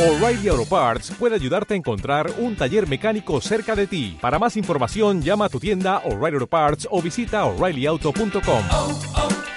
O'Reilly 0.00 0.48
Auto 0.48 0.64
Parts 0.64 1.10
puede 1.18 1.34
ayudarte 1.34 1.74
a 1.74 1.76
encontrar 1.76 2.32
un 2.38 2.56
taller 2.56 2.88
mecánico 2.88 3.38
cerca 3.42 3.76
de 3.76 3.86
ti. 3.86 4.16
Para 4.18 4.38
más 4.38 4.56
información, 4.56 5.20
llama 5.20 5.44
a 5.44 5.48
tu 5.50 5.60
tienda 5.60 5.98
O'Reilly 6.06 6.36
Auto 6.36 6.46
Parts 6.46 6.88
o 6.90 7.02
visita 7.02 7.44
oreillyauto.com. 7.44 8.64
oh, 8.72 9.00
oh. 9.16 9.50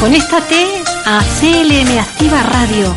Conéctate 0.00 0.64
a 1.06 1.20
CLM 1.40 1.98
Activa 1.98 2.40
Radio, 2.44 2.94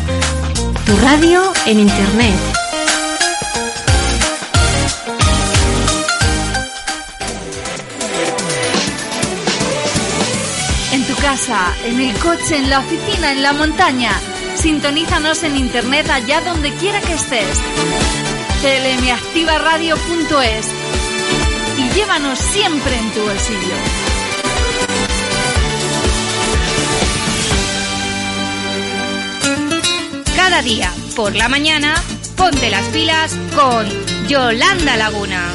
tu 0.86 0.96
radio 1.04 1.52
en 1.66 1.80
Internet. 1.80 2.51
En 11.32 11.98
el 11.98 12.12
coche, 12.18 12.58
en 12.58 12.68
la 12.68 12.80
oficina, 12.80 13.32
en 13.32 13.42
la 13.42 13.54
montaña. 13.54 14.12
Sintonízanos 14.54 15.42
en 15.44 15.56
internet 15.56 16.06
allá 16.10 16.42
donde 16.42 16.70
quiera 16.74 17.00
que 17.00 17.14
estés. 17.14 17.58
clmactivaradio.es 18.60 20.66
y 21.78 21.88
llévanos 21.94 22.38
siempre 22.38 22.98
en 22.98 23.10
tu 23.12 23.20
bolsillo. 23.20 23.74
Cada 30.36 30.60
día, 30.60 30.92
por 31.16 31.34
la 31.34 31.48
mañana, 31.48 31.94
ponte 32.36 32.68
las 32.68 32.84
pilas 32.88 33.34
con 33.56 33.88
Yolanda 34.28 34.98
Laguna. 34.98 35.48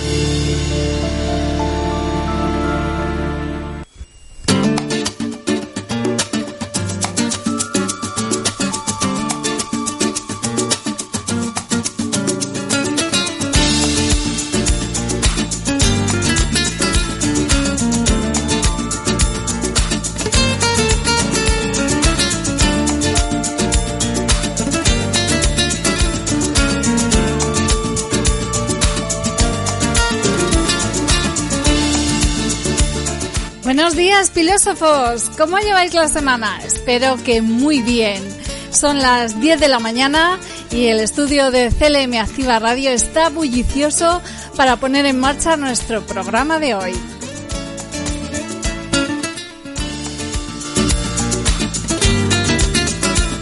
Días, 34.17 34.31
filósofos. 34.31 35.29
¿Cómo 35.37 35.57
lleváis 35.59 35.93
la 35.93 36.07
semana? 36.07 36.59
Espero 36.65 37.17
que 37.23 37.41
muy 37.41 37.81
bien. 37.81 38.23
Son 38.71 38.99
las 38.99 39.39
10 39.39 39.59
de 39.59 39.67
la 39.67 39.79
mañana 39.79 40.39
y 40.71 40.87
el 40.87 40.99
estudio 40.99 41.51
de 41.51 41.69
CLM 41.69 42.15
Activa 42.19 42.59
Radio 42.59 42.91
está 42.91 43.29
bullicioso 43.29 44.21
para 44.55 44.77
poner 44.77 45.05
en 45.05 45.19
marcha 45.19 45.55
nuestro 45.57 46.01
programa 46.01 46.59
de 46.59 46.73
hoy. 46.73 46.93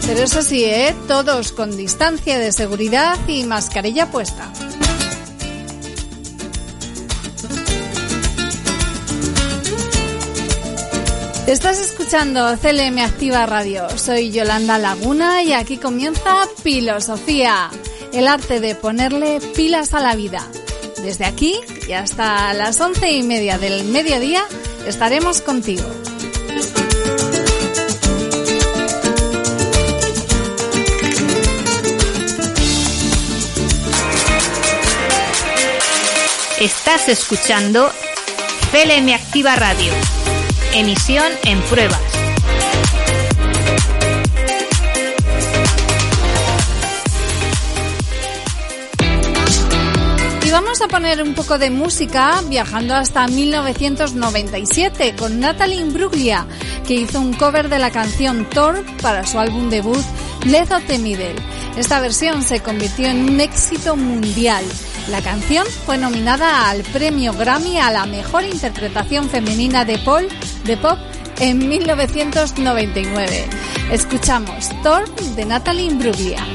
Pero 0.08 0.20
eso 0.20 0.42
sí, 0.42 0.64
¿eh? 0.66 0.96
todos 1.08 1.52
con 1.52 1.76
distancia 1.78 2.38
de 2.38 2.52
seguridad 2.52 3.18
y 3.28 3.44
mascarilla 3.44 4.12
puesta. 4.12 4.52
Estás 11.48 11.80
escuchando 11.80 12.58
CLM 12.60 12.98
Activa 12.98 13.46
Radio. 13.46 13.88
Soy 14.00 14.32
Yolanda 14.32 14.80
Laguna 14.80 15.44
y 15.44 15.54
aquí 15.54 15.78
comienza 15.78 16.48
Filosofía, 16.64 17.70
el 18.14 18.28
arte 18.28 18.60
de 18.60 18.74
ponerle 18.74 19.40
pilas 19.56 19.94
a 19.94 20.00
la 20.00 20.16
vida. 20.16 20.44
Desde 21.04 21.24
aquí 21.26 21.60
y 21.88 21.92
hasta 21.92 22.52
las 22.56 22.82
once 22.82 23.12
y 23.12 23.22
media 23.22 23.60
del 23.60 23.86
mediodía 23.86 24.44
estaremos 24.88 25.42
contigo. 25.42 25.84
Estás 36.60 37.08
escuchando 37.08 37.92
CLM 38.72 39.14
Activa 39.14 39.56
Radio. 39.56 39.94
Emisión 40.78 41.32
en 41.46 41.58
pruebas. 41.62 42.02
Y 50.46 50.50
vamos 50.52 50.82
a 50.82 50.90
poner 50.90 51.24
un 51.24 51.34
poco 51.34 51.58
de 51.58 51.70
música 51.70 52.42
viajando 52.50 52.94
hasta 52.94 53.26
1997 53.26 55.16
con 55.18 55.40
Natalie 55.40 55.78
Imbruglia, 55.78 56.46
que 56.86 56.96
hizo 56.96 57.22
un 57.22 57.32
cover 57.32 57.70
de 57.70 57.80
la 57.80 57.92
canción 57.92 58.46
Thor 58.50 58.84
para 59.02 59.26
su 59.26 59.40
álbum 59.40 59.70
debut 59.70 60.04
the 60.88 60.98
Middle. 61.00 61.36
Esta 61.78 62.02
versión 62.02 62.44
se 62.44 62.60
convirtió 62.60 63.08
en 63.08 63.30
un 63.30 63.40
éxito 63.40 63.96
mundial. 63.96 64.66
La 65.10 65.22
canción 65.22 65.68
fue 65.86 66.00
nominada 66.00 66.70
al 66.70 66.82
premio 66.82 67.32
Grammy 67.34 67.78
a 67.78 67.92
la 67.92 68.08
mejor 68.08 68.44
interpretación 68.44 69.30
femenina 69.30 69.86
de 69.86 70.00
Paul 70.00 70.28
de 70.64 70.78
pop 70.78 70.98
en 71.40 71.70
1999. 71.70 73.46
Escuchamos 73.92 74.70
Thor 74.82 75.08
de 75.36 75.46
Natalie 75.46 75.86
Imbruglia. 75.86 76.55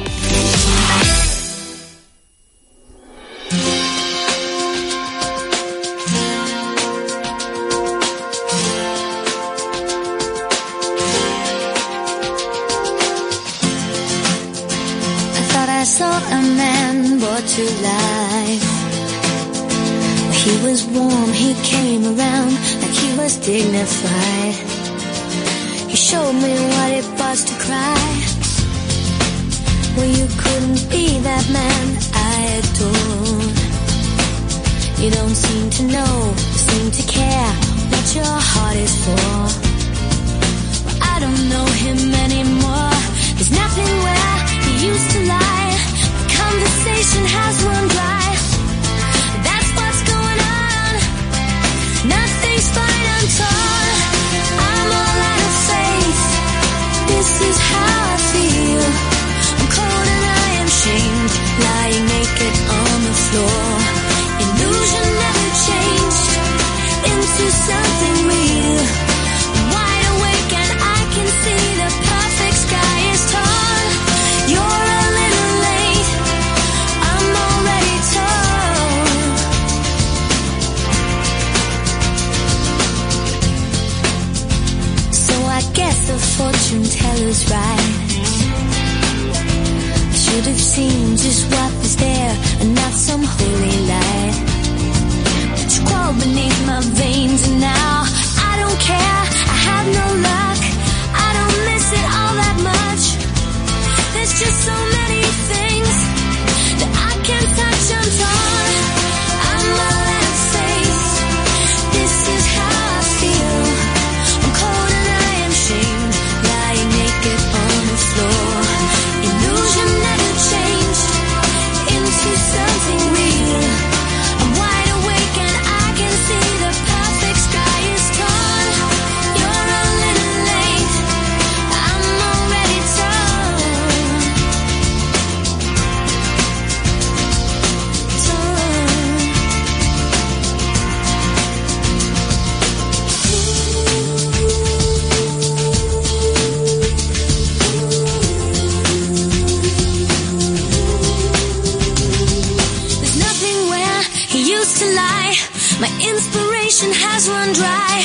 used 154.61 154.77
to 154.79 154.89
lie. 154.95 155.35
My 155.81 155.91
inspiration 156.11 156.91
has 156.93 157.29
run 157.31 157.51
dry. 157.61 157.97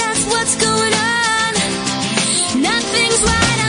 That's 0.00 0.24
what's 0.26 0.56
going 0.56 0.94
on. 0.94 1.52
Nothing's 2.62 3.22
right. 3.22 3.65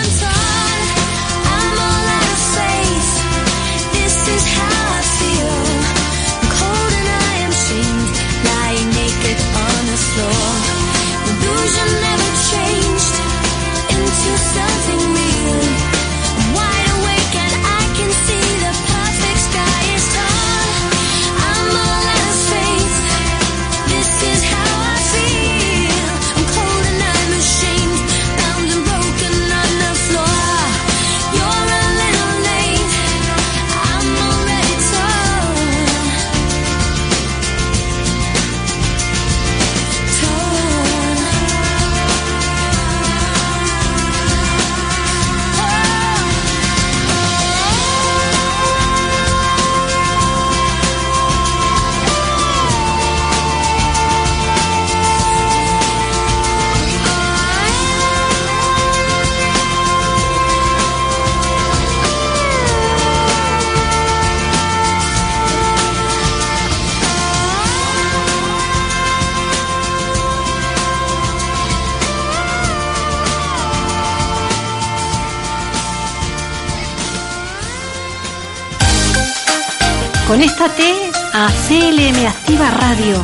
Conéctate 80.27 80.93
a 81.31 81.47
CLM 81.69 82.27
Activa 82.27 82.69
Radio, 82.71 83.23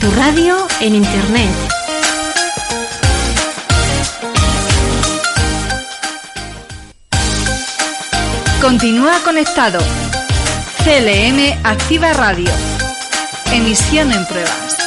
tu 0.00 0.10
radio 0.12 0.66
en 0.80 0.94
Internet. 0.94 1.50
Continúa 8.62 9.20
conectado. 9.22 9.78
CLM 10.84 11.60
Activa 11.64 12.14
Radio. 12.14 12.50
Emisión 13.52 14.10
en 14.10 14.24
pruebas. 14.24 14.85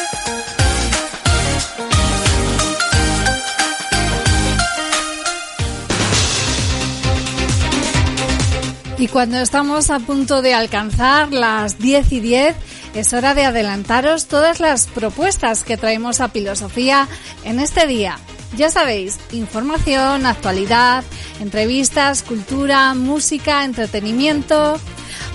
Y 9.00 9.08
cuando 9.08 9.38
estamos 9.38 9.92
a 9.92 10.00
punto 10.00 10.42
de 10.42 10.54
alcanzar 10.54 11.32
las 11.32 11.80
10 11.80 12.12
y 12.12 12.20
10, 12.20 12.56
es 12.96 13.14
hora 13.14 13.34
de 13.34 13.46
adelantaros 13.46 14.26
todas 14.26 14.60
las 14.60 14.88
propuestas 14.88 15.64
que 15.64 15.78
traemos 15.78 16.20
a 16.20 16.28
Filosofía 16.28 17.08
en 17.46 17.62
este 17.62 17.88
día. 17.88 18.20
Ya 18.58 18.70
sabéis, 18.70 19.18
información, 19.32 20.26
actualidad, 20.26 21.06
entrevistas, 21.40 22.24
cultura, 22.24 22.94
música, 22.94 23.64
entretenimiento. 23.64 24.78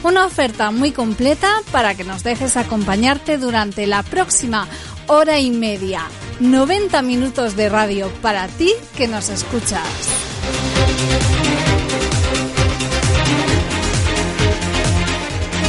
Una 0.03 0.27
oferta 0.27 0.71
muy 0.71 0.93
completa 0.93 1.51
para 1.73 1.95
que 1.95 2.05
nos 2.05 2.23
dejes 2.23 2.59
acompañarte 2.59 3.39
durante 3.39 3.87
la 3.87 4.03
próxima 4.03 4.69
hora 5.07 5.41
y 5.41 5.51
media. 5.51 6.03
90 6.39 7.01
minutos 7.01 7.57
de 7.57 7.71
radio 7.71 8.11
para 8.21 8.47
ti 8.47 8.75
que 8.95 9.09
nos 9.09 9.31
escuchas. 9.31 9.89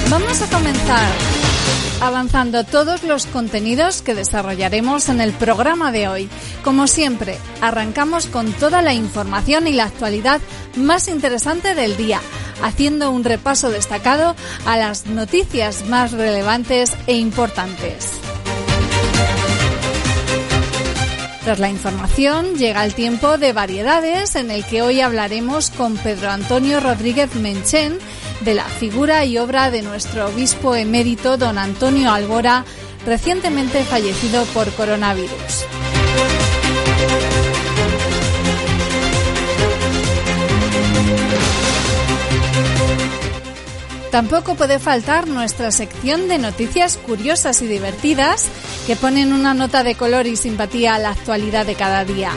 Vamos 0.09 0.41
a 0.41 0.47
comenzar 0.47 1.11
avanzando 2.01 2.63
todos 2.63 3.03
los 3.03 3.25
contenidos 3.25 4.01
que 4.01 4.13
desarrollaremos 4.13 5.09
en 5.09 5.21
el 5.21 5.33
programa 5.33 5.91
de 5.91 6.07
hoy. 6.07 6.29
Como 6.63 6.87
siempre, 6.87 7.37
arrancamos 7.61 8.27
con 8.27 8.51
toda 8.53 8.81
la 8.81 8.93
información 8.93 9.67
y 9.67 9.73
la 9.73 9.85
actualidad 9.85 10.41
más 10.75 11.07
interesante 11.07 11.73
del 11.73 11.97
día, 11.97 12.21
haciendo 12.61 13.11
un 13.11 13.23
repaso 13.23 13.71
destacado 13.71 14.35
a 14.65 14.77
las 14.77 15.07
noticias 15.07 15.87
más 15.87 16.11
relevantes 16.11 16.91
e 17.07 17.15
importantes. 17.15 18.11
Tras 21.43 21.59
la 21.59 21.69
información 21.69 22.55
llega 22.55 22.83
el 22.83 22.95
tiempo 22.95 23.37
de 23.37 23.53
variedades 23.53 24.35
en 24.35 24.49
el 24.49 24.65
que 24.65 24.81
hoy 24.81 25.01
hablaremos 25.01 25.69
con 25.69 25.95
Pedro 25.95 26.31
Antonio 26.31 26.79
Rodríguez 26.79 27.35
Menchen 27.35 27.99
de 28.41 28.53
la 28.53 28.65
figura 28.65 29.25
y 29.25 29.37
obra 29.37 29.71
de 29.71 29.81
nuestro 29.81 30.27
obispo 30.27 30.75
emérito 30.75 31.37
don 31.37 31.57
Antonio 31.57 32.11
Albora, 32.11 32.65
recientemente 33.05 33.83
fallecido 33.83 34.45
por 34.45 34.71
coronavirus. 34.73 35.65
Tampoco 44.15 44.55
puede 44.55 44.79
faltar 44.79 45.27
nuestra 45.27 45.71
sección 45.71 46.29
de 46.29 46.37
noticias 46.37 46.95
curiosas 46.95 47.61
y 47.61 47.67
divertidas 47.67 48.47
que 48.87 48.95
ponen 48.95 49.33
una 49.33 49.53
nota 49.53 49.83
de 49.83 49.95
color 49.95 50.25
y 50.25 50.37
simpatía 50.37 50.95
a 50.95 50.99
la 50.99 51.09
actualidad 51.09 51.65
de 51.65 51.75
cada 51.75 52.05
día. 52.05 52.31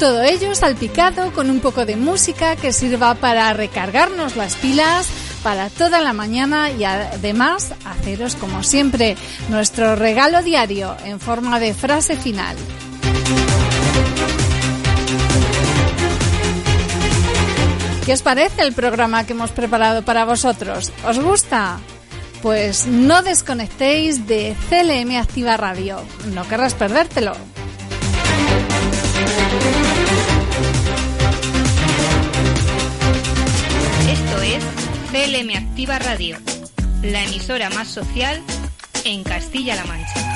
Todo 0.00 0.22
ello 0.22 0.54
salpicado 0.54 1.30
con 1.34 1.50
un 1.50 1.60
poco 1.60 1.84
de 1.84 1.94
música 1.94 2.56
que 2.56 2.72
sirva 2.72 3.16
para 3.16 3.52
recargarnos 3.52 4.34
las 4.34 4.54
pilas 4.54 5.06
para 5.42 5.68
toda 5.68 6.00
la 6.00 6.14
mañana 6.14 6.70
y 6.70 6.84
además 6.84 7.74
haceros 7.84 8.34
como 8.34 8.62
siempre 8.62 9.18
nuestro 9.50 9.96
regalo 9.96 10.42
diario 10.42 10.96
en 11.04 11.20
forma 11.20 11.60
de 11.60 11.74
frase 11.74 12.16
final. 12.16 12.56
¿Qué 18.06 18.14
os 18.14 18.22
parece 18.22 18.62
el 18.62 18.72
programa 18.72 19.26
que 19.26 19.34
hemos 19.34 19.50
preparado 19.50 20.02
para 20.02 20.24
vosotros? 20.24 20.90
¿Os 21.06 21.18
gusta? 21.18 21.78
Pues 22.40 22.86
no 22.86 23.20
desconectéis 23.20 24.26
de 24.26 24.56
CLM 24.70 25.18
Activa 25.18 25.58
Radio. 25.58 26.00
No 26.32 26.48
querrás 26.48 26.72
perdértelo. 26.72 27.36
CLM 35.10 35.56
Activa 35.56 35.98
Radio, 35.98 36.38
la 37.02 37.24
emisora 37.24 37.68
más 37.70 37.88
social 37.88 38.40
en 39.04 39.24
Castilla-La 39.24 39.84
Mancha. 39.84 40.29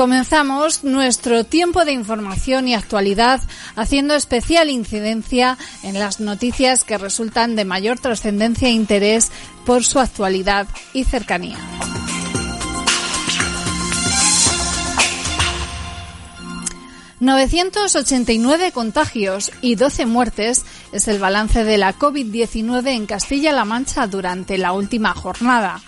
Comenzamos 0.00 0.82
nuestro 0.82 1.44
tiempo 1.44 1.84
de 1.84 1.92
información 1.92 2.66
y 2.66 2.72
actualidad 2.74 3.42
haciendo 3.76 4.14
especial 4.14 4.70
incidencia 4.70 5.58
en 5.82 5.98
las 5.98 6.20
noticias 6.20 6.84
que 6.84 6.96
resultan 6.96 7.54
de 7.54 7.66
mayor 7.66 7.98
trascendencia 7.98 8.68
e 8.68 8.70
interés 8.70 9.30
por 9.66 9.84
su 9.84 9.98
actualidad 9.98 10.66
y 10.94 11.04
cercanía. 11.04 11.58
989 17.20 18.72
contagios 18.72 19.52
y 19.60 19.74
12 19.74 20.06
muertes 20.06 20.64
es 20.92 21.08
el 21.08 21.18
balance 21.18 21.62
de 21.62 21.76
la 21.76 21.94
COVID-19 21.94 22.86
en 22.86 23.04
Castilla-La 23.04 23.66
Mancha 23.66 24.06
durante 24.06 24.56
la 24.56 24.72
última 24.72 25.12
jornada. 25.12 25.82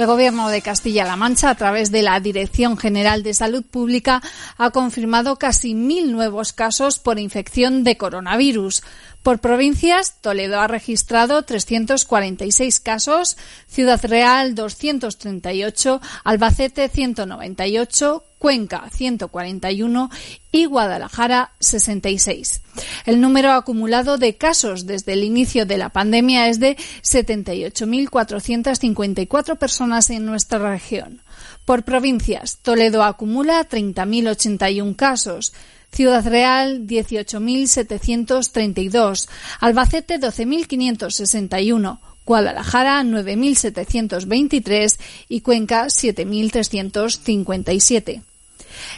El 0.00 0.06
Gobierno 0.06 0.48
de 0.48 0.62
Castilla-La 0.62 1.16
Mancha, 1.16 1.50
a 1.50 1.54
través 1.56 1.90
de 1.90 2.00
la 2.00 2.18
Dirección 2.20 2.78
General 2.78 3.22
de 3.22 3.34
Salud 3.34 3.62
Pública, 3.62 4.22
ha 4.56 4.70
confirmado 4.70 5.36
casi 5.36 5.74
mil 5.74 6.10
nuevos 6.10 6.54
casos 6.54 6.98
por 6.98 7.18
infección 7.18 7.84
de 7.84 7.98
coronavirus. 7.98 8.82
Por 9.22 9.40
provincias, 9.40 10.22
Toledo 10.22 10.58
ha 10.58 10.68
registrado 10.68 11.42
346 11.42 12.80
casos, 12.80 13.36
Ciudad 13.68 14.00
Real 14.02 14.54
238, 14.54 16.00
Albacete 16.24 16.88
198, 16.88 18.24
Cuenca 18.40 18.90
141 18.90 20.10
y 20.50 20.64
Guadalajara 20.64 21.52
66. 21.60 22.62
El 23.04 23.20
número 23.20 23.52
acumulado 23.52 24.16
de 24.16 24.38
casos 24.38 24.86
desde 24.86 25.12
el 25.12 25.24
inicio 25.24 25.66
de 25.66 25.76
la 25.76 25.90
pandemia 25.90 26.48
es 26.48 26.58
de 26.58 26.78
78.454 27.02 29.58
personas 29.58 30.08
en 30.08 30.24
nuestra 30.24 30.58
región. 30.58 31.20
Por 31.66 31.84
provincias, 31.84 32.60
Toledo 32.62 33.02
acumula 33.02 33.68
30.081 33.68 34.96
casos, 34.96 35.52
Ciudad 35.92 36.26
Real 36.26 36.86
18.732, 36.86 39.28
Albacete 39.60 40.18
12.561, 40.18 41.98
Guadalajara 42.24 43.02
9.723 43.02 44.98
y 45.28 45.42
Cuenca 45.42 45.88
7.357. 45.88 48.22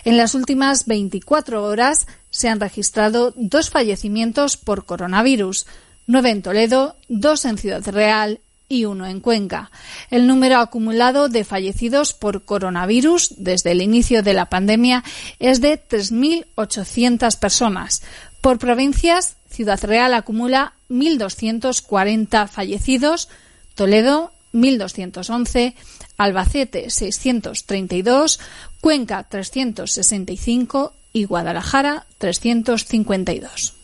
En 0.04 0.16
las 0.16 0.34
últimas 0.34 0.86
24 0.86 1.64
horas 1.64 2.06
se 2.30 2.48
han 2.48 2.60
registrado 2.60 3.32
dos 3.36 3.70
fallecimientos 3.70 4.56
por 4.56 4.84
coronavirus, 4.84 5.66
nueve 6.06 6.30
en 6.30 6.42
Toledo, 6.42 6.96
dos 7.08 7.44
en 7.44 7.58
Ciudad 7.58 7.86
Real 7.86 8.40
y 8.68 8.86
uno 8.86 9.06
en 9.06 9.20
Cuenca. 9.20 9.70
El 10.10 10.26
número 10.26 10.58
acumulado 10.58 11.28
de 11.28 11.44
fallecidos 11.44 12.14
por 12.14 12.44
coronavirus 12.44 13.34
desde 13.36 13.72
el 13.72 13.82
inicio 13.82 14.22
de 14.22 14.32
la 14.32 14.46
pandemia 14.46 15.04
es 15.38 15.60
de 15.60 15.78
3.800 15.78 17.38
personas. 17.38 18.02
Por 18.40 18.58
provincias, 18.58 19.36
Ciudad 19.50 19.78
Real 19.84 20.14
acumula 20.14 20.72
1.240 20.88 22.48
fallecidos, 22.48 23.28
Toledo 23.74 24.32
1.211, 24.54 25.74
Albacete 26.16 26.90
632, 26.90 28.40
Cuenca 28.82 29.22
365 29.22 30.92
y 31.12 31.22
Guadalajara 31.22 32.04
352. 32.18 33.74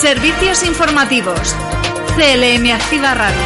Servicios 0.00 0.64
informativos. 0.64 1.54
CLM 2.16 2.72
Activa 2.72 3.12
Radio. 3.12 3.36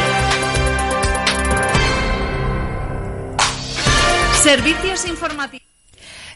Servicios 4.41 5.05
informativos. 5.05 5.68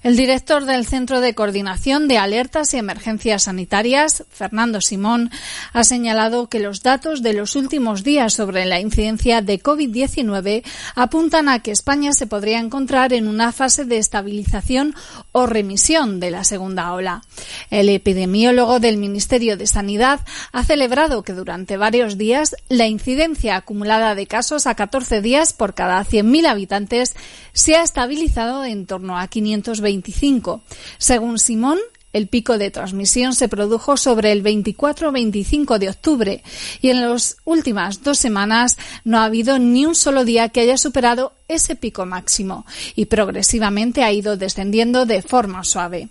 El 0.03 0.17
director 0.17 0.65
del 0.65 0.85
Centro 0.85 1.21
de 1.21 1.33
Coordinación 1.33 2.09
de 2.09 2.17
Alertas 2.17 2.73
y 2.73 2.77
Emergencias 2.77 3.43
Sanitarias, 3.43 4.25
Fernando 4.29 4.81
Simón, 4.81 5.31
ha 5.71 5.85
señalado 5.85 6.49
que 6.49 6.59
los 6.59 6.83
datos 6.83 7.23
de 7.23 7.31
los 7.31 7.55
últimos 7.55 8.03
días 8.03 8.33
sobre 8.33 8.65
la 8.65 8.81
incidencia 8.81 9.41
de 9.41 9.63
COVID-19 9.63 10.63
apuntan 10.95 11.47
a 11.47 11.59
que 11.59 11.71
España 11.71 12.11
se 12.11 12.27
podría 12.27 12.59
encontrar 12.59 13.13
en 13.13 13.29
una 13.29 13.53
fase 13.53 13.85
de 13.85 13.97
estabilización 13.97 14.93
o 15.31 15.45
remisión 15.45 16.19
de 16.19 16.31
la 16.31 16.43
segunda 16.43 16.91
ola. 16.91 17.21
El 17.69 17.87
epidemiólogo 17.87 18.81
del 18.81 18.97
Ministerio 18.97 19.55
de 19.55 19.67
Sanidad 19.67 20.19
ha 20.51 20.65
celebrado 20.65 21.23
que 21.23 21.31
durante 21.31 21.77
varios 21.77 22.17
días 22.17 22.57
la 22.67 22.87
incidencia 22.87 23.55
acumulada 23.55 24.15
de 24.15 24.27
casos 24.27 24.67
a 24.67 24.75
14 24.75 25.21
días 25.21 25.53
por 25.53 25.73
cada 25.73 26.03
100.000 26.03 26.45
habitantes 26.45 27.15
se 27.53 27.75
ha 27.75 27.83
estabilizado 27.83 28.65
en 28.65 28.85
torno 28.85 29.17
a 29.17 29.27
520 29.27 30.11
según 30.97 31.39
Simón, 31.39 31.79
el 32.13 32.27
pico 32.27 32.57
de 32.57 32.71
transmisión 32.71 33.33
se 33.33 33.49
produjo 33.49 33.97
sobre 33.97 34.31
el 34.31 34.43
24-25 34.43 35.79
de 35.79 35.89
octubre 35.89 36.43
y 36.81 36.89
en 36.89 37.01
las 37.01 37.37
últimas 37.43 38.03
dos 38.03 38.19
semanas 38.19 38.77
no 39.03 39.19
ha 39.19 39.25
habido 39.25 39.57
ni 39.59 39.85
un 39.85 39.95
solo 39.95 40.23
día 40.23 40.49
que 40.49 40.61
haya 40.61 40.77
superado 40.77 41.33
ese 41.47 41.75
pico 41.75 42.05
máximo 42.05 42.65
y 42.95 43.05
progresivamente 43.05 44.03
ha 44.03 44.11
ido 44.11 44.37
descendiendo 44.37 45.05
de 45.05 45.21
forma 45.21 45.63
suave. 45.63 46.07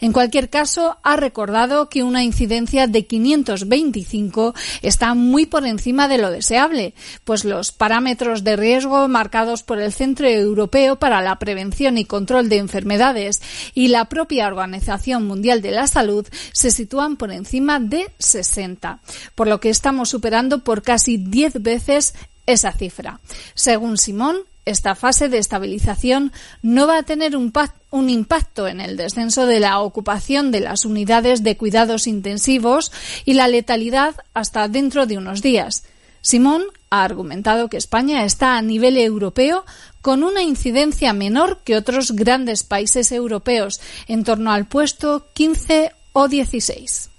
En 0.00 0.12
cualquier 0.12 0.48
caso, 0.48 0.96
ha 1.02 1.16
recordado 1.16 1.88
que 1.88 2.02
una 2.02 2.22
incidencia 2.22 2.86
de 2.86 3.06
525 3.06 4.54
está 4.82 5.14
muy 5.14 5.46
por 5.46 5.66
encima 5.66 6.08
de 6.08 6.18
lo 6.18 6.30
deseable, 6.30 6.94
pues 7.24 7.44
los 7.44 7.72
parámetros 7.72 8.44
de 8.44 8.56
riesgo 8.56 9.08
marcados 9.08 9.62
por 9.62 9.80
el 9.80 9.92
Centro 9.92 10.28
Europeo 10.28 10.96
para 10.96 11.20
la 11.20 11.38
Prevención 11.38 11.98
y 11.98 12.04
Control 12.04 12.48
de 12.48 12.58
Enfermedades 12.58 13.42
y 13.74 13.88
la 13.88 14.06
propia 14.06 14.46
Organización 14.46 15.26
Mundial 15.26 15.45
de 15.54 15.70
la 15.70 15.86
Salud 15.86 16.26
se 16.52 16.70
sitúan 16.70 17.16
por 17.16 17.30
encima 17.30 17.78
de 17.78 18.10
60, 18.18 18.98
por 19.34 19.46
lo 19.46 19.60
que 19.60 19.70
estamos 19.70 20.08
superando 20.08 20.64
por 20.64 20.82
casi 20.82 21.16
10 21.16 21.62
veces 21.62 22.14
esa 22.46 22.72
cifra. 22.72 23.20
Según 23.54 23.96
Simón, 23.96 24.36
esta 24.64 24.96
fase 24.96 25.28
de 25.28 25.38
estabilización 25.38 26.32
no 26.60 26.88
va 26.88 26.98
a 26.98 27.02
tener 27.04 27.36
un, 27.36 27.52
un, 27.90 28.10
impacto 28.10 28.66
en 28.66 28.80
el 28.80 28.96
descenso 28.96 29.46
de 29.46 29.60
la 29.60 29.78
ocupación 29.78 30.50
de 30.50 30.60
las 30.60 30.84
unidades 30.84 31.44
de 31.44 31.56
cuidados 31.56 32.08
intensivos 32.08 32.90
y 33.24 33.34
la 33.34 33.46
letalidad 33.46 34.16
hasta 34.34 34.66
dentro 34.66 35.06
de 35.06 35.18
unos 35.18 35.40
días. 35.40 35.84
Simón 36.20 36.64
ha 36.90 37.02
argumentado 37.02 37.68
que 37.68 37.76
España 37.76 38.24
está 38.24 38.56
a 38.56 38.62
nivel 38.62 38.96
europeo 38.96 39.64
con 40.02 40.22
una 40.22 40.42
incidencia 40.42 41.12
menor 41.12 41.60
que 41.64 41.76
otros 41.76 42.12
grandes 42.12 42.62
países 42.62 43.10
europeos, 43.12 43.80
en 44.06 44.24
torno 44.24 44.52
al 44.52 44.66
puesto 44.66 45.26
15 45.32 45.92
o 46.12 46.28
16. 46.28 47.10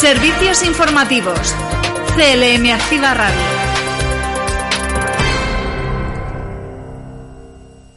Servicios 0.00 0.64
informativos. 0.64 1.54
CLM 2.16 2.72
Activa 2.72 3.14
Radio. 3.14 3.70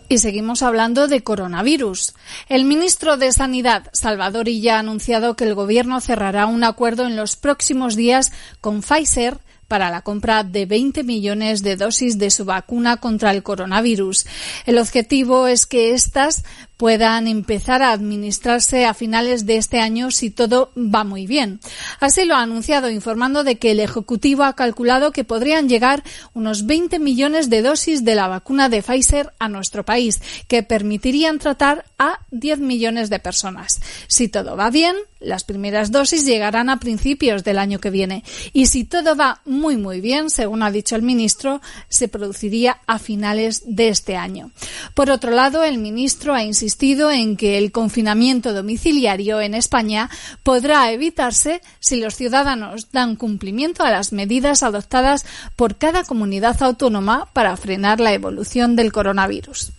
Y 0.10 0.20
seguimos 0.20 0.62
hablando 0.62 1.08
de 1.08 1.24
coronavirus. 1.24 2.14
El 2.48 2.66
ministro 2.66 3.18
de 3.18 3.32
Sanidad, 3.32 3.90
Salvador 3.94 4.48
Illa, 4.48 4.76
ha 4.76 4.80
anunciado 4.80 5.36
que 5.36 5.46
el 5.46 5.56
Gobierno 5.56 6.02
cerrará 6.02 6.46
un 6.46 6.64
acuerdo 6.64 7.08
en 7.08 7.16
los 7.16 7.36
próximos 7.36 7.96
días 7.96 8.32
con 8.62 8.82
Pfizer 8.82 9.40
para 9.74 9.90
la 9.90 10.04
compra 10.04 10.44
de 10.44 10.68
20 10.68 11.04
millones 11.04 11.64
de 11.64 11.76
dosis 11.76 12.20
de 12.20 12.30
su 12.30 12.46
vacuna 12.46 12.98
contra 12.98 13.32
el 13.32 13.42
coronavirus. 13.42 14.28
El 14.68 14.78
objetivo 14.78 15.48
es 15.48 15.66
que 15.66 15.96
éstas 15.96 16.44
puedan 16.78 17.28
empezar 17.28 17.82
a 17.82 17.92
administrarse 17.92 18.86
a 18.86 18.94
finales 18.94 19.46
de 19.46 19.58
este 19.58 19.80
año 19.80 20.12
si 20.12 20.30
todo 20.30 20.72
va 20.76 21.04
muy 21.04 21.28
bien. 21.28 21.60
Así 22.00 22.26
lo 22.26 22.36
ha 22.36 22.42
anunciado 22.42 22.90
informando 22.90 23.44
de 23.44 23.58
que 23.58 23.72
el 23.72 23.80
Ejecutivo 23.80 24.44
ha 24.44 24.56
calculado 24.56 25.12
que 25.12 25.24
podrían 25.24 25.70
llegar 25.70 26.04
unos 26.34 26.66
20 26.66 27.00
millones 27.00 27.50
de 27.50 27.62
dosis 27.62 28.04
de 28.04 28.16
la 28.16 28.28
vacuna 28.28 28.70
de 28.70 28.82
Pfizer 28.82 29.32
a 29.40 29.50
nuestro 29.50 29.86
país, 29.86 30.22
que 30.48 30.64
permitirían 30.64 31.40
tratar 31.40 31.86
a 31.98 32.20
10 32.32 32.60
millones 32.60 33.10
de 33.10 33.20
personas. 33.20 33.80
Si 34.08 34.28
todo 34.28 34.58
va 34.58 34.70
bien, 34.70 34.96
las 35.20 35.46
primeras 35.46 35.92
dosis 35.92 36.26
llegarán 36.26 36.70
a 36.70 36.80
principios 36.80 37.46
del 37.46 37.60
año 37.60 37.80
que 37.80 37.90
viene 37.90 38.26
y 38.52 38.66
si 38.66 38.84
todo 38.84 39.16
va 39.16 39.42
muy 39.46 39.78
muy 39.78 40.02
bien, 40.02 40.30
según 40.30 40.64
ha 40.64 40.72
dicho 40.72 40.98
el 40.98 41.02
ministro, 41.02 41.62
se 41.88 42.10
produciría 42.10 42.82
a 42.88 43.00
finales 43.00 43.64
de 43.66 43.88
este 43.88 44.18
año. 44.18 44.52
Por 44.96 45.10
otro 45.10 45.32
lado, 45.32 45.64
el 45.64 45.78
ministro 45.78 46.34
ha 46.34 46.44
insistido 46.44 46.63
en 47.12 47.38
que 47.38 47.58
el 47.58 47.72
confinamiento 47.72 48.54
domiciliario 48.54 49.42
en 49.42 49.54
España 49.54 50.10
podrá 50.44 50.92
evitarse 50.92 51.62
si 51.80 51.98
los 51.98 52.16
ciudadanos 52.16 52.92
dan 52.92 53.16
cumplimiento 53.16 53.84
a 53.84 53.92
las 53.92 54.14
medidas 54.14 54.64
adoptadas 54.64 55.26
por 55.56 55.76
cada 55.76 56.04
comunidad 56.04 56.62
autónoma 56.64 57.28
para 57.34 57.58
frenar 57.58 58.00
la 58.00 58.14
evolución 58.14 58.76
del 58.76 58.92
coronavirus. 58.92 59.72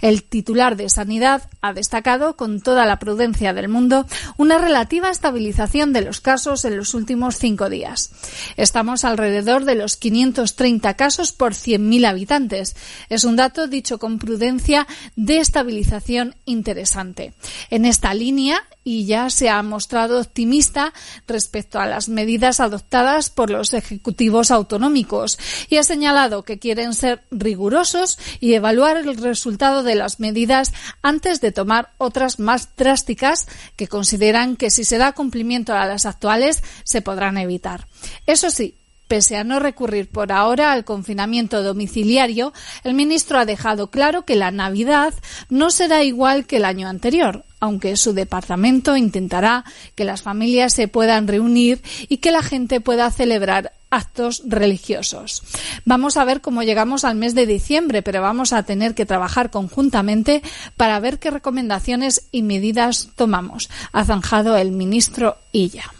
El 0.00 0.22
titular 0.22 0.76
de 0.76 0.88
Sanidad 0.88 1.48
ha 1.60 1.72
destacado, 1.72 2.36
con 2.36 2.60
toda 2.60 2.86
la 2.86 2.98
prudencia 2.98 3.52
del 3.52 3.68
mundo, 3.68 4.06
una 4.36 4.58
relativa 4.58 5.10
estabilización 5.10 5.92
de 5.92 6.02
los 6.02 6.20
casos 6.20 6.64
en 6.64 6.76
los 6.76 6.94
últimos 6.94 7.36
cinco 7.36 7.68
días. 7.68 8.12
Estamos 8.56 9.04
alrededor 9.04 9.64
de 9.64 9.74
los 9.74 9.96
530 9.96 10.94
casos 10.94 11.32
por 11.32 11.52
100.000 11.52 12.06
habitantes. 12.06 12.76
Es 13.08 13.24
un 13.24 13.36
dato 13.36 13.66
dicho 13.66 13.98
con 13.98 14.18
prudencia 14.18 14.86
de 15.16 15.38
estabilización 15.38 16.34
interesante. 16.44 17.34
En 17.70 17.84
esta 17.84 18.14
línea, 18.14 18.62
y 18.82 19.04
ya 19.04 19.28
se 19.28 19.50
ha 19.50 19.62
mostrado 19.62 20.20
optimista 20.20 20.92
respecto 21.26 21.78
a 21.78 21.86
las 21.86 22.08
medidas 22.08 22.60
adoptadas 22.60 23.28
por 23.28 23.50
los 23.50 23.74
ejecutivos 23.74 24.50
autonómicos 24.50 25.38
y 25.68 25.76
ha 25.76 25.82
señalado 25.82 26.44
que 26.44 26.58
quieren 26.58 26.94
ser 26.94 27.22
rigurosos 27.30 28.18
y 28.40 28.54
evaluar 28.54 28.96
el 28.96 29.16
resultado 29.16 29.49
de 29.58 29.94
las 29.94 30.20
medidas 30.20 30.72
antes 31.02 31.40
de 31.40 31.52
tomar 31.52 31.90
otras 31.98 32.38
más 32.38 32.76
drásticas 32.76 33.46
que 33.76 33.88
consideran 33.88 34.56
que 34.56 34.70
si 34.70 34.84
se 34.84 34.98
da 34.98 35.12
cumplimiento 35.12 35.74
a 35.74 35.86
las 35.86 36.06
actuales 36.06 36.62
se 36.84 37.02
podrán 37.02 37.38
evitar. 37.38 37.86
Eso 38.26 38.50
sí, 38.50 38.76
Pese 39.10 39.36
a 39.36 39.42
no 39.42 39.58
recurrir 39.58 40.08
por 40.08 40.30
ahora 40.30 40.70
al 40.70 40.84
confinamiento 40.84 41.64
domiciliario, 41.64 42.52
el 42.84 42.94
ministro 42.94 43.40
ha 43.40 43.44
dejado 43.44 43.90
claro 43.90 44.24
que 44.24 44.36
la 44.36 44.52
Navidad 44.52 45.12
no 45.48 45.72
será 45.72 46.04
igual 46.04 46.46
que 46.46 46.58
el 46.58 46.64
año 46.64 46.86
anterior, 46.86 47.44
aunque 47.58 47.96
su 47.96 48.12
departamento 48.12 48.96
intentará 48.96 49.64
que 49.96 50.04
las 50.04 50.22
familias 50.22 50.74
se 50.74 50.86
puedan 50.86 51.26
reunir 51.26 51.82
y 52.08 52.18
que 52.18 52.30
la 52.30 52.44
gente 52.44 52.80
pueda 52.80 53.10
celebrar 53.10 53.72
actos 53.90 54.42
religiosos. 54.46 55.42
Vamos 55.84 56.16
a 56.16 56.24
ver 56.24 56.40
cómo 56.40 56.62
llegamos 56.62 57.04
al 57.04 57.16
mes 57.16 57.34
de 57.34 57.46
diciembre, 57.46 58.02
pero 58.02 58.22
vamos 58.22 58.52
a 58.52 58.62
tener 58.62 58.94
que 58.94 59.06
trabajar 59.06 59.50
conjuntamente 59.50 60.42
para 60.76 61.00
ver 61.00 61.18
qué 61.18 61.30
recomendaciones 61.30 62.28
y 62.32 62.42
medidas 62.42 63.08
tomamos, 63.16 63.70
ha 63.92 64.04
zanjado 64.04 64.56
el 64.56 64.72
ministro 64.72 65.36
Illa. 65.52 65.92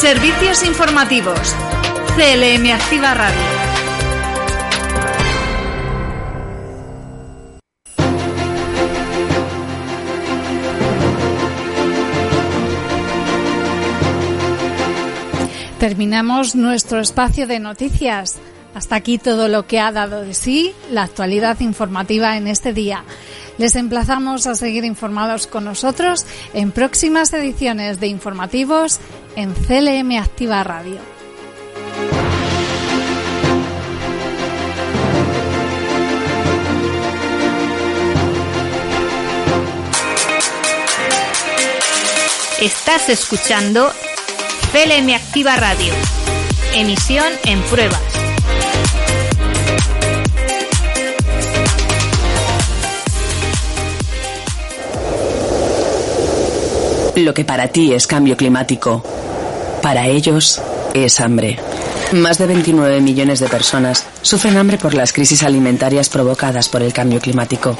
Servicios 0.00 0.64
informativos. 0.64 1.54
CLM 2.16 2.70
Activa 2.72 3.14
Radio. 3.14 3.73
Terminamos 15.84 16.54
nuestro 16.54 16.98
espacio 16.98 17.46
de 17.46 17.60
noticias. 17.60 18.36
Hasta 18.74 18.96
aquí 18.96 19.18
todo 19.18 19.48
lo 19.48 19.66
que 19.66 19.80
ha 19.80 19.92
dado 19.92 20.22
de 20.22 20.32
sí 20.32 20.72
la 20.90 21.02
actualidad 21.02 21.60
informativa 21.60 22.38
en 22.38 22.48
este 22.48 22.72
día. 22.72 23.04
Les 23.58 23.76
emplazamos 23.76 24.46
a 24.46 24.54
seguir 24.54 24.86
informados 24.86 25.46
con 25.46 25.66
nosotros 25.66 26.24
en 26.54 26.72
próximas 26.72 27.34
ediciones 27.34 28.00
de 28.00 28.06
informativos 28.06 28.98
en 29.36 29.52
CLM 29.52 30.16
Activa 30.22 30.64
Radio. 30.64 31.00
Estás 42.58 43.10
escuchando 43.10 43.92
CLM 44.74 45.08
Activa 45.14 45.54
Radio. 45.54 45.92
Emisión 46.74 47.24
en 47.44 47.62
pruebas. 47.62 48.02
Lo 57.14 57.32
que 57.34 57.44
para 57.44 57.68
ti 57.68 57.92
es 57.92 58.08
cambio 58.08 58.36
climático, 58.36 59.04
para 59.80 60.08
ellos 60.08 60.60
es 60.92 61.20
hambre. 61.20 61.60
Más 62.10 62.38
de 62.38 62.48
29 62.48 63.00
millones 63.00 63.38
de 63.38 63.46
personas 63.46 64.04
sufren 64.22 64.56
hambre 64.56 64.76
por 64.76 64.94
las 64.94 65.12
crisis 65.12 65.44
alimentarias 65.44 66.08
provocadas 66.08 66.68
por 66.68 66.82
el 66.82 66.92
cambio 66.92 67.20
climático. 67.20 67.78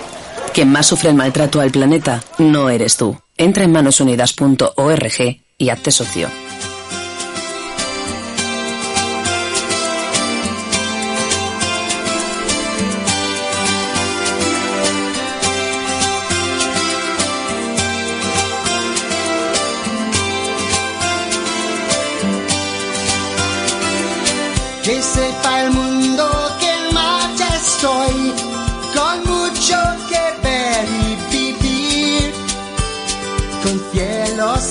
Quien 0.53 0.71
más 0.71 0.87
sufre 0.87 1.11
el 1.11 1.17
maltrato 1.17 1.61
al 1.61 1.73
planeta 1.73 2.23
no 2.39 2.71
eres 2.71 2.97
tú. 2.97 3.19
Entra 3.37 3.65
en 3.65 3.73
manosunidas.org 3.73 5.41
y 5.59 5.69
hazte 5.71 5.91
socio. 5.91 6.44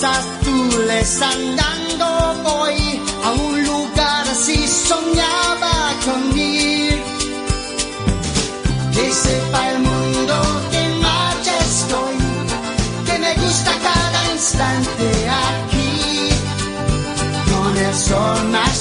Azules 0.03 1.21
andando 1.21 2.05
voy 2.43 3.01
a 3.23 3.31
un 3.31 3.63
lugar 3.65 4.27
así 4.29 4.67
soñaba 4.67 5.75
con 6.05 6.37
ir. 6.37 7.01
Que 8.93 9.11
sepa 9.11 9.69
el 9.71 9.79
mundo 9.79 10.35
que 10.71 10.79
en 10.79 10.99
marcha 11.01 11.53
estoy, 11.59 12.17
que 13.05 13.19
me 13.19 13.33
gusta 13.35 13.71
cada 13.81 14.31
instante 14.33 15.07
aquí. 15.29 16.29
Con 17.51 17.77
el 17.77 17.95
sol 17.95 18.49
más 18.49 18.72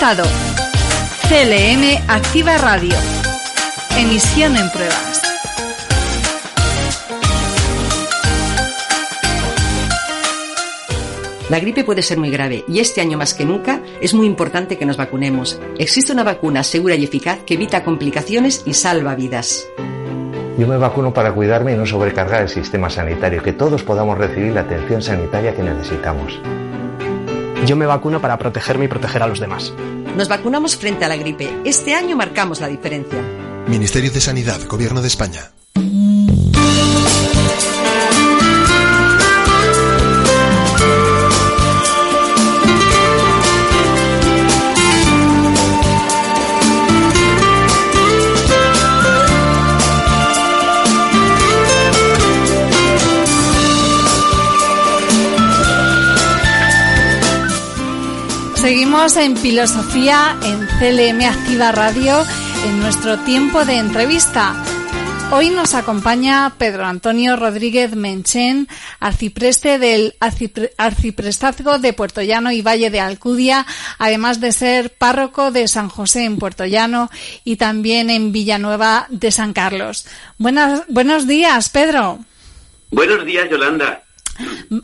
Conectado. 0.00 0.30
CLM 1.28 2.08
Activa 2.08 2.56
Radio. 2.56 2.94
Emisión 3.98 4.56
en 4.56 4.70
pruebas. 4.70 5.22
La 11.50 11.60
gripe 11.60 11.84
puede 11.84 12.00
ser 12.00 12.16
muy 12.16 12.30
grave 12.30 12.64
y 12.66 12.78
este 12.78 13.02
año 13.02 13.18
más 13.18 13.34
que 13.34 13.44
nunca 13.44 13.82
es 14.00 14.14
muy 14.14 14.24
importante 14.24 14.78
que 14.78 14.86
nos 14.86 14.96
vacunemos. 14.96 15.60
Existe 15.76 16.14
una 16.14 16.24
vacuna 16.24 16.64
segura 16.64 16.94
y 16.94 17.04
eficaz 17.04 17.40
que 17.44 17.54
evita 17.54 17.84
complicaciones 17.84 18.62
y 18.64 18.72
salva 18.72 19.14
vidas. 19.14 19.66
Yo 20.56 20.66
me 20.66 20.78
vacuno 20.78 21.12
para 21.12 21.32
cuidarme 21.32 21.74
y 21.74 21.76
no 21.76 21.84
sobrecargar 21.84 22.40
el 22.40 22.48
sistema 22.48 22.88
sanitario, 22.88 23.42
que 23.42 23.52
todos 23.52 23.82
podamos 23.82 24.16
recibir 24.16 24.54
la 24.54 24.62
atención 24.62 25.02
sanitaria 25.02 25.54
que 25.54 25.62
necesitamos. 25.62 26.40
Yo 27.66 27.76
me 27.76 27.84
vacuno 27.84 28.20
para 28.20 28.38
protegerme 28.38 28.86
y 28.86 28.88
proteger 28.88 29.22
a 29.22 29.26
los 29.26 29.38
demás. 29.38 29.74
Nos 30.16 30.28
vacunamos 30.28 30.76
frente 30.76 31.04
a 31.04 31.08
la 31.08 31.16
gripe. 31.16 31.48
Este 31.64 31.94
año 31.94 32.16
marcamos 32.16 32.60
la 32.60 32.68
diferencia. 32.68 33.20
Ministerio 33.68 34.10
de 34.10 34.20
Sanidad, 34.20 34.60
Gobierno 34.66 35.00
de 35.00 35.08
España. 35.08 35.52
Seguimos 58.70 59.16
en 59.16 59.36
Filosofía 59.36 60.38
en 60.44 60.64
CLM 60.78 61.20
Activa 61.24 61.72
Radio 61.72 62.24
en 62.64 62.78
nuestro 62.78 63.18
tiempo 63.18 63.64
de 63.64 63.78
entrevista. 63.78 64.54
Hoy 65.32 65.50
nos 65.50 65.74
acompaña 65.74 66.54
Pedro 66.56 66.86
Antonio 66.86 67.34
Rodríguez 67.34 67.96
Menchen, 67.96 68.68
arcipreste 69.00 69.80
del 69.80 70.14
Arciprestazgo 70.20 71.80
de 71.80 71.92
Puerto 71.92 72.22
Llano 72.22 72.52
y 72.52 72.62
Valle 72.62 72.90
de 72.90 73.00
Alcudia, 73.00 73.66
además 73.98 74.40
de 74.40 74.52
ser 74.52 74.90
párroco 74.94 75.50
de 75.50 75.66
San 75.66 75.88
José 75.88 76.22
en 76.22 76.38
Puerto 76.38 76.64
Llano 76.64 77.10
y 77.42 77.56
también 77.56 78.08
en 78.08 78.30
Villanueva 78.30 79.08
de 79.08 79.32
San 79.32 79.52
Carlos. 79.52 80.06
Buenas, 80.38 80.84
buenos 80.86 81.26
días, 81.26 81.70
Pedro. 81.70 82.20
Buenos 82.92 83.26
días, 83.26 83.50
Yolanda. 83.50 84.04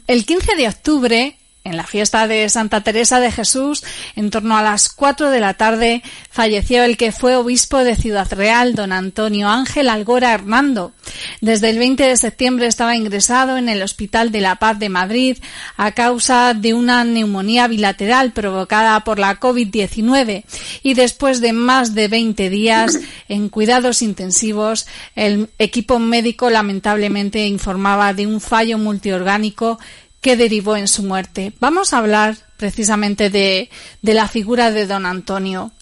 El 0.08 0.26
15 0.26 0.56
de 0.56 0.66
octubre 0.66 1.38
en 1.66 1.76
la 1.76 1.84
fiesta 1.84 2.28
de 2.28 2.48
Santa 2.48 2.82
Teresa 2.82 3.18
de 3.18 3.32
Jesús, 3.32 3.82
en 4.14 4.30
torno 4.30 4.56
a 4.56 4.62
las 4.62 4.88
cuatro 4.88 5.30
de 5.30 5.40
la 5.40 5.54
tarde, 5.54 6.02
falleció 6.30 6.84
el 6.84 6.96
que 6.96 7.10
fue 7.10 7.34
obispo 7.34 7.78
de 7.78 7.96
Ciudad 7.96 8.32
Real, 8.32 8.74
don 8.74 8.92
Antonio 8.92 9.48
Ángel 9.48 9.88
Algora 9.88 10.32
Hernando. 10.32 10.92
Desde 11.40 11.70
el 11.70 11.78
20 11.78 12.04
de 12.04 12.16
septiembre 12.16 12.66
estaba 12.66 12.94
ingresado 12.94 13.56
en 13.56 13.68
el 13.68 13.82
Hospital 13.82 14.30
de 14.30 14.40
la 14.40 14.56
Paz 14.56 14.78
de 14.78 14.88
Madrid 14.88 15.38
a 15.76 15.92
causa 15.92 16.54
de 16.54 16.72
una 16.72 17.02
neumonía 17.04 17.66
bilateral 17.66 18.32
provocada 18.32 19.02
por 19.02 19.18
la 19.18 19.40
COVID-19 19.40 20.44
y 20.82 20.94
después 20.94 21.40
de 21.40 21.52
más 21.52 21.94
de 21.94 22.08
20 22.08 22.48
días 22.48 22.98
en 23.28 23.48
cuidados 23.48 24.02
intensivos, 24.02 24.86
el 25.16 25.50
equipo 25.58 25.98
médico 25.98 26.48
lamentablemente 26.48 27.46
informaba 27.46 28.12
de 28.14 28.26
un 28.26 28.40
fallo 28.40 28.78
multiorgánico 28.78 29.78
que 30.20 30.36
derivó 30.36 30.76
en 30.76 30.88
su 30.88 31.02
muerte. 31.02 31.52
Vamos 31.60 31.92
a 31.92 31.98
hablar 31.98 32.36
precisamente 32.56 33.30
de, 33.30 33.70
de 34.02 34.14
la 34.14 34.28
figura 34.28 34.70
de 34.70 34.86
don 34.86 35.06
Antonio. 35.06 35.72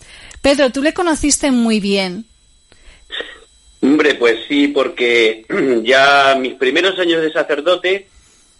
Pedro, 0.43 0.71
tú 0.71 0.83
le 0.83 0.93
conociste 0.93 1.51
muy 1.51 1.81
bien. 1.81 2.27
Hombre, 3.81 4.15
pues 4.15 4.41
sí, 4.49 4.69
porque 4.69 5.47
ya 5.85 6.37
mis 6.39 6.55
primeros 6.55 6.99
años 6.99 7.23
de 7.23 7.33
sacerdote, 7.33 8.09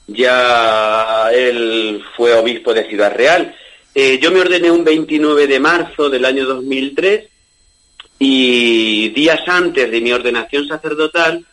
ya 0.07 1.31
él 1.33 2.03
fue 2.17 2.35
obispo 2.35 2.75
de 2.75 2.89
Ciudad 2.89 3.15
Real. 3.15 3.55
Eh, 3.95 4.19
yo 4.21 4.31
me 4.31 4.41
ordené 4.41 4.71
un 4.71 4.85
29 4.85 5.47
de 5.47 5.61
marzo 5.61 6.11
del 6.11 6.25
año 6.25 6.45
2003 6.45 7.29
y 8.19 9.09
días 9.11 9.41
antes 9.47 9.91
de 9.91 10.01
mi 10.01 10.13
ordenación 10.13 10.67
sacerdotal 10.67 11.45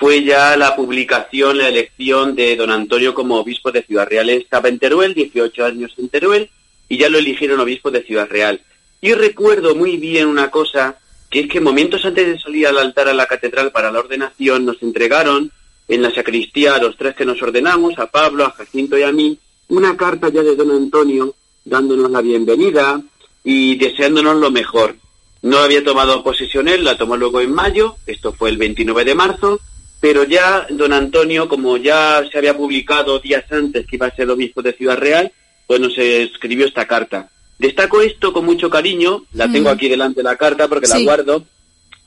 fue 0.00 0.24
ya 0.24 0.56
la 0.56 0.74
publicación, 0.74 1.58
la 1.58 1.68
elección 1.68 2.34
de 2.34 2.56
don 2.56 2.70
Antonio 2.70 3.12
como 3.12 3.36
obispo 3.36 3.70
de 3.70 3.82
Ciudad 3.82 4.08
Real. 4.08 4.30
Él 4.30 4.40
estaba 4.40 4.70
en 4.70 4.78
Teruel, 4.78 5.12
18 5.12 5.62
años 5.62 5.92
en 5.98 6.08
Teruel, 6.08 6.48
y 6.88 6.96
ya 6.96 7.10
lo 7.10 7.18
eligieron 7.18 7.60
obispo 7.60 7.90
de 7.90 8.02
Ciudad 8.02 8.26
Real. 8.26 8.62
Y 9.02 9.12
recuerdo 9.12 9.74
muy 9.74 9.98
bien 9.98 10.26
una 10.26 10.50
cosa, 10.50 10.96
que 11.28 11.40
es 11.40 11.48
que 11.48 11.60
momentos 11.60 12.02
antes 12.06 12.26
de 12.26 12.38
salir 12.38 12.66
al 12.66 12.78
altar 12.78 13.08
a 13.08 13.12
la 13.12 13.26
catedral 13.26 13.72
para 13.72 13.92
la 13.92 13.98
ordenación, 13.98 14.64
nos 14.64 14.82
entregaron 14.82 15.52
en 15.86 16.00
la 16.00 16.10
sacristía 16.14 16.76
a 16.76 16.80
los 16.80 16.96
tres 16.96 17.14
que 17.14 17.26
nos 17.26 17.42
ordenamos, 17.42 17.98
a 17.98 18.06
Pablo, 18.06 18.46
a 18.46 18.52
Jacinto 18.52 18.96
y 18.96 19.02
a 19.02 19.12
mí, 19.12 19.38
una 19.68 19.98
carta 19.98 20.30
ya 20.30 20.42
de 20.42 20.56
don 20.56 20.70
Antonio 20.70 21.34
dándonos 21.66 22.10
la 22.10 22.22
bienvenida 22.22 23.02
y 23.44 23.76
deseándonos 23.76 24.36
lo 24.36 24.50
mejor. 24.50 24.96
No 25.42 25.58
había 25.58 25.84
tomado 25.84 26.24
posesión 26.24 26.68
él, 26.68 26.84
la 26.84 26.96
tomó 26.96 27.18
luego 27.18 27.42
en 27.42 27.52
mayo, 27.52 27.96
esto 28.06 28.32
fue 28.32 28.48
el 28.48 28.56
29 28.56 29.04
de 29.04 29.14
marzo, 29.14 29.60
pero 30.00 30.24
ya 30.24 30.66
don 30.70 30.92
Antonio, 30.92 31.48
como 31.48 31.76
ya 31.76 32.24
se 32.30 32.38
había 32.38 32.56
publicado 32.56 33.18
días 33.18 33.44
antes 33.52 33.86
que 33.86 33.96
iba 33.96 34.06
a 34.06 34.14
ser 34.14 34.24
el 34.24 34.30
obispo 34.30 34.62
de 34.62 34.72
Ciudad 34.72 34.96
Real, 34.96 35.30
pues 35.66 35.78
nos 35.80 35.96
escribió 35.96 36.66
esta 36.66 36.86
carta. 36.86 37.30
Destaco 37.58 38.00
esto 38.00 38.32
con 38.32 38.46
mucho 38.46 38.70
cariño, 38.70 39.26
la 39.34 39.52
tengo 39.52 39.68
aquí 39.68 39.88
delante 39.88 40.22
la 40.22 40.36
carta 40.36 40.66
porque 40.66 40.88
la 40.88 40.98
guardo, 41.00 41.44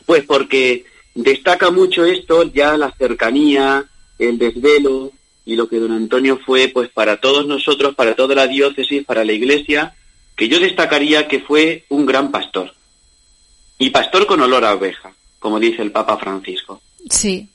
pues 0.07 0.23
porque 0.23 0.85
destaca 1.13 1.69
mucho 1.69 2.05
esto, 2.05 2.51
ya 2.51 2.75
la 2.75 2.91
cercanía, 2.97 3.85
el 4.17 4.39
desvelo 4.39 5.11
y 5.45 5.55
lo 5.55 5.67
que 5.69 5.77
don 5.77 5.91
Antonio 5.91 6.39
fue 6.43 6.69
pues 6.69 6.89
para 6.89 7.17
todos 7.17 7.45
nosotros, 7.45 7.93
para 7.93 8.15
toda 8.15 8.33
la 8.33 8.47
diócesis, 8.47 9.05
para 9.05 9.23
la 9.23 9.33
iglesia, 9.33 9.93
que 10.35 10.49
yo 10.49 10.59
destacaría 10.59 11.27
que 11.27 11.39
fue 11.39 11.85
un 11.89 12.07
gran 12.07 12.31
pastor. 12.31 12.73
Y 13.77 13.91
pastor 13.91 14.25
con 14.25 14.41
olor 14.41 14.65
a 14.65 14.73
oveja, 14.73 15.13
como 15.37 15.59
dice 15.59 15.83
el 15.83 15.91
Papa 15.91 16.17
Francisco. 16.17 16.81
Sí, 17.09 17.47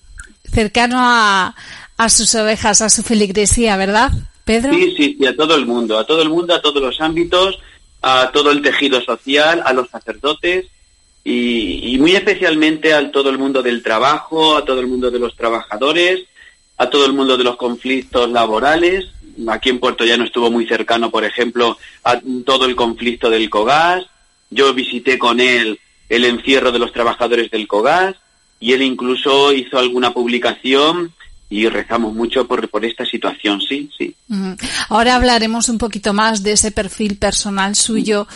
cercano 0.53 0.99
a, 1.01 1.55
a 1.97 2.09
sus 2.09 2.35
ovejas, 2.35 2.81
a 2.81 2.89
su 2.89 3.03
feligresía, 3.03 3.77
¿verdad, 3.77 4.13
Pedro? 4.45 4.73
Sí, 4.73 4.95
sí, 4.97 5.17
sí, 5.19 5.27
a 5.27 5.37
todo 5.37 5.55
el 5.55 5.67
mundo, 5.67 5.99
a 5.99 6.07
todo 6.07 6.23
el 6.23 6.29
mundo, 6.29 6.55
a 6.55 6.63
todos 6.63 6.83
los 6.83 7.01
ámbitos, 7.01 7.59
a 8.03 8.31
todo 8.33 8.51
el 8.51 8.63
tejido 8.63 9.01
social, 9.03 9.63
a 9.65 9.73
los 9.73 9.91
sacerdotes 9.91 10.67
y, 11.25 11.95
y 11.95 11.99
muy 11.99 12.15
especialmente 12.15 12.95
a 12.95 13.11
todo 13.11 13.31
el 13.31 13.39
mundo 13.39 13.63
del 13.63 13.83
trabajo, 13.83 14.57
a 14.57 14.65
todo 14.65 14.81
el 14.81 14.87
mundo 14.87 15.11
de 15.11 15.19
los 15.19 15.37
trabajadores, 15.37 16.25
a 16.77 16.89
todo 16.89 17.05
el 17.07 17.13
mundo 17.13 17.37
de 17.37 17.45
los 17.45 17.57
conflictos 17.57 18.31
laborales. 18.31 19.07
Aquí 19.49 19.69
en 19.69 19.81
Puerto 19.81 20.05
Llano 20.05 20.25
estuvo 20.25 20.51
muy 20.51 20.67
cercano, 20.67 21.11
por 21.11 21.25
ejemplo, 21.25 21.77
a 22.05 22.21
todo 22.45 22.65
el 22.65 22.77
conflicto 22.77 23.31
del 23.31 23.51
COGAS. 23.51 24.07
Yo 24.51 24.73
visité 24.73 25.19
con 25.19 25.41
él 25.41 25.79
el 26.09 26.25
encierro 26.25 26.73
de 26.73 26.79
los 26.79 26.93
trabajadores 26.93 27.51
del 27.51 27.69
COGAS 27.69 28.17
y 28.61 28.73
él 28.73 28.83
incluso 28.83 29.53
hizo 29.53 29.79
alguna 29.79 30.13
publicación 30.13 31.13
y 31.51 31.67
rezamos 31.69 32.15
mucho 32.15 32.47
por, 32.47 32.69
por 32.69 32.85
esta 32.85 33.07
situación, 33.07 33.61
sí, 33.63 33.89
sí. 33.97 34.15
Ahora 34.91 35.17
hablaremos 35.17 35.71
un 35.71 35.79
poquito 35.79 36.13
más 36.13 36.43
de 36.43 36.53
ese 36.53 36.71
perfil 36.71 37.17
personal 37.17 37.75
suyo. 37.75 38.29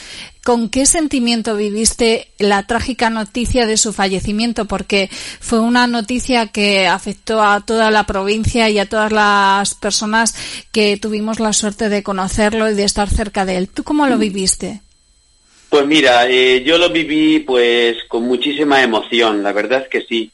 ¿Con 0.42 0.70
qué 0.70 0.86
sentimiento 0.86 1.54
viviste 1.54 2.28
la 2.38 2.66
trágica 2.66 3.10
noticia 3.10 3.66
de 3.66 3.76
su 3.76 3.92
fallecimiento? 3.92 4.64
Porque 4.64 5.10
fue 5.40 5.60
una 5.60 5.86
noticia 5.86 6.46
que 6.46 6.86
afectó 6.86 7.42
a 7.42 7.60
toda 7.60 7.90
la 7.90 8.06
provincia 8.06 8.70
y 8.70 8.78
a 8.78 8.88
todas 8.88 9.12
las 9.12 9.74
personas 9.74 10.34
que 10.72 10.96
tuvimos 10.96 11.38
la 11.38 11.52
suerte 11.52 11.90
de 11.90 12.02
conocerlo 12.02 12.70
y 12.70 12.74
de 12.74 12.84
estar 12.84 13.10
cerca 13.10 13.44
de 13.44 13.58
él. 13.58 13.68
¿Tú 13.68 13.84
cómo 13.84 14.06
lo 14.06 14.16
viviste? 14.16 14.80
Pues 15.72 15.86
mira, 15.86 16.28
eh, 16.28 16.62
yo 16.62 16.76
lo 16.76 16.90
viví 16.90 17.38
pues 17.38 17.96
con 18.06 18.24
muchísima 18.24 18.82
emoción, 18.82 19.42
la 19.42 19.52
verdad 19.52 19.80
es 19.80 19.88
que 19.88 20.02
sí. 20.02 20.30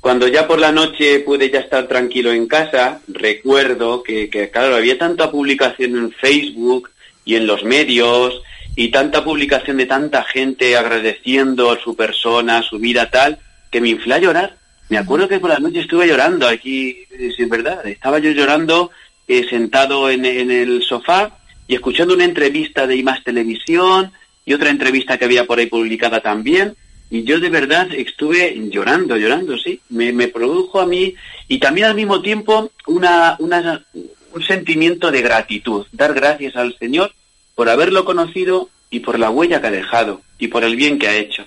Cuando 0.00 0.26
ya 0.28 0.48
por 0.48 0.58
la 0.58 0.72
noche 0.72 1.20
pude 1.20 1.50
ya 1.50 1.60
estar 1.60 1.86
tranquilo 1.88 2.32
en 2.32 2.46
casa, 2.46 3.02
recuerdo 3.06 4.02
que, 4.02 4.30
que, 4.30 4.48
claro, 4.48 4.74
había 4.74 4.96
tanta 4.96 5.30
publicación 5.30 5.98
en 5.98 6.10
Facebook 6.10 6.88
y 7.26 7.34
en 7.34 7.46
los 7.46 7.64
medios 7.64 8.40
y 8.74 8.90
tanta 8.90 9.22
publicación 9.22 9.76
de 9.76 9.84
tanta 9.84 10.22
gente 10.22 10.74
agradeciendo 10.74 11.78
su 11.78 11.94
persona, 11.94 12.62
su 12.62 12.78
vida 12.78 13.10
tal, 13.10 13.40
que 13.70 13.82
me 13.82 13.90
inflé 13.90 14.14
a 14.14 14.20
llorar. 14.20 14.56
Me 14.88 14.96
acuerdo 14.96 15.28
que 15.28 15.38
por 15.38 15.50
la 15.50 15.58
noche 15.58 15.80
estuve 15.80 16.08
llorando 16.08 16.48
aquí, 16.48 16.96
es 17.10 17.46
verdad, 17.46 17.86
estaba 17.86 18.20
yo 18.20 18.30
llorando 18.30 18.90
eh, 19.28 19.46
sentado 19.50 20.08
en, 20.08 20.24
en 20.24 20.50
el 20.50 20.82
sofá 20.82 21.36
y 21.68 21.74
escuchando 21.74 22.14
una 22.14 22.24
entrevista 22.24 22.86
de 22.86 22.96
IMAS 22.96 23.22
Televisión, 23.22 24.12
y 24.44 24.54
otra 24.54 24.70
entrevista 24.70 25.18
que 25.18 25.24
había 25.24 25.46
por 25.46 25.58
ahí 25.58 25.66
publicada 25.66 26.20
también. 26.20 26.74
Y 27.10 27.24
yo 27.24 27.38
de 27.40 27.50
verdad 27.50 27.88
estuve 27.92 28.54
llorando, 28.70 29.16
llorando, 29.16 29.58
sí. 29.58 29.80
Me, 29.90 30.28
produjo 30.28 30.80
a 30.80 30.86
mí 30.86 31.14
y 31.46 31.58
también 31.58 31.88
al 31.88 31.94
mismo 31.94 32.22
tiempo 32.22 32.70
una, 32.86 33.36
una, 33.38 33.84
un 34.32 34.42
sentimiento 34.42 35.10
de 35.10 35.20
gratitud, 35.20 35.86
dar 35.92 36.14
gracias 36.14 36.56
al 36.56 36.76
Señor 36.78 37.12
por 37.54 37.68
haberlo 37.68 38.04
conocido 38.04 38.70
y 38.90 39.00
por 39.00 39.18
la 39.18 39.30
huella 39.30 39.60
que 39.60 39.66
ha 39.66 39.70
dejado 39.72 40.22
y 40.38 40.48
por 40.48 40.64
el 40.64 40.76
bien 40.76 40.98
que 40.98 41.08
ha 41.08 41.16
hecho. 41.16 41.44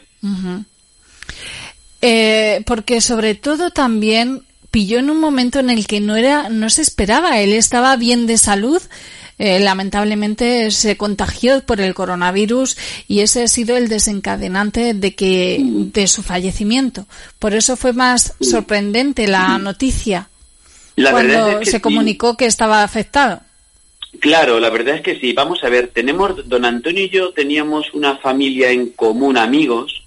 Eh, 2.01 2.63
porque 2.65 3.01
sobre 3.01 3.35
todo 3.35 3.71
también 3.71 4.43
pilló 4.71 4.99
en 4.99 5.09
un 5.09 5.19
momento 5.19 5.59
en 5.59 5.69
el 5.69 5.87
que 5.87 5.99
no 5.99 6.15
era, 6.15 6.49
no 6.49 6.69
se 6.69 6.81
esperaba. 6.81 7.39
Él 7.39 7.53
estaba 7.53 7.95
bien 7.95 8.27
de 8.27 8.37
salud. 8.37 8.81
Eh, 9.37 9.59
lamentablemente 9.59 10.71
se 10.71 10.95
contagió 10.97 11.61
por 11.65 11.81
el 11.81 11.93
coronavirus 11.93 12.77
y 13.07 13.19
ese 13.19 13.43
ha 13.43 13.47
sido 13.47 13.75
el 13.75 13.89
desencadenante 13.89 14.93
de 14.93 15.13
que 15.15 15.59
de 15.61 16.07
su 16.07 16.23
fallecimiento. 16.23 17.05
Por 17.39 17.53
eso 17.53 17.75
fue 17.75 17.93
más 17.93 18.33
sorprendente 18.39 19.27
la 19.27 19.57
noticia 19.57 20.29
La 20.95 21.11
cuando 21.11 21.33
verdad 21.33 21.51
es 21.53 21.59
que 21.59 21.65
se 21.65 21.77
sí. 21.77 21.81
comunicó 21.81 22.37
que 22.37 22.45
estaba 22.45 22.83
afectado. 22.83 23.41
Claro, 24.19 24.59
la 24.59 24.69
verdad 24.69 24.95
es 24.95 25.01
que 25.01 25.19
sí. 25.19 25.33
Vamos 25.33 25.63
a 25.63 25.69
ver, 25.69 25.89
tenemos, 25.89 26.47
don 26.47 26.63
Antonio 26.63 27.03
y 27.03 27.09
yo 27.09 27.31
teníamos 27.33 27.93
una 27.93 28.17
familia 28.17 28.71
en 28.71 28.91
común, 28.91 29.37
amigos, 29.37 30.03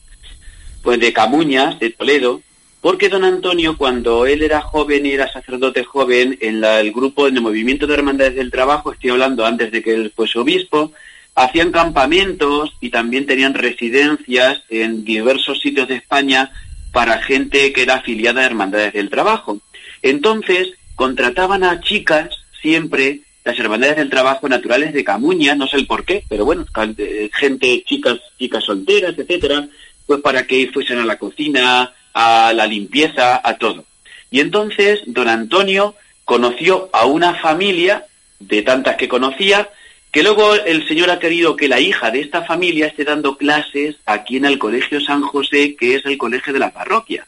pues 0.82 0.98
de 1.00 1.12
Camuñas, 1.12 1.78
de 1.78 1.90
Toledo, 1.90 2.40
porque 2.80 3.08
don 3.08 3.24
Antonio, 3.24 3.76
cuando 3.76 4.26
él 4.26 4.42
era 4.42 4.60
joven 4.60 5.04
y 5.06 5.10
era 5.12 5.30
sacerdote 5.32 5.84
joven, 5.84 6.38
en 6.40 6.60
la- 6.60 6.80
el 6.80 6.92
grupo, 6.92 7.26
en 7.26 7.36
el 7.36 7.42
movimiento 7.42 7.86
de 7.86 7.94
hermandades 7.94 8.36
del 8.36 8.50
trabajo, 8.50 8.92
estoy 8.92 9.10
hablando 9.10 9.44
antes 9.44 9.72
de 9.72 9.82
que 9.82 9.94
él 9.94 10.12
fuese 10.14 10.38
obispo, 10.38 10.92
hacían 11.34 11.70
campamentos 11.72 12.72
y 12.80 12.90
también 12.90 13.26
tenían 13.26 13.54
residencias 13.54 14.62
en 14.70 15.04
diversos 15.04 15.60
sitios 15.60 15.88
de 15.88 15.96
España 15.96 16.50
para 16.92 17.22
gente 17.22 17.72
que 17.72 17.82
era 17.82 17.96
afiliada 17.96 18.40
a 18.42 18.46
hermandades 18.46 18.92
del 18.92 19.10
trabajo. 19.10 19.60
Entonces, 20.02 20.68
contrataban 20.94 21.64
a 21.64 21.80
chicas 21.80 22.30
siempre, 22.60 23.20
las 23.44 23.58
hermandades 23.58 23.96
del 23.96 24.10
trabajo 24.10 24.48
naturales 24.48 24.92
de 24.92 25.04
Camuña, 25.04 25.54
no 25.54 25.66
sé 25.66 25.76
el 25.76 25.86
por 25.86 26.04
qué, 26.04 26.24
pero 26.28 26.44
bueno, 26.44 26.66
eh, 26.98 27.30
gente, 27.32 27.82
chicas, 27.86 28.18
chicas 28.38 28.64
solteras, 28.64 29.16
etcétera, 29.16 29.68
pues 30.06 30.20
para 30.20 30.46
que 30.46 30.70
fuesen 30.72 30.98
a 30.98 31.04
la 31.04 31.18
cocina, 31.18 31.92
a 32.20 32.52
la 32.52 32.66
limpieza, 32.66 33.40
a 33.44 33.58
todo. 33.58 33.84
Y 34.28 34.40
entonces, 34.40 35.00
don 35.06 35.28
Antonio 35.28 35.94
conoció 36.24 36.90
a 36.92 37.06
una 37.06 37.34
familia, 37.34 38.06
de 38.40 38.62
tantas 38.62 38.96
que 38.96 39.06
conocía, 39.06 39.70
que 40.10 40.24
luego 40.24 40.54
el 40.54 40.86
Señor 40.88 41.10
ha 41.10 41.20
querido 41.20 41.54
que 41.54 41.68
la 41.68 41.78
hija 41.78 42.10
de 42.10 42.20
esta 42.20 42.42
familia 42.42 42.88
esté 42.88 43.04
dando 43.04 43.36
clases 43.36 43.96
aquí 44.04 44.36
en 44.36 44.46
el 44.46 44.58
Colegio 44.58 45.00
San 45.00 45.22
José, 45.22 45.76
que 45.76 45.94
es 45.94 46.06
el 46.06 46.18
colegio 46.18 46.52
de 46.52 46.58
la 46.58 46.72
parroquia. 46.72 47.24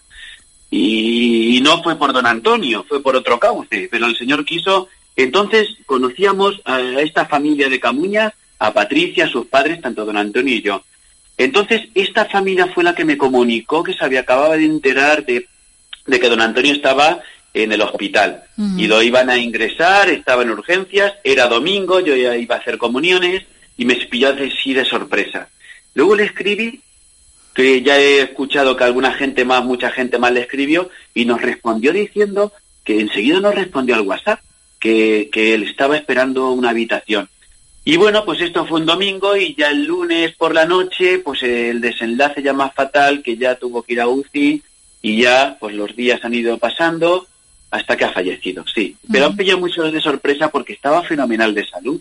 Y, 0.72 1.60
no 1.62 1.84
fue 1.84 1.96
por 1.96 2.12
don 2.12 2.26
Antonio, 2.26 2.84
fue 2.88 3.00
por 3.00 3.14
otro 3.14 3.38
cauce, 3.38 3.88
pero 3.92 4.06
el 4.06 4.16
Señor 4.16 4.44
quiso. 4.44 4.88
Entonces 5.14 5.68
conocíamos 5.86 6.60
a 6.64 6.80
esta 6.80 7.26
familia 7.26 7.68
de 7.68 7.78
Camuñas, 7.78 8.32
a 8.58 8.72
Patricia, 8.72 9.26
a 9.26 9.30
sus 9.30 9.46
padres, 9.46 9.80
tanto 9.80 10.04
don 10.04 10.16
Antonio 10.16 10.56
y 10.56 10.62
yo. 10.62 10.82
Entonces 11.40 11.88
esta 11.94 12.26
familia 12.26 12.66
fue 12.66 12.84
la 12.84 12.94
que 12.94 13.06
me 13.06 13.16
comunicó 13.16 13.82
que 13.82 13.94
se 13.94 14.04
había 14.04 14.20
acababa 14.20 14.58
de 14.58 14.66
enterar 14.66 15.24
de, 15.24 15.48
de 16.06 16.20
que 16.20 16.28
don 16.28 16.42
Antonio 16.42 16.74
estaba 16.74 17.20
en 17.54 17.72
el 17.72 17.80
hospital 17.80 18.42
y 18.76 18.86
lo 18.86 19.02
iban 19.02 19.30
a 19.30 19.38
ingresar, 19.38 20.10
estaba 20.10 20.42
en 20.42 20.50
urgencias, 20.50 21.14
era 21.24 21.46
domingo, 21.46 22.00
yo 22.00 22.14
ya 22.14 22.36
iba 22.36 22.56
a 22.56 22.58
hacer 22.58 22.76
comuniones 22.76 23.46
y 23.78 23.86
me 23.86 23.94
pilló 23.96 24.34
así 24.34 24.74
de 24.74 24.84
sorpresa. 24.84 25.48
Luego 25.94 26.14
le 26.14 26.24
escribí 26.24 26.82
que 27.54 27.80
ya 27.80 27.98
he 27.98 28.20
escuchado 28.20 28.76
que 28.76 28.84
alguna 28.84 29.14
gente 29.14 29.46
más, 29.46 29.64
mucha 29.64 29.90
gente 29.90 30.18
más 30.18 30.32
le 30.32 30.40
escribió 30.40 30.90
y 31.14 31.24
nos 31.24 31.40
respondió 31.40 31.94
diciendo 31.94 32.52
que 32.84 33.00
enseguida 33.00 33.40
nos 33.40 33.54
respondió 33.54 33.94
al 33.94 34.02
WhatsApp 34.02 34.40
que, 34.78 35.30
que 35.32 35.54
él 35.54 35.62
estaba 35.62 35.96
esperando 35.96 36.50
una 36.50 36.68
habitación. 36.68 37.30
Y 37.84 37.96
bueno, 37.96 38.24
pues 38.24 38.40
esto 38.40 38.66
fue 38.66 38.80
un 38.80 38.86
domingo 38.86 39.36
y 39.36 39.54
ya 39.54 39.70
el 39.70 39.84
lunes 39.84 40.34
por 40.36 40.54
la 40.54 40.66
noche, 40.66 41.18
pues 41.18 41.42
el 41.42 41.80
desenlace 41.80 42.42
ya 42.42 42.52
más 42.52 42.74
fatal, 42.74 43.22
que 43.22 43.36
ya 43.36 43.54
tuvo 43.54 43.82
que 43.82 43.94
ir 43.94 44.00
a 44.00 44.06
UCI 44.08 44.62
y 45.02 45.22
ya 45.22 45.56
pues 45.58 45.74
los 45.74 45.96
días 45.96 46.20
han 46.24 46.34
ido 46.34 46.58
pasando 46.58 47.26
hasta 47.70 47.96
que 47.96 48.04
ha 48.04 48.12
fallecido, 48.12 48.64
sí. 48.72 48.96
Pero 49.10 49.26
han 49.26 49.36
pillado 49.36 49.58
mucho 49.60 49.82
de 49.90 50.00
sorpresa 50.00 50.50
porque 50.50 50.72
estaba 50.74 51.02
fenomenal 51.02 51.54
de 51.54 51.66
salud 51.66 52.00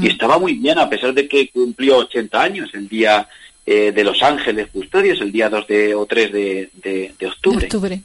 y 0.00 0.06
estaba 0.08 0.38
muy 0.38 0.54
bien 0.54 0.78
a 0.78 0.88
pesar 0.88 1.12
de 1.12 1.28
que 1.28 1.48
cumplió 1.50 1.98
80 1.98 2.42
años 2.42 2.70
el 2.72 2.88
día 2.88 3.28
eh, 3.66 3.92
de 3.92 4.02
Los 4.04 4.22
Ángeles 4.22 4.68
Custodios, 4.72 5.20
el 5.20 5.30
día 5.30 5.48
2 5.50 5.66
de, 5.66 5.94
o 5.94 6.06
3 6.06 6.32
de, 6.32 6.70
de- 6.82 7.14
de 7.18 7.26
octubre. 7.26 7.66
octubre. 7.66 8.02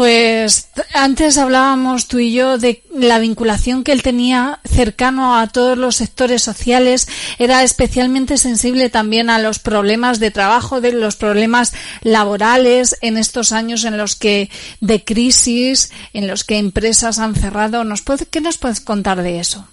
Pues 0.00 0.70
antes 0.94 1.36
hablábamos 1.36 2.08
tú 2.08 2.20
y 2.20 2.32
yo 2.32 2.56
de 2.56 2.82
la 2.90 3.18
vinculación 3.18 3.84
que 3.84 3.92
él 3.92 4.02
tenía 4.02 4.58
cercano 4.64 5.36
a 5.36 5.46
todos 5.48 5.76
los 5.76 5.96
sectores 5.96 6.40
sociales. 6.40 7.06
Era 7.38 7.62
especialmente 7.64 8.38
sensible 8.38 8.88
también 8.88 9.28
a 9.28 9.38
los 9.38 9.58
problemas 9.58 10.18
de 10.18 10.30
trabajo, 10.30 10.80
de 10.80 10.94
los 10.94 11.16
problemas 11.16 11.74
laborales 12.00 12.96
en 13.02 13.18
estos 13.18 13.52
años 13.52 13.84
en 13.84 13.98
los 13.98 14.16
que 14.16 14.48
de 14.80 15.04
crisis, 15.04 15.92
en 16.14 16.28
los 16.28 16.44
que 16.44 16.56
empresas 16.56 17.18
han 17.18 17.34
cerrado. 17.34 17.84
¿Nos 17.84 18.00
puede, 18.00 18.24
¿Qué 18.24 18.40
nos 18.40 18.56
puedes 18.56 18.80
contar 18.80 19.22
de 19.22 19.38
eso? 19.38 19.68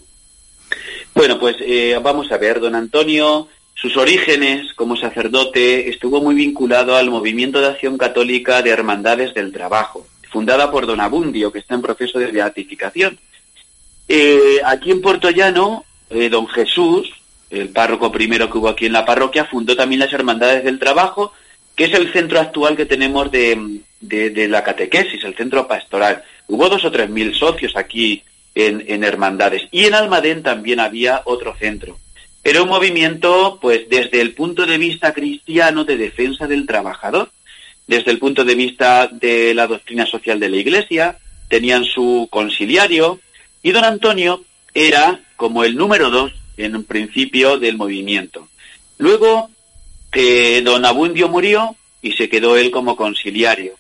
Bueno, 1.16 1.40
pues 1.40 1.56
eh, 1.62 1.98
vamos 2.04 2.34
a 2.34 2.38
ver, 2.38 2.60
don 2.60 2.76
Antonio, 2.76 3.48
sus 3.76 3.96
orígenes 3.96 4.74
como 4.74 4.98
sacerdote 4.98 5.88
estuvo 5.88 6.20
muy 6.20 6.36
vinculado 6.36 6.98
al 6.98 7.12
movimiento 7.12 7.62
de 7.62 7.68
acción 7.68 7.98
católica 7.98 8.62
de 8.62 8.72
Hermandades 8.72 9.34
del 9.34 9.54
Trabajo, 9.54 10.06
fundada 10.30 10.72
por 10.72 10.86
don 10.86 11.02
Abundio, 11.02 11.52
que 11.52 11.60
está 11.60 11.76
en 11.76 11.82
proceso 11.82 12.20
de 12.20 12.32
beatificación. 12.32 13.18
Eh, 14.08 14.60
aquí 14.66 14.92
en 14.92 15.02
Puerto 15.02 15.30
Llano, 15.30 15.86
eh, 16.10 16.30
don 16.30 16.48
Jesús, 16.48 17.12
el 17.50 17.70
párroco 17.70 18.12
primero 18.12 18.50
que 18.50 18.58
hubo 18.58 18.70
aquí 18.70 18.86
en 18.86 18.94
la 18.94 19.06
parroquia, 19.06 19.46
fundó 19.46 19.76
también 19.76 20.00
las 20.00 20.14
Hermandades 20.14 20.64
del 20.64 20.80
Trabajo, 20.80 21.34
que 21.76 21.86
es 21.86 21.94
el 21.94 22.12
centro 22.12 22.40
actual 22.40 22.76
que 22.76 22.86
tenemos 22.86 23.32
de, 23.32 23.82
la 24.50 24.64
catequesis, 24.64 25.24
el 25.24 25.36
centro 25.36 25.68
pastoral. 25.68 26.24
Hubo 26.48 26.70
dos 26.70 26.84
o 26.86 26.92
tres 26.92 27.10
mil 27.10 27.36
socios 27.36 27.76
aquí 27.76 28.24
en, 28.56 28.84
en 28.88 29.04
Hermandades. 29.04 29.64
Y 29.72 29.86
en 29.86 29.94
Almadén 29.94 30.44
también 30.44 30.80
había 30.80 31.22
otro 31.26 31.56
centro. 31.56 31.98
Era 32.44 32.64
un 32.64 32.70
movimiento, 32.70 33.60
pues, 33.62 33.90
desde 33.90 34.22
el 34.22 34.34
punto 34.34 34.66
de 34.66 34.78
vista 34.78 35.14
cristiano 35.14 35.84
de 35.84 35.98
defensa 35.98 36.48
del 36.48 36.66
trabajador, 36.66 37.30
desde 37.88 38.12
el 38.12 38.20
punto 38.20 38.44
de 38.44 38.56
vista 38.56 39.08
de 39.08 39.54
la 39.54 39.66
doctrina 39.66 40.06
social 40.06 40.40
de 40.40 40.50
la 40.50 40.58
Iglesia, 40.58 41.18
tenían 41.48 41.86
su 41.86 42.28
conciliario, 42.30 43.20
y 43.64 43.72
don 43.72 43.86
Antonio 43.86 44.44
era 44.74 45.22
como 45.36 45.64
el 45.64 45.76
número 45.76 46.10
dos 46.10 46.34
en 46.58 46.76
un 46.76 46.84
principio 46.84 47.58
del 47.58 47.78
movimiento. 47.78 48.48
Luego, 48.98 49.50
que 50.12 50.62
don 50.62 50.86
Abundio 50.86 51.30
murió 51.30 51.76
y 52.02 52.14
se 52.14 52.30
quedó 52.30 52.58
él 52.58 52.72
como 52.72 52.96
conciliario. 52.96 53.74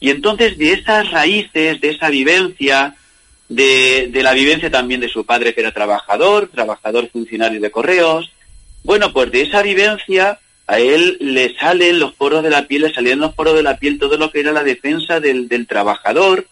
Y 0.00 0.10
entonces 0.10 0.58
de 0.58 0.72
esas 0.72 1.10
raíces, 1.10 1.80
de 1.80 1.90
esa 1.90 2.10
vivencia, 2.10 2.96
de, 3.48 4.08
de 4.10 4.22
la 4.22 4.32
vivencia 4.32 4.70
también 4.70 5.00
de 5.00 5.08
su 5.08 5.24
padre 5.24 5.54
que 5.54 5.60
era 5.60 5.72
trabajador, 5.72 6.48
trabajador 6.48 7.08
funcionario 7.10 7.60
de 7.60 7.70
correos, 7.70 8.32
bueno, 8.82 9.12
pues 9.12 9.30
de 9.30 9.42
esa 9.42 9.62
vivencia 9.62 10.40
a 10.66 10.78
él 10.78 11.16
le 11.20 11.54
salen 11.56 11.98
los 11.98 12.12
poros 12.14 12.42
de 12.42 12.50
la 12.50 12.66
piel, 12.66 12.82
le 12.82 12.94
salían 12.94 13.18
los 13.20 13.34
poros 13.34 13.54
de 13.54 13.62
la 13.62 13.78
piel 13.78 13.98
todo 13.98 14.16
lo 14.16 14.30
que 14.30 14.40
era 14.40 14.52
la 14.52 14.62
defensa 14.64 15.20
del, 15.20 15.48
trabajador, 15.66 16.46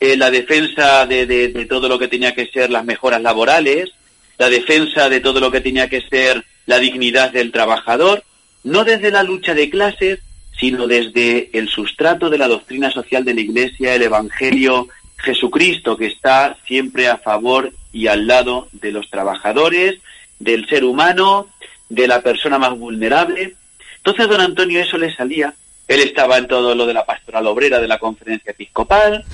eh, 0.00 0.16
la 0.16 0.30
defensa 0.30 1.06
de, 1.06 1.26
de- 1.26 1.48
de 1.48 1.64
todo 1.66 1.88
lo 1.88 1.98
que 1.98 2.08
tenía 2.08 2.34
que 2.34 2.46
ser 2.46 2.70
las 2.70 2.84
mejoras 2.84 3.22
laborales, 3.22 3.90
la 4.38 4.48
defensa 4.50 5.08
de 5.08 5.20
todo 5.20 5.40
lo 5.40 5.50
que 5.50 5.60
tenía 5.60 5.88
que 5.88 6.02
ser 6.02 6.44
la 6.66 6.78
dignidad 6.78 7.30
del 7.32 7.52
trabajador, 7.52 8.22
no 8.64 8.84
desde 8.84 9.10
la 9.10 9.22
lucha 9.22 9.54
de 9.54 9.70
clases, 9.70 10.20
sino 10.58 10.86
desde 10.86 11.50
el 11.52 11.68
sustrato 11.68 12.30
de 12.30 12.38
la 12.38 12.48
doctrina 12.48 12.90
social 12.90 13.24
de 13.24 13.34
la 13.34 13.40
Iglesia, 13.40 13.94
el 13.94 14.02
Evangelio, 14.02 14.88
Jesucristo, 15.16 15.96
que 15.96 16.06
está 16.06 16.56
siempre 16.66 17.08
a 17.08 17.18
favor 17.18 17.72
y 17.92 18.06
al 18.08 18.26
lado 18.26 18.68
de 18.72 18.92
los 18.92 19.08
trabajadores, 19.10 19.98
del 20.38 20.66
ser 20.68 20.84
humano, 20.84 21.48
de 21.94 22.08
la 22.08 22.20
persona 22.20 22.58
más 22.58 22.76
vulnerable. 22.78 23.54
Entonces, 23.96 24.28
don 24.28 24.40
Antonio, 24.40 24.80
eso 24.80 24.98
le 24.98 25.14
salía. 25.14 25.54
Él 25.86 26.00
estaba 26.00 26.38
en 26.38 26.46
todo 26.46 26.74
lo 26.74 26.86
de 26.86 26.94
la 26.94 27.04
pastoral 27.04 27.46
obrera 27.46 27.78
de 27.78 27.88
la 27.88 27.98
conferencia 27.98 28.52
episcopal, 28.52 29.24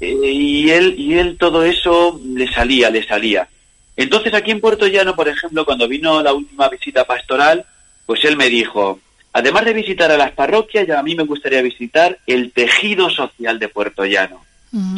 eh, 0.00 0.12
y 0.12 0.70
él, 0.70 0.94
y 0.98 1.14
él 1.14 1.36
todo 1.38 1.64
eso 1.64 2.20
le 2.24 2.48
salía, 2.48 2.90
le 2.90 3.06
salía. 3.06 3.48
Entonces, 3.96 4.34
aquí 4.34 4.50
en 4.50 4.60
Puerto 4.60 4.86
Llano, 4.86 5.16
por 5.16 5.28
ejemplo, 5.28 5.64
cuando 5.64 5.88
vino 5.88 6.22
la 6.22 6.32
última 6.32 6.68
visita 6.68 7.04
pastoral, 7.04 7.64
pues 8.04 8.24
él 8.24 8.36
me 8.36 8.48
dijo, 8.48 9.00
además 9.32 9.64
de 9.64 9.72
visitar 9.72 10.10
a 10.10 10.16
las 10.16 10.32
parroquias, 10.32 10.86
ya 10.86 10.98
a 10.98 11.02
mí 11.02 11.14
me 11.14 11.24
gustaría 11.24 11.62
visitar 11.62 12.18
el 12.26 12.52
tejido 12.52 13.10
social 13.10 13.58
de 13.58 13.68
Puerto 13.68 14.04
Llano. 14.04 14.44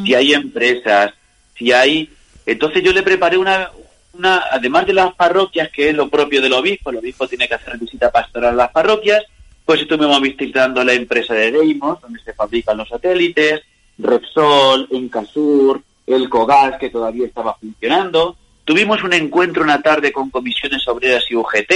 Si 0.04 0.14
hay 0.14 0.34
empresas, 0.34 1.12
si 1.56 1.72
hay... 1.72 2.10
Entonces 2.44 2.82
yo 2.82 2.92
le 2.92 3.04
preparé 3.04 3.38
una, 3.38 3.70
una, 4.18 4.44
además 4.50 4.86
de 4.86 4.94
las 4.94 5.14
parroquias, 5.14 5.70
que 5.70 5.90
es 5.90 5.94
lo 5.94 6.08
propio 6.08 6.42
del 6.42 6.52
obispo, 6.52 6.90
el 6.90 6.98
obispo 6.98 7.26
tiene 7.28 7.48
que 7.48 7.54
hacer 7.54 7.78
visita 7.78 8.10
pastoral 8.10 8.54
a 8.54 8.64
las 8.64 8.70
parroquias, 8.70 9.24
pues 9.64 9.80
estuvimos 9.80 10.20
visitando 10.20 10.82
la 10.82 10.92
empresa 10.92 11.34
de 11.34 11.52
Deimos, 11.52 12.00
donde 12.00 12.20
se 12.20 12.34
fabrican 12.34 12.76
los 12.76 12.88
satélites, 12.88 13.62
Repsol, 13.98 14.88
Encasur, 14.90 15.82
el 16.06 16.28
Cogas, 16.28 16.78
que 16.78 16.90
todavía 16.90 17.26
estaba 17.26 17.54
funcionando, 17.54 18.36
Tuvimos 18.68 19.02
un 19.02 19.14
encuentro 19.14 19.64
una 19.64 19.80
tarde 19.80 20.12
con 20.12 20.28
comisiones 20.28 20.86
obreras 20.88 21.24
y 21.30 21.34
UGT 21.34 21.72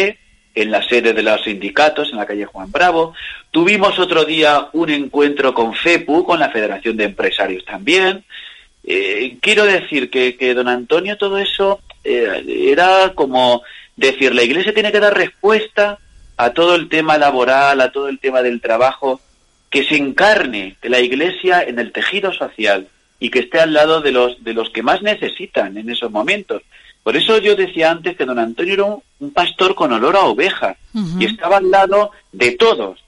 en 0.55 0.71
la 0.71 0.87
sede 0.87 1.15
de 1.15 1.23
los 1.23 1.43
sindicatos 1.43 2.11
en 2.11 2.19
la 2.19 2.27
calle 2.27 2.45
Juan 2.45 2.71
Bravo. 2.71 3.15
Tuvimos 3.51 3.99
otro 3.99 4.27
día 4.27 4.69
un 4.75 4.91
encuentro 4.91 5.55
con 5.55 5.73
FEPU, 5.73 6.23
con 6.27 6.39
la 6.39 6.51
Federación 6.51 6.99
de 6.99 7.05
Empresarios 7.05 7.65
también. 7.65 8.23
Eh, 8.85 9.39
quiero 9.41 9.65
decir 9.65 10.11
que, 10.11 10.37
que 10.37 10.55
don 10.55 10.69
Antonio 10.69 11.17
todo 11.17 11.39
eso 11.39 11.81
eh, 12.03 12.67
era 12.69 13.13
como 13.15 13.63
decir, 13.97 14.35
la 14.35 14.43
Iglesia 14.43 14.75
tiene 14.75 14.91
que 14.91 15.01
dar 15.01 15.17
respuesta 15.17 15.99
a 16.37 16.51
todo 16.51 16.75
el 16.75 16.89
tema 16.89 17.19
laboral, 17.19 17.81
a 17.81 17.93
todo 17.93 18.09
el 18.09 18.19
tema 18.19 18.43
del 18.43 18.61
trabajo, 18.61 19.21
que 19.71 19.85
se 19.85 19.97
encarne 19.97 20.77
de 20.83 20.89
la 20.89 21.01
Iglesia 21.01 21.63
en 21.63 21.79
el 21.79 21.93
tejido 21.93 22.33
social 22.33 22.89
y 23.21 23.31
que 23.31 23.41
esté 23.41 23.61
al 23.61 23.73
lado 23.73 24.01
de 24.01 24.11
los, 24.11 24.43
de 24.43 24.53
los 24.53 24.71
que 24.71 24.83
más 24.83 25.01
necesitan 25.03 25.79
en 25.79 25.89
esos 25.89 26.11
momentos. 26.11 26.63
Por 27.03 27.17
eso 27.17 27.39
yo 27.39 27.55
decía 27.55 27.91
antes 27.91 28.17
que 28.17 28.25
don 28.25 28.39
Antonio 28.39 28.75
era 28.75 28.85
un, 28.85 29.03
un 29.21 29.33
pastor 29.33 29.75
con 29.75 29.93
olor 29.93 30.17
a 30.17 30.25
oveja 30.25 30.77
y 31.19 31.25
estaba 31.25 31.57
al 31.57 31.71
lado 31.71 32.11
de 32.33 32.53
todos, 32.53 32.99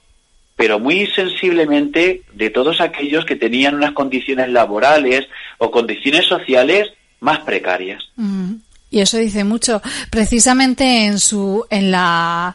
pero 0.57 0.79
muy 0.79 1.07
sensiblemente 1.09 2.23
de 2.33 2.51
todos 2.51 2.81
aquellos 2.81 3.25
que 3.25 3.37
tenían 3.37 3.75
unas 3.75 3.93
condiciones 3.93 4.49
laborales 4.51 5.27
o 5.59 5.71
condiciones 5.71 6.27
sociales 6.27 6.93
más 7.21 7.40
precarias. 7.40 8.03
Mm, 8.17 8.55
Y 8.90 9.01
eso 9.01 9.19
dice 9.19 9.43
mucho. 9.45 9.83
Precisamente 10.11 11.07
en 11.07 11.19
su, 11.19 11.64
en 11.71 11.90
la, 11.90 12.55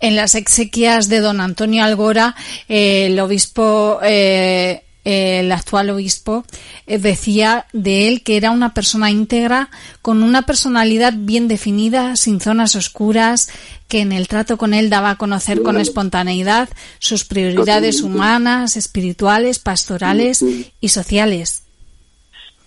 en 0.00 0.16
las 0.16 0.34
exequias 0.34 1.08
de 1.08 1.20
don 1.20 1.40
Antonio 1.40 1.82
Algora, 1.84 2.34
eh, 2.68 3.06
el 3.06 3.18
obispo, 3.20 3.98
eh, 4.02 4.82
el 5.08 5.50
actual 5.52 5.88
obispo, 5.88 6.44
eh, 6.86 6.98
decía 6.98 7.64
de 7.72 8.08
él 8.08 8.22
que 8.22 8.36
era 8.36 8.50
una 8.50 8.74
persona 8.74 9.10
íntegra, 9.10 9.70
con 10.02 10.22
una 10.22 10.42
personalidad 10.42 11.14
bien 11.16 11.48
definida, 11.48 12.14
sin 12.14 12.40
zonas 12.40 12.76
oscuras, 12.76 13.50
que 13.88 14.00
en 14.00 14.12
el 14.12 14.28
trato 14.28 14.58
con 14.58 14.74
él 14.74 14.90
daba 14.90 15.10
a 15.10 15.16
conocer 15.16 15.62
con 15.62 15.80
espontaneidad 15.80 16.68
sus 16.98 17.24
prioridades 17.24 18.02
humanas, 18.02 18.76
espirituales, 18.76 19.58
pastorales 19.58 20.44
y 20.78 20.88
sociales. 20.90 21.64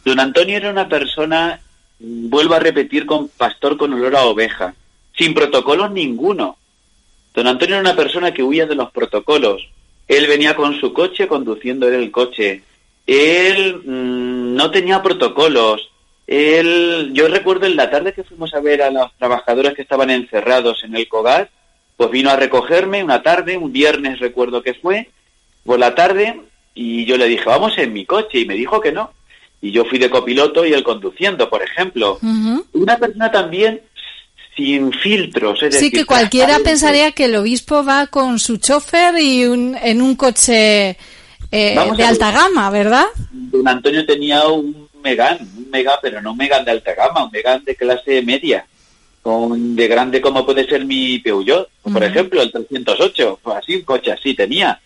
Don 0.03 0.19
Antonio 0.19 0.57
era 0.57 0.71
una 0.71 0.89
persona, 0.89 1.61
vuelvo 1.99 2.55
a 2.55 2.59
repetir, 2.59 3.05
con 3.05 3.27
pastor 3.27 3.77
con 3.77 3.93
olor 3.93 4.15
a 4.15 4.23
oveja, 4.23 4.73
sin 5.15 5.35
protocolos 5.35 5.91
ninguno. 5.91 6.57
Don 7.35 7.45
Antonio 7.45 7.75
era 7.75 7.81
una 7.81 7.95
persona 7.95 8.33
que 8.33 8.41
huía 8.41 8.65
de 8.65 8.73
los 8.73 8.91
protocolos. 8.91 9.61
Él 10.11 10.27
venía 10.27 10.57
con 10.57 10.77
su 10.77 10.91
coche 10.91 11.25
conduciendo 11.25 11.87
él 11.87 11.93
el 11.93 12.11
coche. 12.11 12.63
Él 13.07 13.81
mm, 13.85 14.55
no 14.55 14.69
tenía 14.69 15.01
protocolos. 15.01 15.89
Él, 16.27 17.11
yo 17.13 17.29
recuerdo 17.29 17.65
en 17.65 17.77
la 17.77 17.89
tarde 17.89 18.11
que 18.11 18.25
fuimos 18.25 18.53
a 18.53 18.59
ver 18.59 18.81
a 18.81 18.91
los 18.91 19.09
trabajadores 19.17 19.73
que 19.73 19.83
estaban 19.83 20.09
encerrados 20.09 20.83
en 20.83 20.97
el 20.97 21.07
COGAT, 21.07 21.49
pues 21.95 22.11
vino 22.11 22.29
a 22.29 22.35
recogerme 22.35 23.05
una 23.05 23.23
tarde, 23.23 23.55
un 23.55 23.71
viernes 23.71 24.19
recuerdo 24.19 24.61
que 24.61 24.73
fue, 24.73 25.07
por 25.63 25.79
la 25.79 25.95
tarde, 25.95 26.41
y 26.75 27.05
yo 27.05 27.15
le 27.15 27.27
dije, 27.27 27.45
vamos 27.45 27.77
en 27.77 27.93
mi 27.93 28.05
coche, 28.05 28.39
y 28.39 28.45
me 28.45 28.55
dijo 28.55 28.81
que 28.81 28.91
no. 28.91 29.13
Y 29.61 29.71
yo 29.71 29.85
fui 29.85 29.97
de 29.97 30.09
copiloto 30.09 30.65
y 30.65 30.73
él 30.73 30.83
conduciendo, 30.83 31.49
por 31.49 31.63
ejemplo. 31.63 32.19
Una 32.73 32.97
persona 32.97 33.31
también 33.31 33.79
sin 34.55 34.91
filtros. 34.91 35.61
Es 35.63 35.75
Sí, 35.75 35.85
decir, 35.85 35.91
que 35.99 36.05
cualquiera 36.05 36.59
pensaría 36.59 37.11
que 37.11 37.25
el 37.25 37.35
obispo 37.35 37.83
va 37.83 38.07
con 38.07 38.37
su 38.39 38.57
chofer 38.57 39.17
y 39.19 39.45
un- 39.45 39.77
en 39.81 40.01
un 40.01 40.15
coche 40.15 40.97
eh, 41.53 41.75
de 41.97 42.03
alta 42.03 42.31
gama, 42.31 42.69
¿verdad? 42.69 43.05
Don 43.31 43.67
Antonio 43.67 44.05
tenía 44.05 44.47
un 44.47 44.87
Megan, 45.03 45.37
un 45.57 45.69
Mega, 45.69 45.99
pero 46.01 46.21
no 46.21 46.31
un 46.31 46.37
Megan 46.37 46.63
de 46.63 46.71
alta 46.71 46.93
gama, 46.93 47.25
un 47.25 47.31
Megan 47.31 47.63
de 47.65 47.75
clase 47.75 48.21
media, 48.21 48.65
con 49.21 49.75
de 49.75 49.87
grande 49.87 50.21
como 50.21 50.45
puede 50.45 50.65
ser 50.67 50.85
mi 50.85 51.19
Peugeot, 51.19 51.67
por 51.91 52.03
ejemplo, 52.03 52.41
el 52.41 52.51
308, 52.51 53.39
pues 53.43 53.57
así, 53.57 53.75
un 53.75 53.81
coche 53.83 54.11
así 54.11 54.33
tenía. 54.33 54.79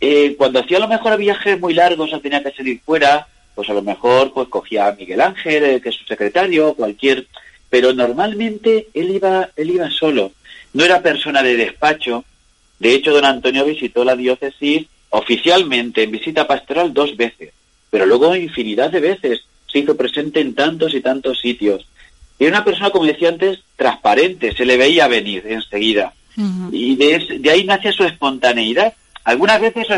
Eh, 0.00 0.34
cuando 0.38 0.60
hacía 0.60 0.78
a 0.78 0.80
lo 0.80 0.88
mejor 0.88 1.16
viajes 1.18 1.58
muy 1.60 1.74
largos 1.74 2.12
o 2.12 2.20
tenía 2.20 2.42
que 2.42 2.52
salir 2.52 2.80
fuera, 2.84 3.26
pues 3.54 3.68
a 3.68 3.72
lo 3.74 3.82
mejor 3.82 4.32
pues 4.32 4.48
cogía 4.48 4.86
a 4.88 4.92
Miguel 4.92 5.20
Ángel, 5.20 5.64
eh, 5.64 5.80
que 5.80 5.88
es 5.90 5.94
su 5.96 6.04
secretario, 6.04 6.74
cualquier, 6.74 7.26
pero 7.70 7.92
normalmente 7.92 8.88
él 8.94 9.10
iba, 9.10 9.50
él 9.56 9.70
iba 9.70 9.90
solo, 9.90 10.32
no 10.72 10.84
era 10.84 11.00
persona 11.02 11.42
de 11.42 11.56
despacho. 11.56 12.24
De 12.78 12.94
hecho, 12.94 13.12
don 13.12 13.24
Antonio 13.24 13.64
visitó 13.64 14.04
la 14.04 14.16
diócesis 14.16 14.86
oficialmente 15.10 16.02
en 16.02 16.10
visita 16.12 16.46
pastoral 16.46 16.92
dos 16.94 17.16
veces, 17.16 17.52
pero 17.90 18.06
luego 18.06 18.36
infinidad 18.36 18.90
de 18.90 19.00
veces 19.00 19.40
se 19.70 19.80
hizo 19.80 19.96
presente 19.96 20.40
en 20.40 20.54
tantos 20.54 20.94
y 20.94 21.00
tantos 21.00 21.40
sitios. 21.40 21.86
Y 22.38 22.44
era 22.44 22.56
una 22.56 22.64
persona, 22.64 22.90
como 22.90 23.04
decía 23.04 23.28
antes, 23.30 23.60
transparente, 23.76 24.54
se 24.54 24.64
le 24.64 24.76
veía 24.76 25.08
venir 25.08 25.44
enseguida. 25.48 26.12
Y 26.70 26.94
de, 26.94 27.38
de 27.40 27.50
ahí 27.50 27.64
nace 27.64 27.90
su 27.90 28.04
espontaneidad. 28.04 28.94
Algunas 29.24 29.60
veces 29.60 29.88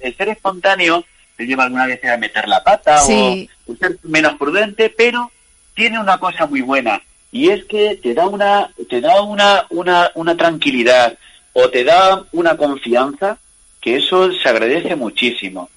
el 0.00 0.16
ser 0.16 0.28
espontáneo 0.28 1.04
te 1.36 1.44
lleva 1.44 1.64
algunas 1.64 1.88
veces 1.88 2.08
a 2.08 2.16
meter 2.18 2.46
la 2.46 2.62
pata 2.62 2.98
Sí. 2.98 3.48
o 3.66 3.74
ser 3.74 3.98
menos 4.04 4.34
prudente, 4.38 4.94
pero 4.96 5.32
tiene 5.74 5.98
una 5.98 6.18
cosa 6.18 6.46
muy 6.46 6.60
buena 6.60 7.02
y 7.30 7.48
es 7.48 7.64
que 7.64 7.98
te 8.02 8.14
da 8.14 8.26
una 8.26 8.70
te 8.88 9.00
da 9.00 9.22
una 9.22 9.66
una, 9.70 10.10
una 10.14 10.36
tranquilidad 10.36 11.16
o 11.52 11.68
te 11.68 11.84
da 11.84 12.24
una 12.32 12.56
confianza 12.56 13.38
que 13.80 13.96
eso 13.96 14.32
se 14.32 14.48
agradece 14.48 14.96
muchísimo. 14.96 15.68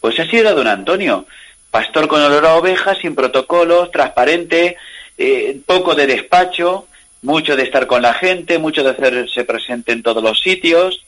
Pues 0.00 0.18
así 0.18 0.38
era 0.38 0.52
don 0.52 0.66
Antonio, 0.66 1.26
pastor 1.70 2.08
con 2.08 2.22
olor 2.22 2.46
a 2.46 2.56
oveja, 2.56 2.94
sin 2.94 3.14
protocolos, 3.14 3.90
transparente, 3.90 4.76
eh, 5.18 5.60
poco 5.66 5.94
de 5.94 6.06
despacho, 6.06 6.86
mucho 7.22 7.54
de 7.54 7.64
estar 7.64 7.86
con 7.86 8.00
la 8.00 8.14
gente, 8.14 8.58
mucho 8.58 8.82
de 8.82 8.90
hacerse 8.90 9.44
presente 9.44 9.92
en 9.92 10.02
todos 10.02 10.22
los 10.22 10.40
sitios 10.40 11.04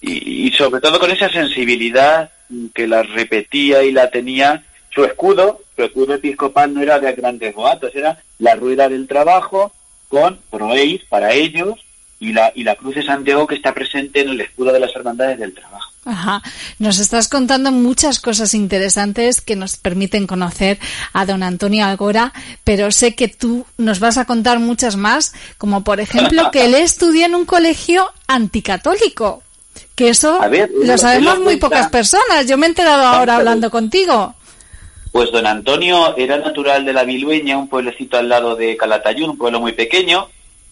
y, 0.00 0.46
y 0.46 0.52
sobre 0.52 0.80
todo 0.80 1.00
con 1.00 1.10
esa 1.10 1.28
sensibilidad 1.28 2.30
que 2.74 2.86
la 2.86 3.02
repetía 3.02 3.82
y 3.82 3.90
la 3.90 4.08
tenía 4.10 4.62
su 4.94 5.04
escudo, 5.04 5.61
su 5.82 5.86
escudo 5.86 6.14
episcopal 6.14 6.72
no 6.72 6.80
era 6.80 7.00
de 7.00 7.12
grandes 7.12 7.54
boatos, 7.54 7.94
era 7.94 8.22
la 8.38 8.54
rueda 8.54 8.88
del 8.88 9.08
trabajo 9.08 9.72
con 10.08 10.38
proeis 10.50 11.02
para 11.08 11.32
ellos 11.32 11.74
y 12.20 12.32
la, 12.32 12.52
y 12.54 12.62
la 12.62 12.76
cruz 12.76 12.94
de 12.94 13.02
Santiago 13.02 13.46
que 13.46 13.56
está 13.56 13.74
presente 13.74 14.20
en 14.20 14.28
el 14.28 14.40
escudo 14.40 14.72
de 14.72 14.78
las 14.78 14.94
hermandades 14.94 15.38
del 15.40 15.52
trabajo. 15.52 15.90
Ajá. 16.04 16.42
Nos 16.78 16.98
estás 16.98 17.28
contando 17.28 17.70
muchas 17.72 18.20
cosas 18.20 18.54
interesantes 18.54 19.40
que 19.40 19.56
nos 19.56 19.76
permiten 19.76 20.26
conocer 20.26 20.78
a 21.12 21.26
don 21.26 21.42
Antonio 21.42 21.84
Algora, 21.84 22.32
pero 22.64 22.90
sé 22.92 23.14
que 23.14 23.28
tú 23.28 23.66
nos 23.78 24.00
vas 24.00 24.18
a 24.18 24.24
contar 24.24 24.58
muchas 24.60 24.96
más, 24.96 25.32
como 25.58 25.82
por 25.82 26.00
ejemplo 26.00 26.50
que 26.52 26.64
él 26.66 26.74
estudió 26.74 27.26
en 27.26 27.34
un 27.34 27.44
colegio 27.44 28.06
anticatólico. 28.26 29.42
Que 29.94 30.08
eso 30.08 30.38
ver, 30.48 30.70
lo 30.84 30.98
sabemos 30.98 31.36
muy 31.38 31.58
cuenta. 31.58 31.68
pocas 31.68 31.88
personas. 31.88 32.46
Yo 32.46 32.56
me 32.56 32.66
he 32.66 32.68
enterado 32.68 33.02
ahora 33.04 33.36
hablando 33.36 33.70
contigo. 33.70 34.34
Pues 35.12 35.30
don 35.30 35.46
Antonio 35.46 36.16
era 36.16 36.38
natural 36.38 36.86
de 36.86 36.94
la 36.94 37.04
Vilueña, 37.04 37.58
un 37.58 37.68
pueblecito 37.68 38.16
al 38.16 38.30
lado 38.30 38.56
de 38.56 38.78
Calatayud, 38.78 39.28
un 39.28 39.36
pueblo 39.36 39.60
muy 39.60 39.72
pequeño. 39.72 40.28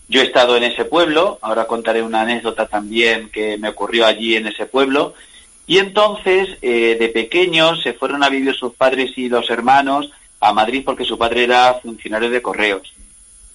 Yo 0.09 0.23
he 0.23 0.25
estado 0.25 0.57
en 0.57 0.65
ese 0.65 0.87
pueblo, 0.87 1.39
ahora 1.43 1.67
contaré 1.67 2.03
una 2.03 2.23
anécdota 2.23 2.67
también 2.67 3.29
que 3.29 3.59
me 3.59 3.69
ocurrió 3.69 4.07
allí 4.07 4.37
en 4.37 4.47
ese 4.47 4.65
pueblo. 4.65 5.13
Y 5.67 5.77
entonces, 5.77 6.57
eh, 6.63 6.97
de 6.99 7.09
pequeño, 7.11 7.77
se 7.77 7.93
fueron 7.93 8.25
a 8.25 8.31
vivir 8.31 8.55
sus 8.55 8.73
padres 8.73 9.13
y 9.17 9.29
dos 9.29 9.51
hermanos 9.51 10.11
a 10.41 10.55
Madrid 10.55 10.83
porque 10.87 11.05
su 11.05 11.19
padre 11.19 11.45
era 11.45 11.75
funcionario 11.75 12.31
de 12.31 12.41
correos. 12.41 12.95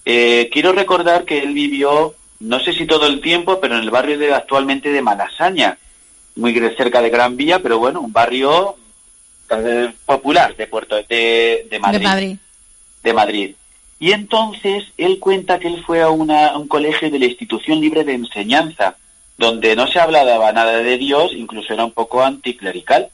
Eh, 0.04 0.48
quiero 0.52 0.70
recordar 0.70 1.24
que 1.24 1.40
él 1.40 1.52
vivió, 1.52 2.14
no 2.38 2.60
sé 2.60 2.72
si 2.72 2.86
todo 2.86 3.08
el 3.08 3.20
tiempo, 3.20 3.58
pero 3.60 3.76
en 3.76 3.82
el 3.82 3.90
barrio 3.90 4.18
de, 4.18 4.32
actualmente 4.32 4.92
de 4.92 5.02
Malasaña, 5.02 5.78
muy 6.36 6.54
cerca 6.76 7.02
de 7.02 7.10
Gran 7.10 7.36
Vía, 7.36 7.60
pero 7.60 7.80
bueno, 7.80 8.00
un 8.00 8.12
barrio 8.12 8.76
popular 10.04 10.56
de 10.56 10.66
Puerto 10.66 10.96
de, 10.96 11.66
de 11.70 11.78
Madrid 11.78 11.98
De 12.00 12.04
Madrid. 12.04 12.36
de 13.02 13.12
Madrid. 13.12 13.54
Y 13.98 14.12
entonces 14.12 14.84
él 14.98 15.18
cuenta 15.18 15.58
que 15.58 15.68
él 15.68 15.82
fue 15.86 16.02
a, 16.02 16.10
una- 16.10 16.48
a 16.48 16.58
un 16.58 16.68
colegio 16.68 17.10
de 17.10 17.18
la 17.18 17.26
institución 17.26 17.80
libre 17.80 18.04
de 18.04 18.14
enseñanza, 18.14 18.96
donde 19.38 19.74
no 19.76 19.86
se 19.86 19.98
hablaba 20.00 20.52
nada 20.52 20.78
de 20.78 20.98
Dios, 20.98 21.32
incluso 21.34 21.72
era 21.72 21.84
un 21.84 21.92
poco 21.92 22.22
anticlerical. 22.22 23.08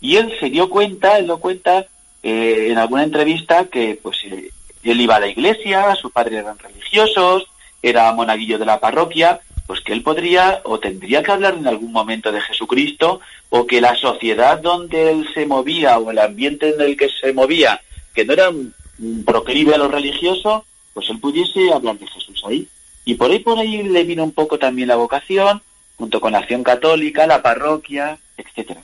Y 0.00 0.16
él 0.16 0.32
se 0.40 0.50
dio 0.50 0.68
cuenta, 0.70 1.18
él 1.18 1.26
lo 1.26 1.38
cuenta 1.38 1.86
eh, 2.22 2.68
en 2.70 2.78
alguna 2.78 3.04
entrevista, 3.04 3.66
que 3.66 3.98
pues 4.02 4.18
eh, 4.24 4.50
él 4.84 5.00
iba 5.00 5.16
a 5.16 5.20
la 5.20 5.28
iglesia, 5.28 5.94
sus 5.96 6.10
padres 6.12 6.40
eran 6.40 6.58
religiosos, 6.58 7.44
era 7.82 8.12
monaguillo 8.12 8.58
de 8.58 8.66
la 8.66 8.80
parroquia, 8.80 9.40
pues 9.66 9.80
que 9.80 9.92
él 9.92 10.02
podría 10.02 10.60
o 10.64 10.78
tendría 10.78 11.22
que 11.22 11.32
hablar 11.32 11.54
en 11.54 11.66
algún 11.66 11.92
momento 11.92 12.32
de 12.32 12.40
Jesucristo, 12.40 13.20
o 13.50 13.66
que 13.66 13.80
la 13.80 13.94
sociedad 13.94 14.60
donde 14.60 15.10
él 15.10 15.28
se 15.34 15.46
movía, 15.46 15.98
o 15.98 16.10
el 16.10 16.18
ambiente 16.18 16.70
en 16.70 16.80
el 16.80 16.96
que 16.96 17.08
se 17.08 17.32
movía, 17.32 17.80
que 18.14 18.24
no 18.24 18.32
era 18.32 18.50
proclive 19.24 19.74
a 19.74 19.78
lo 19.78 19.88
religioso, 19.88 20.64
pues 20.94 21.08
él 21.10 21.18
pudiese 21.18 21.72
hablar 21.72 21.98
de 21.98 22.06
Jesús 22.06 22.42
ahí. 22.46 22.68
Y 23.04 23.14
por 23.14 23.30
ahí, 23.30 23.40
por 23.40 23.58
ahí 23.58 23.82
le 23.82 24.04
vino 24.04 24.22
un 24.22 24.32
poco 24.32 24.58
también 24.58 24.88
la 24.88 24.96
vocación, 24.96 25.62
junto 25.96 26.20
con 26.20 26.32
la 26.32 26.38
acción 26.38 26.62
católica, 26.62 27.26
la 27.26 27.42
parroquia, 27.42 28.18
etcétera. 28.36 28.82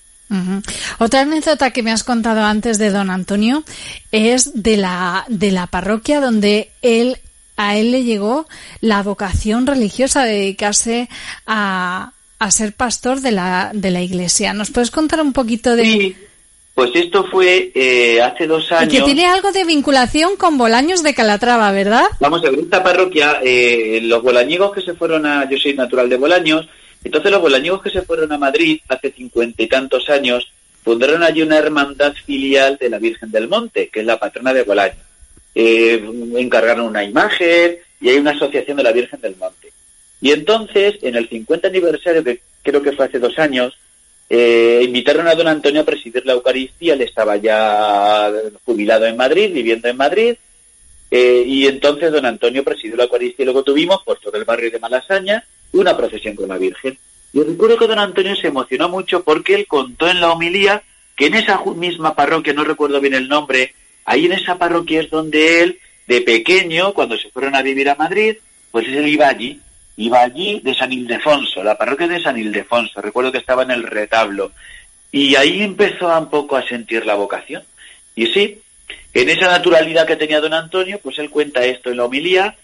Otra 0.99 1.23
anécdota 1.23 1.71
que 1.71 1.83
me 1.83 1.91
has 1.91 2.05
contado 2.05 2.43
antes 2.43 2.77
de 2.79 2.91
don 2.91 3.09
Antonio 3.09 3.65
es 4.13 4.63
de 4.63 4.77
la, 4.77 5.25
de 5.29 5.53
la 5.53 5.67
parroquia 5.69 6.21
donde 6.21 6.71
él 6.83 7.17
a 7.59 7.77
él 7.77 7.91
le 7.91 8.05
llegó 8.05 8.47
la 8.81 9.03
vocación 9.03 9.67
religiosa 9.67 10.25
de 10.25 10.35
dedicarse 10.35 11.09
a, 11.45 12.13
a 12.39 12.51
ser 12.53 12.73
pastor 12.73 13.21
de 13.21 13.33
la, 13.33 13.73
de 13.75 13.91
la 13.91 14.01
iglesia. 14.01 14.55
¿Nos 14.55 14.71
puedes 14.71 14.93
contar 14.93 15.21
un 15.21 15.33
poquito 15.33 15.75
de...? 15.75 15.85
Sí, 15.85 16.17
pues 16.73 16.93
esto 16.95 17.27
fue 17.29 17.73
eh, 17.75 18.23
hace 18.23 18.47
dos 18.47 18.71
años. 18.71 18.95
Y 18.95 18.97
que 18.97 19.03
tiene 19.03 19.27
algo 19.27 19.51
de 19.51 19.65
vinculación 19.65 20.37
con 20.37 20.57
Bolaños 20.57 21.03
de 21.03 21.13
Calatrava, 21.13 21.73
¿verdad? 21.73 22.05
Vamos 22.21 22.45
a 22.45 22.51
ver, 22.51 22.61
esta 22.61 22.85
parroquia, 22.85 23.41
eh, 23.43 23.99
los 24.05 24.23
bolañigos 24.23 24.73
que 24.73 24.83
se 24.83 24.95
fueron 24.95 25.27
a... 25.27 25.51
Yo 25.51 25.59
soy 25.59 25.75
natural 25.75 26.09
de 26.09 26.17
Bolaños, 26.17 26.69
entonces 27.03 27.33
los 27.33 27.43
bolañigos 27.43 27.83
que 27.83 27.91
se 27.91 28.03
fueron 28.03 28.31
a 28.31 28.39
Madrid 28.39 28.79
hace 28.89 29.11
cincuenta 29.11 29.61
y 29.65 29.67
tantos 29.67 30.09
años 30.09 30.47
fundaron 30.85 31.25
allí 31.25 31.43
una 31.43 31.59
hermandad 31.59 32.15
filial 32.25 32.79
de 32.81 32.89
la 32.89 33.01
Virgen 33.01 33.33
del 33.33 33.49
Monte, 33.49 33.91
que 33.93 34.01
es 34.01 34.07
la 34.07 34.21
patrona 34.21 34.55
de 34.55 34.63
Bolaños. 34.63 35.08
Eh, 35.61 36.01
encargaron 36.37 36.87
una 36.87 37.03
imagen 37.03 37.79
y 38.01 38.09
hay 38.09 38.19
una 38.19 38.31
asociación 38.31 38.77
de 38.77 38.85
la 38.85 38.93
Virgen 38.93 39.21
del 39.21 39.35
Monte. 39.35 39.73
Y 40.21 40.31
entonces, 40.31 41.01
en 41.03 41.17
el 41.17 41.29
50 41.29 41.67
aniversario, 41.67 42.23
que 42.23 42.41
creo 42.63 42.81
que 42.81 42.93
fue 42.93 43.07
hace 43.07 43.19
dos 43.19 43.37
años, 43.41 43.77
eh, 44.31 44.83
invitaron 44.85 45.27
a 45.27 45.35
don 45.35 45.49
Antonio 45.49 45.81
a 45.81 45.85
presidir 45.85 46.25
la 46.25 46.35
Eucaristía, 46.35 46.95
él 46.95 47.03
estaba 47.03 47.39
ya 47.39 48.31
jubilado 48.65 49.07
en 49.07 49.17
Madrid, 49.17 49.53
viviendo 49.53 49.89
en 49.89 49.97
Madrid, 49.97 50.37
eh, 51.11 51.43
y 51.45 51.67
entonces 51.67 52.13
don 52.13 52.25
Antonio 52.25 52.63
presidió 52.63 52.97
la 52.97 53.05
Eucaristía 53.05 53.43
y 53.43 53.47
luego 53.47 53.65
tuvimos 53.65 54.01
por 54.05 54.21
todo 54.21 54.37
el 54.37 54.45
barrio 54.45 54.71
de 54.71 54.79
Malasaña 54.79 55.45
una 55.73 55.97
procesión 55.97 56.37
con 56.37 56.51
la 56.51 56.59
Virgen. 56.59 56.97
Y 57.33 57.43
recuerdo 57.43 57.79
que 57.79 57.89
don 57.89 57.99
Antonio 57.99 58.37
se 58.37 58.47
emocionó 58.47 58.89
mucho 58.89 59.25
porque 59.25 59.57
él 59.57 59.67
contó 59.67 60.09
en 60.09 60.21
la 60.21 60.31
homilía 60.31 60.85
que 61.17 61.27
en 61.27 61.35
esa 61.35 61.61
misma 61.75 62.15
parroquia, 62.15 62.53
no 62.53 62.63
recuerdo 62.63 63.01
bien 63.01 63.15
el 63.15 63.29
nombre, 63.29 63.75
ahí 64.09 64.25
en 64.25 64.33
esa 64.33 64.57
parroquia 64.57 65.01
es 65.01 65.11
donde 65.11 65.63
él, 65.63 65.79
de 66.07 66.23
pequeño, 66.23 66.95
cuando 66.95 67.19
se 67.19 67.31
fueron 67.31 67.55
a 67.55 67.63
vivir 67.63 67.91
a 67.91 67.95
Madrid, 67.95 68.37
pues 68.71 68.89
él 68.89 69.07
iba 69.07 69.29
allí, 69.29 69.61
iba 69.99 70.21
allí 70.21 70.61
de 70.65 70.75
San 70.75 70.93
Ildefonso, 70.93 71.63
la 71.63 71.77
parroquia 71.77 72.09
de 72.09 72.23
San 72.23 72.39
Ildefonso, 72.39 73.03
recuerdo 73.03 73.31
que 73.31 73.39
estaba 73.39 73.65
en 73.65 73.71
el 73.71 73.83
retablo, 73.83 74.53
y 75.13 75.35
ahí 75.37 75.63
empezó 75.63 76.17
un 76.19 76.31
poco 76.31 76.57
a 76.57 76.67
sentir 76.67 77.05
la 77.05 77.15
vocación. 77.15 77.63
Y 78.15 78.27
sí, 78.27 78.61
en 79.13 79.29
esa 79.29 79.47
naturalidad 79.47 80.07
que 80.07 80.17
tenía 80.17 80.41
don 80.41 80.55
Antonio, 80.55 80.99
pues 81.03 81.19
él 81.19 81.29
cuenta 81.29 81.65
esto 81.65 81.91
en 81.91 81.99
la 81.99 82.05
homilía, 82.05 82.57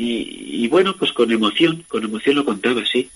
y, 0.00 0.68
bueno, 0.68 0.94
pues 0.96 1.12
con 1.12 1.32
emoción, 1.32 1.84
con 1.88 2.04
emoción 2.04 2.36
lo 2.36 2.44
contaba, 2.44 2.82
sí. 2.90 3.10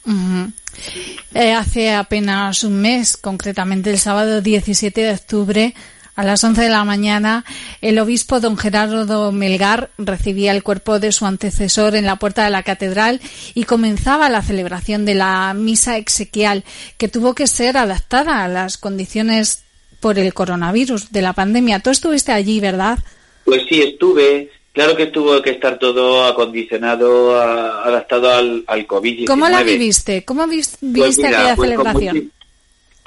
Eh, 1.32 1.52
hace 1.52 1.92
apenas 1.92 2.64
un 2.64 2.80
mes, 2.80 3.16
concretamente 3.16 3.90
el 3.90 3.98
sábado 3.98 4.40
17 4.40 5.00
de 5.00 5.12
octubre, 5.12 5.74
a 6.14 6.24
las 6.24 6.44
11 6.44 6.60
de 6.62 6.68
la 6.68 6.84
mañana, 6.84 7.44
el 7.80 7.98
obispo 7.98 8.38
don 8.40 8.56
Gerardo 8.58 9.32
Melgar 9.32 9.90
recibía 9.98 10.52
el 10.52 10.62
cuerpo 10.62 10.98
de 10.98 11.10
su 11.12 11.24
antecesor 11.26 11.94
en 11.94 12.04
la 12.04 12.16
puerta 12.16 12.44
de 12.44 12.50
la 12.50 12.62
catedral 12.62 13.20
y 13.54 13.64
comenzaba 13.64 14.28
la 14.28 14.42
celebración 14.42 15.04
de 15.06 15.14
la 15.14 15.54
misa 15.54 15.96
exequial, 15.96 16.64
que 16.98 17.08
tuvo 17.08 17.34
que 17.34 17.46
ser 17.46 17.76
adaptada 17.78 18.44
a 18.44 18.48
las 18.48 18.76
condiciones 18.76 19.64
por 20.00 20.18
el 20.18 20.34
coronavirus 20.34 21.12
de 21.12 21.22
la 21.22 21.32
pandemia. 21.32 21.80
Tú 21.80 21.90
estuviste 21.90 22.32
allí, 22.32 22.60
¿verdad? 22.60 22.98
Pues 23.44 23.62
sí, 23.68 23.80
estuve. 23.80 24.50
Claro 24.72 24.96
que 24.96 25.06
tuvo 25.06 25.40
que 25.42 25.50
estar 25.50 25.78
todo 25.78 26.24
acondicionado, 26.26 27.38
a- 27.40 27.84
adaptado 27.84 28.30
al, 28.32 28.64
al 28.66 28.86
COVID-19. 28.86 29.26
¿Cómo 29.26 29.48
la 29.48 29.62
viviste? 29.62 30.24
¿Cómo 30.24 30.44
Pues 30.46 30.76
viviste 30.80 31.26
mira, 31.26 31.38
aquella 31.40 31.56
pues 31.56 31.70
celebración? 31.70 32.32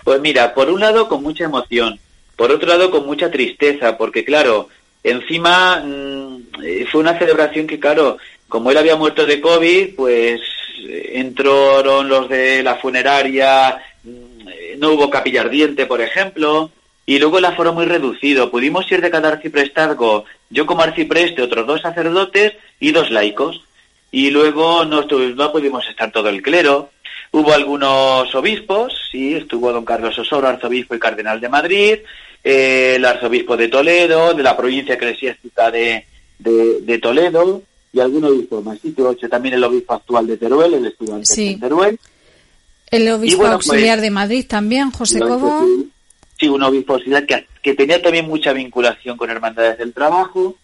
Pues 0.04 0.22
mira, 0.22 0.54
por 0.54 0.70
un 0.70 0.80
lado 0.80 1.08
con 1.10 1.24
mucha 1.24 1.46
emoción, 1.46 2.00
por 2.36 2.52
otro 2.52 2.68
lado 2.68 2.92
con 2.92 3.06
mucha 3.06 3.32
tristeza, 3.32 3.98
porque 3.98 4.24
claro, 4.24 4.70
encima 5.04 5.82
mm, 5.84 6.38
eh, 6.64 6.86
fue 6.92 7.02
una 7.02 7.18
celebración 7.18 7.68
que 7.68 7.80
claro, 7.80 8.18
como 8.48 8.72
él 8.72 8.78
había 8.78 8.96
muerto 8.96 9.26
de 9.26 9.42
COVID, 9.42 9.96
pues 9.96 10.42
eh, 10.80 11.12
entraron 11.16 12.10
los 12.10 12.30
de 12.30 12.64
la 12.64 12.76
funeraria, 12.76 13.82
mm, 14.04 14.48
eh, 14.50 14.76
no 14.78 14.92
hubo 14.92 15.10
capilla 15.10 15.42
ardiente, 15.42 15.86
por 15.86 16.02
ejemplo, 16.02 16.72
y 17.06 17.20
luego 17.20 17.38
el 17.38 17.46
aforo 17.46 17.74
muy 17.74 17.86
reducido. 17.86 18.50
Pudimos 18.50 18.92
ir 18.92 19.02
de 19.02 19.12
cada 19.12 19.30
arciprestazgo, 19.30 20.26
yo 20.50 20.66
como 20.66 20.82
arcipreste, 20.82 21.42
otros 21.42 21.68
dos 21.68 21.82
sacerdotes 21.82 22.54
y 22.80 22.92
dos 22.92 23.12
laicos. 23.12 23.62
Y 24.12 24.32
luego 24.32 24.86
no, 24.86 25.02
no 25.02 25.52
pudimos 25.52 25.88
estar 25.88 26.12
todo 26.12 26.30
el 26.30 26.42
clero. 26.42 26.90
Hubo 27.36 27.52
algunos 27.52 28.34
obispos, 28.34 28.94
sí, 29.12 29.34
estuvo 29.34 29.70
don 29.74 29.84
Carlos 29.84 30.18
Osoro, 30.18 30.48
arzobispo 30.48 30.96
y 30.96 31.00
cardenal 31.00 31.42
de 31.42 31.50
Madrid, 31.50 31.96
eh, 32.42 32.94
el 32.96 33.04
arzobispo 33.04 33.58
de 33.58 33.68
Toledo, 33.68 34.34
de 34.34 34.42
la 34.42 34.56
provincia 34.56 34.96
eclesiástica 34.96 35.70
de, 35.70 36.06
de, 36.40 36.80
de 36.80 36.98
Toledo, 37.00 37.62
y 37.92 38.00
algún 38.00 38.24
obispo 38.24 38.62
más. 38.62 38.80
También 39.30 39.56
el 39.56 39.64
obispo 39.66 39.96
actual 39.96 40.28
de 40.28 40.38
Teruel, 40.38 40.76
el 40.76 40.86
estuvo 40.86 41.14
antes 41.14 41.36
Sí. 41.36 41.50
en 41.50 41.60
Teruel. 41.60 42.00
El 42.90 43.10
obispo 43.10 43.40
bueno, 43.42 43.56
pues- 43.58 43.68
auxiliar 43.68 44.00
de 44.00 44.12
Madrid 44.12 44.46
también, 44.48 44.92
José 44.92 45.20
Cobo. 45.20 45.66
Sí, 46.40 46.48
un 46.48 46.64
obispo 46.64 46.94
auxiliar 46.94 47.26
que, 47.26 47.48
que 47.62 47.74
tenía 47.74 48.02
también 48.02 48.28
mucha 48.30 48.54
vinculación 48.54 49.18
con 49.18 49.30
Hermandades 49.30 49.78
del 49.78 49.92
Trabajo, 49.94 50.56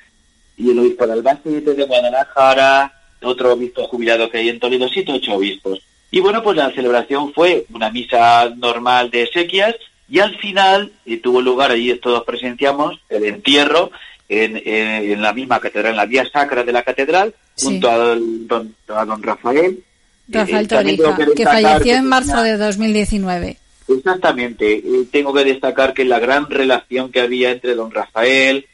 y 0.56 0.72
el 0.72 0.80
obispo 0.80 1.06
de 1.06 1.12
Albacete, 1.12 1.74
de 1.74 1.84
Guadalajara, 1.84 2.94
otro 3.24 3.52
obispo 3.52 3.86
jubilado 3.90 4.30
que 4.30 4.38
hay 4.38 4.48
en 4.48 4.60
Toledo, 4.62 4.88
siete, 4.88 5.12
ocho 5.12 5.34
obispos. 5.34 5.82
Y 6.12 6.20
bueno, 6.20 6.44
pues 6.44 6.58
la 6.58 6.72
celebración 6.72 7.34
fue 7.34 7.66
una 7.74 7.90
misa 7.90 8.50
normal 8.58 9.10
de 9.12 9.24
exequias, 9.24 9.76
y 10.10 10.20
al 10.20 10.38
final 10.38 10.92
eh, 11.06 11.18
tuvo 11.18 11.42
lugar, 11.42 11.72
allí 11.72 11.96
todos 11.96 12.24
presenciamos, 12.26 13.00
el 13.10 13.24
entierro 13.26 13.92
en, 14.28 14.58
en- 14.58 15.12
en 15.12 15.22
la 15.22 15.32
misma 15.34 15.60
catedral, 15.62 15.92
en 15.92 15.98
la 15.98 16.06
vía 16.06 16.30
sacra 16.32 16.64
de 16.64 16.72
la 16.74 16.84
catedral, 16.84 17.34
Sí. 17.56 17.66
junto 17.68 17.90
a 17.90 17.98
don, 17.98 18.76
a 18.90 19.06
don 19.06 19.22
Rafael. 19.24 19.84
Rafael 20.28 20.66
Eh, 20.66 20.68
Torija, 20.68 21.16
que 21.16 21.26
destacar 21.26 21.54
falleció 21.54 21.94
que 21.94 21.96
en 21.96 22.06
marzo 22.08 22.42
de 22.44 22.58
2019. 22.58 23.58
Exactamente. 23.88 24.74
Eh, 24.78 24.84
tengo 25.12 25.34
que 25.34 25.44
destacar 25.44 25.94
que 25.94 26.06
la 26.06 26.20
gran 26.20 26.50
relación 26.50 27.12
que 27.12 27.20
había 27.22 27.52
entre 27.52 27.76
don 27.76 27.92
Rafael 27.92 28.66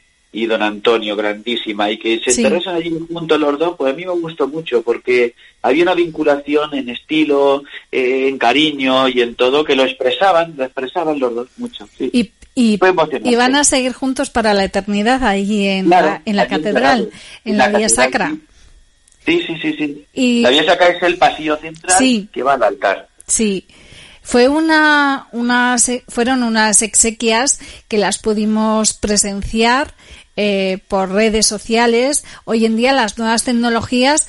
y 0.42 0.46
don 0.46 0.62
Antonio, 0.62 1.16
grandísima, 1.16 1.90
y 1.90 1.98
que 1.98 2.20
se 2.20 2.30
Sí. 2.30 2.42
enterrasen 2.44 2.74
allí 2.76 2.92
juntos 3.12 3.38
los 3.40 3.58
dos, 3.58 3.74
pues 3.76 3.92
a 3.92 3.96
mí 3.96 4.04
me 4.04 4.12
gustó 4.12 4.46
mucho, 4.48 4.82
porque 4.82 5.34
había 5.62 5.82
una 5.82 5.94
vinculación 5.94 6.74
en 6.74 6.88
estilo, 6.88 7.62
eh, 7.90 8.28
en 8.28 8.38
cariño 8.38 9.08
y 9.08 9.20
en 9.20 9.34
todo, 9.34 9.64
que 9.64 9.74
lo 9.76 9.84
expresaban, 9.84 10.54
lo 10.56 10.64
expresaban 10.64 11.18
los 11.18 11.34
dos 11.34 11.48
mucho. 11.56 11.88
Sí. 11.96 12.10
Y, 12.12 12.30
y, 12.54 12.76
van 13.36 13.54
a 13.56 13.64
seguir 13.64 13.92
juntos 13.92 14.30
para 14.30 14.52
la 14.54 14.64
eternidad 14.64 15.22
ahí 15.24 15.66
en 15.66 15.86
Claro, 15.86 16.06
la, 16.08 16.22
en 16.24 16.36
la 16.36 16.46
catedral, 16.48 17.10
en 17.44 17.56
la, 17.56 17.68
vía 17.68 17.88
sacra. 17.88 18.36
Sí, 19.24 19.42
sí, 19.46 19.54
sí, 19.60 19.74
sí. 19.78 20.06
Y- 20.14 20.40
La 20.42 20.50
vía 20.50 20.64
sacra 20.64 20.88
es 20.88 21.02
el 21.02 21.18
pasillo 21.18 21.56
central 21.58 21.98
Sí. 21.98 22.28
que 22.32 22.42
va 22.42 22.54
al 22.54 22.62
altar. 22.62 23.08
Sí. 23.26 23.66
Fue 24.22 24.48
una, 24.48 25.28
una, 25.32 25.76
fueron 26.08 26.42
unas 26.42 26.82
exequias 26.82 27.60
que 27.88 27.96
las 27.96 28.18
pudimos 28.18 28.92
presenciar 28.92 29.94
eh, 30.40 30.78
por 30.86 31.10
redes 31.10 31.46
sociales. 31.46 32.24
Hoy 32.44 32.64
en 32.64 32.76
día 32.76 32.92
las 32.92 33.18
nuevas 33.18 33.42
tecnologías 33.42 34.28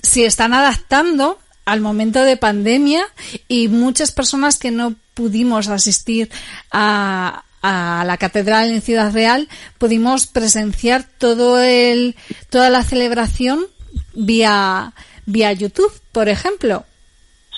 se 0.00 0.24
están 0.24 0.54
adaptando 0.54 1.38
al 1.66 1.82
momento 1.82 2.24
de 2.24 2.38
pandemia 2.38 3.06
y 3.46 3.68
muchas 3.68 4.10
personas 4.10 4.58
que 4.58 4.70
no 4.70 4.94
pudimos 5.12 5.68
asistir 5.68 6.30
a, 6.72 7.44
a 7.60 8.04
la 8.06 8.16
catedral 8.16 8.70
en 8.70 8.80
Ciudad 8.80 9.12
Real 9.12 9.48
pudimos 9.76 10.26
presenciar 10.26 11.04
todo 11.18 11.62
el 11.62 12.16
toda 12.48 12.70
la 12.70 12.82
celebración 12.82 13.66
vía 14.14 14.94
vía 15.26 15.52
YouTube, 15.52 15.92
por 16.10 16.30
ejemplo. 16.30 16.86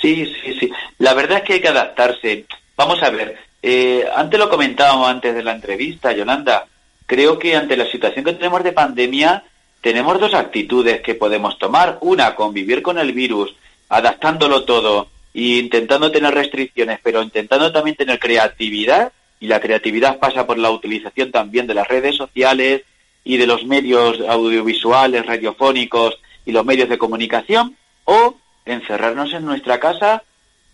Sí, 0.01 0.27
sí, 0.43 0.57
sí. 0.59 0.73
La 0.99 1.15
verdad 1.15 1.39
es 1.39 1.45
que 1.45 1.53
hay 1.53 1.61
que 1.61 1.69
adaptarse. 1.69 2.47
Vamos 2.77 3.01
a 3.01 3.11
ver, 3.11 3.39
eh, 3.63 4.05
antes 4.13 4.41
lo 4.41 4.51
comentábamos 4.51 5.09
antes 5.09 5.37
de 5.37 5.45
la 5.45 5.53
entrevista, 5.53 6.13
Yolanda. 6.13 6.67
Creo 7.13 7.39
que 7.39 7.55
ante 7.55 7.77
la 7.77 7.85
situación 7.85 8.25
que 8.25 8.33
tenemos 8.33 8.65
de 8.65 8.73
pandemia, 8.73 9.45
tenemos 9.83 10.19
dos 10.19 10.33
actitudes 10.33 11.03
que 11.03 11.15
podemos 11.15 11.59
tomar. 11.59 11.99
Una, 12.01 12.35
convivir 12.35 12.81
con 12.81 12.97
el 12.97 13.13
virus, 13.13 13.55
adaptándolo 13.91 14.65
todo 14.65 15.09
e 15.35 15.59
intentando 15.59 16.11
tener 16.11 16.33
restricciones, 16.33 17.01
pero 17.03 17.23
intentando 17.23 17.71
también 17.71 17.97
tener 17.97 18.19
creatividad. 18.19 19.13
Y 19.41 19.47
la 19.47 19.61
creatividad 19.61 20.21
pasa 20.21 20.47
por 20.47 20.57
la 20.57 20.71
utilización 20.71 21.31
también 21.31 21.67
de 21.67 21.75
las 21.75 21.87
redes 21.87 22.17
sociales 22.17 22.81
y 23.25 23.37
de 23.37 23.47
los 23.47 23.67
medios 23.67 24.19
audiovisuales, 24.27 25.27
radiofónicos 25.27 26.19
y 26.47 26.53
los 26.53 26.65
medios 26.65 26.89
de 26.89 26.97
comunicación. 26.97 27.77
O 28.05 28.37
encerrarnos 28.65 29.35
en 29.35 29.45
nuestra 29.45 29.79
casa 29.79 30.23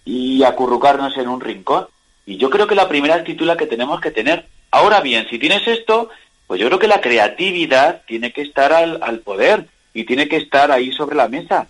y 0.04 0.44
acurrucarnos 0.44 1.16
en 1.16 1.26
un 1.26 1.40
rincón. 1.40 1.88
Y 2.26 2.36
yo 2.36 2.48
creo 2.48 2.68
que 2.68 2.76
la 2.76 2.88
primera 2.88 3.16
actitud 3.16 3.44
la 3.44 3.56
que 3.56 3.66
tenemos 3.66 4.00
que 4.00 4.12
tener. 4.12 4.46
Ahora 4.70 5.00
bien, 5.00 5.26
si 5.30 5.38
tienes 5.38 5.66
esto, 5.66 6.10
pues 6.48 6.60
yo 6.60 6.66
creo 6.66 6.80
que 6.80 6.88
la 6.88 7.00
creatividad 7.00 8.02
tiene 8.06 8.32
que 8.32 8.42
estar 8.42 8.72
al, 8.72 8.98
al 9.02 9.20
poder 9.20 9.66
y 9.94 10.02
tiene 10.04 10.26
que 10.28 10.36
estar 10.38 10.72
ahí 10.72 10.90
sobre 10.90 11.14
la 11.14 11.28
mesa. 11.28 11.68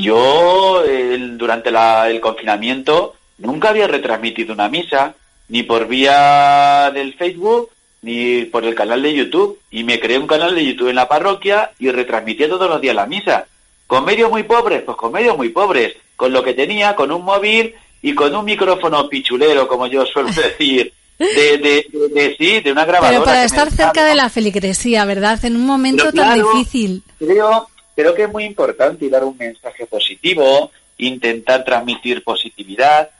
Yo, 0.00 0.82
el- 0.84 1.38
durante 1.38 1.70
la- 1.70 2.10
el 2.10 2.20
confinamiento, 2.20 3.14
nunca 3.38 3.70
había 3.70 3.86
retransmitido 3.86 4.52
una 4.52 4.68
misa, 4.68 5.14
ni 5.48 5.62
por 5.62 5.86
vía 5.88 6.90
del 6.92 7.14
Facebook, 7.14 7.70
ni 8.02 8.44
por 8.46 8.64
el 8.64 8.74
canal 8.74 9.02
de 9.02 9.14
YouTube. 9.14 9.58
Y 9.70 9.84
me 9.84 10.00
creé 10.00 10.18
un 10.18 10.26
canal 10.26 10.54
de 10.54 10.64
YouTube 10.64 10.88
en 10.88 10.96
la 10.96 11.08
parroquia 11.08 11.70
y 11.78 11.90
retransmitía 11.90 12.48
todos 12.48 12.68
los 12.68 12.80
días 12.80 12.94
la 12.94 13.06
misa. 13.06 13.46
Con 13.86 14.04
medios 14.04 14.30
muy 14.30 14.42
pobres, 14.44 14.82
pues 14.82 14.96
con 14.96 15.12
medios 15.12 15.36
muy 15.36 15.48
pobres. 15.50 15.94
Con 16.16 16.32
lo 16.32 16.42
que 16.42 16.54
tenía, 16.54 16.94
con 16.96 17.10
un 17.12 17.24
móvil 17.24 17.74
y 18.02 18.14
con 18.14 18.34
un 18.34 18.44
micrófono 18.44 19.08
pichulero, 19.08 19.66
como 19.68 19.86
yo 19.86 20.04
suelo 20.06 20.28
decir. 20.36 20.92
De, 21.20 21.58
de, 21.58 21.86
de, 21.92 22.08
de- 22.08 22.36
sí, 22.38 22.60
de 22.60 22.72
una 22.72 22.84
grabadora. 22.86 23.10
Pero 23.18 23.24
para 23.24 23.44
estar 23.44 23.70
cerca 23.70 24.04
de 24.04 24.14
la 24.14 24.30
feligresía, 24.30 25.04
¿verdad? 25.04 25.44
En 25.44 25.54
un 25.54 25.66
momento 25.66 26.04
Pero 26.10 26.16
tan 26.24 26.34
claro, 26.40 26.52
difícil. 26.54 27.02
Creo, 27.18 27.68
creo 27.94 28.14
que 28.14 28.22
es 28.22 28.32
muy 28.32 28.44
importante 28.44 29.08
dar 29.10 29.24
un 29.24 29.36
mensaje 29.36 29.86
positivo, 29.86 30.70
intentar 30.96 31.64
transmitir 31.64 32.24
positividad, 32.24 33.10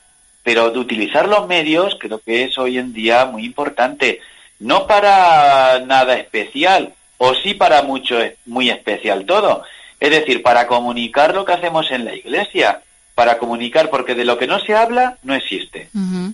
pero 0.43 0.71
de 0.71 0.79
utilizar 0.79 1.29
los 1.29 1.47
medios 1.47 1.97
creo 2.01 2.19
que 2.19 2.45
es 2.45 2.57
hoy 2.57 2.79
en 2.79 2.93
día 2.95 3.27
muy 3.27 3.45
importante. 3.45 4.21
No 4.59 4.87
para 4.87 5.81
nada 5.87 6.17
especial, 6.17 6.95
o 7.19 7.35
sí 7.35 7.53
para 7.53 7.83
mucho, 7.83 8.17
muy 8.47 8.71
especial 8.71 9.27
todo. 9.27 9.63
Es 9.99 10.11
decir, 10.11 10.43
para 10.43 10.67
comunicar 10.67 11.35
lo 11.35 11.45
que 11.45 11.53
hacemos 11.53 11.91
en 11.91 12.07
la 12.07 12.15
iglesia, 12.15 12.81
para 13.15 13.37
comunicar, 13.37 13.91
porque 13.91 14.15
de 14.15 14.25
lo 14.25 14.39
que 14.39 14.47
no 14.47 14.59
se 14.61 14.75
habla 14.75 15.19
no 15.23 15.35
existe. 15.35 15.91
Ujú. 15.95 16.33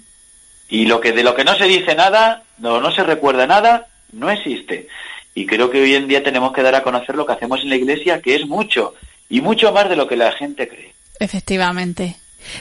Y 0.69 0.87
lo 0.87 1.01
que 1.01 1.12
de 1.12 1.23
lo 1.23 1.35
que 1.35 1.45
no 1.45 1.57
se 1.57 1.64
dice 1.64 1.95
nada, 1.95 2.43
no, 2.59 2.81
no 2.81 2.91
se 2.93 3.03
recuerda 3.05 3.47
nada, 3.47 3.87
no 4.12 4.31
existe. 4.31 4.89
Y 5.35 5.47
creo 5.47 5.71
que 5.71 5.81
hoy 5.83 5.95
en 5.95 6.09
día 6.09 6.23
tenemos 6.25 6.53
que 6.53 6.62
dar 6.62 6.75
a 6.75 6.83
conocer 6.83 7.14
lo 7.14 7.27
que 7.27 7.35
hacemos 7.35 7.61
en 7.62 7.69
la 7.71 7.77
iglesia, 7.77 8.21
que 8.23 8.35
es 8.35 8.47
mucho, 8.47 8.95
y 9.29 9.41
mucho 9.41 9.71
más 9.73 9.89
de 9.89 9.97
lo 9.97 10.09
que 10.09 10.17
la 10.17 10.33
gente 10.33 10.67
cree. 10.69 10.95
Efectivamente. 11.21 12.17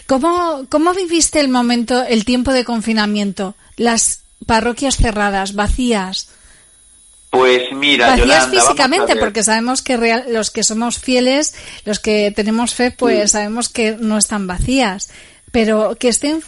¿Cómo, 0.08 0.66
¿Cómo 0.70 0.93
viviste 0.93 1.39
el 1.39 1.47
momento, 1.49 2.03
el 2.03 2.26
tiempo 2.26 2.51
de 2.51 2.66
confinamiento? 2.66 3.56
Las 3.78 4.24
parroquias 4.45 4.97
cerradas, 4.97 5.53
vacías. 5.56 6.30
Pues 7.30 7.72
mira, 7.74 8.08
Vacías 8.10 8.28
Yolanda, 8.28 8.62
físicamente, 8.62 9.16
porque 9.18 9.43
sabemos 9.43 9.82
que 9.82 9.97
real- 9.97 10.26
los 10.30 10.51
que 10.51 10.64
somos 10.64 10.99
fieles, 10.99 11.56
los 11.84 11.99
que 11.99 12.32
tenemos 12.36 12.74
fe, 12.74 12.91
pues 12.91 13.32
sabemos 13.32 13.68
que 13.70 13.97
no 13.99 14.18
están 14.18 14.47
vacías. 14.47 15.10
Pero 15.51 15.95
que 15.99 16.08
estén 16.10 16.41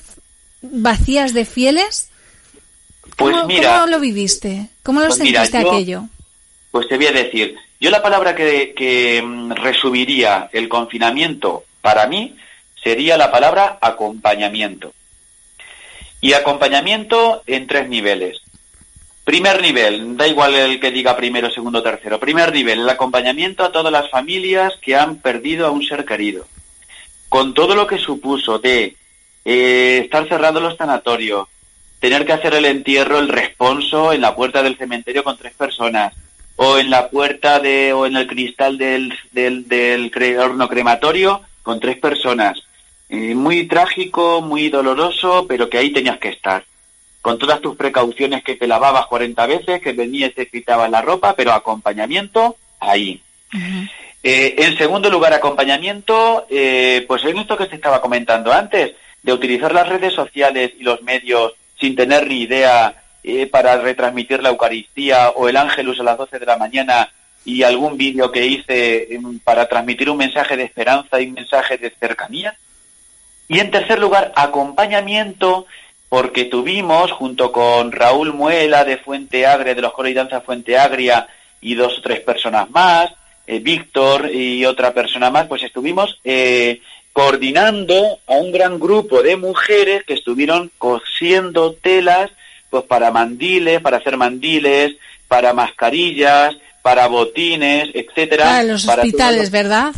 vacías 0.61 1.33
de 1.33 1.45
fieles, 1.45 2.09
Pues 3.15 3.33
¿cómo, 3.35 3.47
mira, 3.47 3.75
cómo 3.75 3.87
lo 3.87 3.99
viviste? 3.99 4.69
¿Cómo 4.83 4.99
lo 5.01 5.07
Pues 5.07 5.19
mira, 5.19 5.41
sentiste 5.45 5.63
yo- 5.63 5.71
aquello? 5.71 6.03
Pues 6.71 6.87
te 6.87 6.97
voy 6.97 7.07
a 7.07 7.11
decir, 7.11 7.55
yo 7.79 7.89
la 7.89 8.01
palabra 8.03 8.35
que, 8.35 8.73
que, 8.75 9.21
mm, 9.23 9.51
resumiría 9.53 10.49
el 10.51 10.67
confinamiento 10.69 11.63
para 11.81 12.05
mí 12.07 12.35
sería 12.83 13.17
la 13.17 13.31
palabra 13.31 13.77
acompañamiento. 13.81 14.93
Y 16.21 16.33
acompañamiento 16.33 17.43
en 17.47 17.67
tres 17.67 17.87
niveles. 17.89 18.39
Primer 19.23 19.61
nivel, 19.61 20.15
da 20.17 20.27
igual 20.27 20.55
el 20.55 20.79
que 20.79 20.89
diga 20.91 21.15
primero, 21.17 21.51
segundo, 21.51 21.83
tercero. 21.83 22.19
Primer 22.19 22.51
nivel, 22.53 22.79
el 22.79 22.89
acompañamiento 22.89 23.63
a 23.63 23.71
todas 23.71 23.91
las 23.91 24.09
familias 24.09 24.73
que 24.81 24.95
han 24.95 25.17
perdido 25.17 25.67
a 25.67 25.71
un 25.71 25.83
ser 25.85 26.05
querido. 26.05 26.47
Con 27.29 27.53
todo 27.53 27.75
lo 27.75 27.85
que 27.87 27.97
supuso 27.97 28.57
de 28.59 28.95
eh, 29.49 30.01
estar 30.03 30.27
cerrados 30.27 30.61
los 30.61 30.75
sanatorios, 30.75 31.47
tener 32.01 32.25
que 32.25 32.33
hacer 32.33 32.53
el 32.53 32.65
entierro, 32.65 33.17
el 33.17 33.29
responso 33.29 34.11
en 34.11 34.19
la 34.19 34.35
puerta 34.35 34.61
del 34.61 34.77
cementerio 34.77 35.23
con 35.23 35.37
tres 35.37 35.53
personas, 35.53 36.13
o 36.57 36.77
en 36.77 36.89
la 36.89 37.07
puerta 37.09 37.59
de, 37.59 37.93
o 37.93 38.05
en 38.05 38.17
el 38.17 38.27
cristal 38.27 38.77
del, 38.77 39.13
del, 39.31 39.67
del 39.69 40.11
cre- 40.11 40.37
horno 40.37 40.67
crematorio 40.67 41.41
con 41.63 41.79
tres 41.79 41.97
personas. 41.97 42.59
Eh, 43.09 43.33
muy 43.35 43.67
trágico, 43.67 44.41
muy 44.41 44.69
doloroso, 44.69 45.45
pero 45.47 45.69
que 45.69 45.77
ahí 45.77 45.91
tenías 45.93 46.17
que 46.17 46.29
estar. 46.29 46.65
Con 47.21 47.37
todas 47.37 47.61
tus 47.61 47.77
precauciones 47.77 48.43
que 48.43 48.55
te 48.55 48.67
lavabas 48.67 49.05
40 49.07 49.45
veces, 49.45 49.81
que 49.81 49.93
venías 49.93 50.31
y 50.31 50.33
te 50.33 50.47
quitabas 50.49 50.89
la 50.91 51.01
ropa, 51.01 51.33
pero 51.37 51.53
acompañamiento 51.53 52.57
ahí. 52.79 53.21
Eh, 54.23 54.55
en 54.57 54.77
segundo 54.77 55.09
lugar, 55.09 55.33
acompañamiento, 55.33 56.45
eh, 56.49 57.05
pues 57.07 57.23
en 57.23 57.37
esto 57.37 57.55
que 57.55 57.67
se 57.67 57.75
estaba 57.75 58.01
comentando 58.01 58.51
antes, 58.51 58.93
de 59.23 59.33
utilizar 59.33 59.73
las 59.73 59.89
redes 59.89 60.13
sociales 60.13 60.71
y 60.77 60.83
los 60.83 61.01
medios 61.01 61.53
sin 61.79 61.95
tener 61.95 62.27
ni 62.27 62.41
idea 62.41 63.03
eh, 63.23 63.47
para 63.47 63.77
retransmitir 63.77 64.41
la 64.41 64.49
Eucaristía 64.49 65.29
o 65.29 65.49
el 65.49 65.57
Ángelus 65.57 65.99
a 65.99 66.03
las 66.03 66.17
12 66.17 66.39
de 66.39 66.45
la 66.45 66.57
mañana 66.57 67.11
y 67.45 67.63
algún 67.63 67.97
vídeo 67.97 68.31
que 68.31 68.45
hice 68.45 69.13
em, 69.13 69.39
para 69.39 69.67
transmitir 69.67 70.09
un 70.09 70.17
mensaje 70.17 70.57
de 70.57 70.63
esperanza 70.63 71.19
y 71.19 71.27
un 71.27 71.33
mensaje 71.33 71.77
de 71.77 71.89
cercanía. 71.89 72.57
Y 73.47 73.59
en 73.59 73.71
tercer 73.71 73.99
lugar, 73.99 74.33
acompañamiento, 74.35 75.65
porque 76.09 76.45
tuvimos, 76.45 77.11
junto 77.11 77.51
con 77.51 77.91
Raúl 77.91 78.33
Muela 78.33 78.83
de 78.83 78.97
Fuente 78.97 79.45
Agria, 79.45 79.75
de 79.75 79.81
los 79.81 79.93
Coro 79.93 80.09
y 80.09 80.13
Danza 80.13 80.41
Fuente 80.41 80.77
Agria, 80.77 81.27
y 81.61 81.75
dos 81.75 81.99
o 81.99 82.01
tres 82.01 82.19
personas 82.19 82.69
más, 82.69 83.11
eh, 83.45 83.59
Víctor 83.59 84.29
y 84.33 84.65
otra 84.65 84.93
persona 84.93 85.29
más, 85.29 85.47
pues 85.47 85.63
estuvimos 85.63 86.19
eh, 86.23 86.81
coordinando 87.17 88.19
a 88.27 88.33
un 88.33 88.51
gran 88.51 88.79
grupo 88.79 89.23
de 89.23 89.37
mujeres 89.37 90.03
que 90.05 90.13
estuvieron 90.13 90.69
cosiendo 90.77 91.73
telas 91.73 92.29
pues 92.69 92.83
para 92.83 93.09
mandiles, 93.09 93.81
para 93.81 93.97
hacer 93.97 94.17
mandiles, 94.17 94.95
para 95.27 95.51
mascarillas, 95.51 96.55
para 96.83 97.07
botines, 97.07 97.89
etcétera. 97.95 98.43
Para 98.45 98.63
los 98.63 98.85
para 98.85 99.01
todo 99.01 99.07
hospitales, 99.07 99.49
¿verdad? 99.49 99.95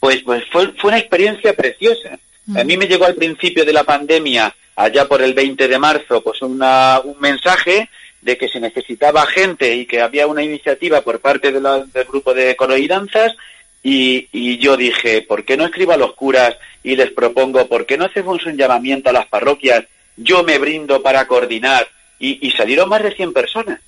pues, 0.00 0.22
pues 0.22 0.42
fue, 0.50 0.68
fue 0.78 0.88
una 0.88 0.98
experiencia 0.98 1.52
preciosa. 1.52 2.18
A 2.56 2.64
mí 2.64 2.78
me 2.78 2.86
llegó 2.86 3.04
al 3.04 3.14
principio 3.14 3.66
de 3.66 3.74
la 3.74 3.84
pandemia, 3.84 4.54
allá 4.74 5.06
por 5.06 5.20
el 5.20 5.34
20 5.34 5.68
de 5.68 5.78
marzo, 5.78 6.22
pues 6.22 6.40
una, 6.40 6.98
un 7.04 7.20
mensaje 7.20 7.90
de 8.22 8.38
que 8.38 8.48
se 8.48 8.58
necesitaba 8.58 9.26
gente 9.26 9.74
y 9.76 9.84
que 9.84 10.00
había 10.00 10.26
una 10.26 10.42
iniciativa 10.42 11.02
por 11.02 11.20
parte 11.20 11.52
de 11.52 11.60
la- 11.60 11.84
del 11.84 12.04
grupo 12.04 12.32
de 12.32 12.56
coro 12.56 12.74
y 12.78 12.88
danzas 12.88 13.34
y, 13.82 14.28
y 14.32 14.58
yo 14.58 14.76
dije, 14.76 15.22
¿por 15.22 15.44
qué 15.44 15.56
no 15.56 15.64
escribo 15.64 15.92
a 15.92 15.96
los 15.96 16.14
curas 16.14 16.56
y 16.82 16.96
les 16.96 17.10
propongo, 17.12 17.66
¿por 17.68 17.86
qué 17.86 17.96
no 17.96 18.04
hacemos 18.04 18.44
un 18.46 18.56
llamamiento 18.56 19.10
a 19.10 19.12
las 19.12 19.26
parroquias? 19.26 19.84
Yo 20.16 20.42
me 20.42 20.58
brindo 20.58 21.02
para 21.02 21.26
coordinar 21.26 21.86
y, 22.18 22.46
y 22.46 22.50
salieron 22.52 22.88
más 22.88 23.02
de 23.02 23.14
100 23.14 23.32
personas. 23.32 23.80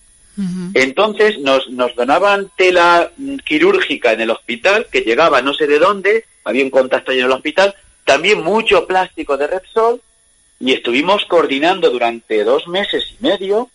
Entonces 0.72 1.38
nos, 1.40 1.68
nos 1.68 1.94
donaban 1.94 2.50
tela 2.56 3.10
mm, 3.16 3.38
quirúrgica 3.38 4.12
en 4.12 4.22
el 4.22 4.30
hospital, 4.30 4.86
que 4.90 5.02
llegaba 5.02 5.42
no 5.42 5.52
sé 5.52 5.66
de 5.66 5.78
dónde, 5.78 6.24
había 6.44 6.64
un 6.64 6.70
contacto 6.70 7.10
ahí 7.10 7.18
en 7.18 7.26
el 7.26 7.32
hospital, 7.32 7.74
también 8.04 8.42
mucho 8.42 8.86
plástico 8.86 9.36
de 9.36 9.48
Repsol, 9.48 10.00
y 10.58 10.72
estuvimos 10.72 11.26
coordinando 11.26 11.90
durante 11.90 12.42
dos 12.44 12.68
meses 12.68 13.04
y 13.18 13.22
medio 13.22 13.68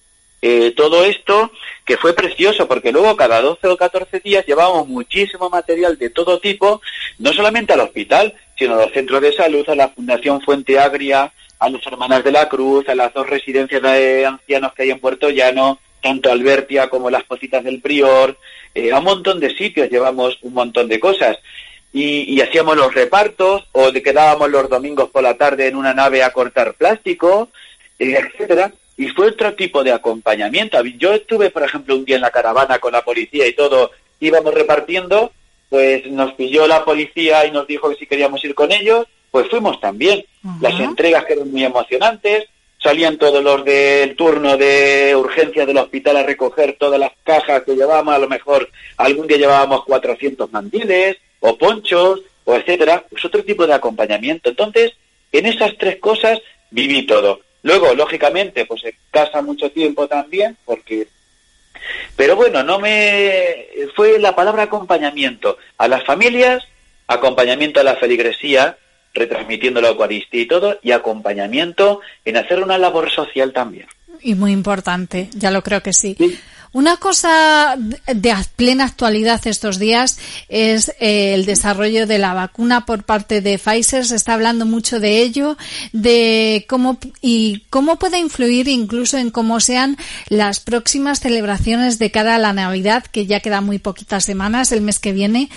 eh, 0.48 0.74
todo 0.78 1.04
esto, 1.04 1.52
que 1.84 1.98
fue 1.98 2.14
precioso, 2.14 2.68
porque 2.68 2.92
luego 2.92 3.16
cada 3.16 3.42
12 3.42 3.68
o 3.68 3.76
14 3.76 4.20
días 4.20 4.46
llevábamos 4.46 4.88
muchísimo 4.88 5.50
material 5.50 5.98
de 5.98 6.12
todo 6.12 6.40
tipo, 6.40 6.84
no 7.18 7.34
solamente 7.34 7.74
al 7.74 7.80
hospital, 7.80 8.36
sino 8.56 8.76
a 8.76 8.86
los 8.86 8.92
centros 8.92 9.24
de 9.24 9.34
salud, 9.34 9.68
a 9.68 9.74
la 9.74 9.90
Fundación 9.90 10.42
Fuente 10.42 10.78
Agria, 10.78 11.34
a 11.58 11.68
las 11.68 11.84
Hermanas 11.88 12.24
de 12.24 12.32
la 12.32 12.48
Cruz, 12.48 12.88
a 12.88 12.94
las 12.94 13.12
dos 13.12 13.28
residencias 13.28 13.82
de 13.82 14.24
ancianos 14.28 14.72
que 14.74 14.84
hay 14.84 14.92
en 14.92 15.00
Puerto 15.00 15.32
Llano, 15.32 15.80
tanto 16.00 16.32
Albertia 16.32 16.90
como 16.90 17.10
las 17.10 17.24
Positas 17.24 17.64
del 17.64 17.82
Prior, 17.82 18.38
eh, 18.76 18.92
a 18.92 19.00
un 19.00 19.06
montón 19.06 19.40
de 19.40 19.50
sitios 19.50 19.90
llevamos 19.90 20.38
un 20.44 20.54
montón 20.54 20.88
de 20.88 21.00
cosas. 21.00 21.40
Y, 21.92 22.32
y 22.32 22.42
hacíamos 22.42 22.78
los 22.78 22.94
repartos, 22.94 23.64
o 23.72 23.92
quedábamos 23.92 24.52
los 24.52 24.70
domingos 24.70 25.10
por 25.10 25.24
la 25.24 25.38
tarde 25.38 25.66
en 25.68 25.76
una 25.76 25.96
nave 25.96 26.22
a 26.22 26.32
cortar 26.32 26.76
plástico, 26.76 27.50
eh, 27.98 28.16
etcétera. 28.16 28.72
Y 28.98 29.08
fue 29.10 29.28
otro 29.28 29.54
tipo 29.56 29.84
de 29.84 29.92
acompañamiento. 29.92 30.82
Yo 30.98 31.14
estuve, 31.14 31.50
por 31.50 31.64
ejemplo, 31.64 31.96
un 31.96 32.06
día 32.06 32.16
en 32.16 32.22
la 32.22 32.32
caravana 32.32 32.80
con 32.80 32.94
la 32.94 33.04
policía 33.04 33.46
y 33.48 33.54
todo, 33.54 33.92
íbamos 34.20 34.54
repartiendo, 34.54 35.32
pues 35.70 36.06
nos 36.08 36.34
pilló 36.34 36.68
la 36.68 36.86
policía 36.86 37.46
y 37.46 37.52
nos 37.52 37.68
dijo 37.68 37.90
que 37.90 37.98
si 37.98 38.08
queríamos 38.08 38.44
ir 38.46 38.56
con 38.56 38.72
ellos, 38.72 39.06
pues 39.32 39.50
fuimos 39.50 39.80
también. 39.82 40.26
Las 40.62 40.80
entregas 40.80 41.26
que 41.26 41.34
eran 41.34 41.52
muy 41.52 41.66
emocionantes, 41.66 42.46
salían 42.82 43.18
todos 43.18 43.44
los 43.44 43.66
del 43.66 44.16
turno 44.16 44.56
de 44.58 45.16
urgencia 45.16 45.66
del 45.66 45.80
hospital 45.80 46.18
a 46.18 46.24
recoger 46.24 46.78
todas 46.80 47.00
las 47.00 47.12
cajas 47.24 47.64
que 47.64 47.76
llevábamos, 47.76 48.14
a 48.14 48.20
lo 48.20 48.30
mejor 48.30 48.70
algún 48.98 49.28
día 49.28 49.38
llevábamos 49.38 49.84
400 49.86 50.52
mandiles 50.52 51.18
o 51.40 51.58
ponchos 51.58 52.22
o 52.44 52.56
etcétera, 52.56 53.04
pues 53.10 53.26
otro 53.26 53.44
tipo 53.44 53.66
de 53.66 53.74
acompañamiento. 53.74 54.50
Entonces, 54.50 54.94
en 55.32 55.48
esas 55.48 55.76
tres 55.78 55.98
cosas 55.98 56.40
viví 56.70 57.06
todo. 57.06 57.42
Luego, 57.66 57.96
lógicamente, 57.96 58.68
pues 58.68 58.84
en 58.84 58.94
casa 59.10 59.42
mucho 59.42 59.72
tiempo 59.72 60.08
también, 60.08 60.56
porque 60.66 61.08
pero 62.16 62.36
bueno, 62.36 62.62
no 62.62 62.78
me 62.78 63.66
fue 63.96 64.20
la 64.20 64.36
palabra 64.36 64.64
acompañamiento 64.64 65.58
a 65.80 65.88
las 65.88 66.04
familias, 66.06 66.64
acompañamiento 67.08 67.80
a 67.80 67.84
la 67.84 67.96
feligresía, 67.96 68.78
retransmitiendo 69.16 69.82
la 69.82 69.90
Eucaristía 69.90 70.42
y 70.42 70.48
todo, 70.48 70.78
y 70.84 70.92
acompañamiento 70.92 72.02
en 72.24 72.38
hacer 72.38 72.62
una 72.62 72.78
labor 72.78 73.10
social 73.10 73.52
también. 73.52 73.88
Y 74.22 74.36
muy 74.36 74.52
importante, 74.52 75.30
ya 75.34 75.50
lo 75.50 75.64
creo 75.64 75.82
que 75.82 75.92
sí. 75.92 76.16
Una 76.76 76.98
cosa 76.98 77.78
de 77.78 78.36
plena 78.58 78.84
actualidad 78.84 79.48
estos 79.48 79.80
días 79.80 80.20
es 80.50 80.90
eh, 81.00 81.34
el 81.34 81.46
desarrollo 81.46 82.06
de 82.06 82.18
la 82.18 82.34
vacuna 82.34 82.86
por 82.86 83.06
parte 83.06 83.40
de 83.40 83.58
Pfizer. 83.58 84.06
Se 84.06 84.18
está 84.18 84.34
hablando 84.34 84.66
mucho 84.66 85.00
de 85.00 85.22
ello, 85.22 85.58
de 85.94 86.66
cómo 86.68 87.00
y 87.22 87.64
cómo 87.70 87.96
puede 87.96 88.20
influir 88.20 88.68
incluso 88.68 89.18
en 89.18 89.32
cómo 89.32 89.62
sean 89.62 89.96
las 90.28 90.60
próximas 90.60 91.22
celebraciones 91.22 91.98
de 91.98 92.12
cara 92.12 92.36
a 92.36 92.40
la 92.40 92.52
Navidad, 92.52 93.06
que 93.10 93.26
ya 93.26 93.40
quedan 93.40 93.64
muy 93.64 93.80
poquitas 93.80 94.26
semanas, 94.26 94.74
el 94.74 94.82
mes 94.82 95.00
que 95.00 95.14
viene. 95.14 95.50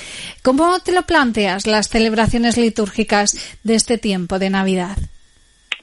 ¿Cómo 0.42 0.78
te 0.78 0.92
lo 0.92 1.02
planteas 1.02 1.66
las 1.66 1.88
celebraciones 1.88 2.56
litúrgicas 2.56 3.36
de 3.64 3.74
este 3.74 3.98
tiempo 3.98 4.38
de 4.38 4.50
Navidad? 4.50 4.96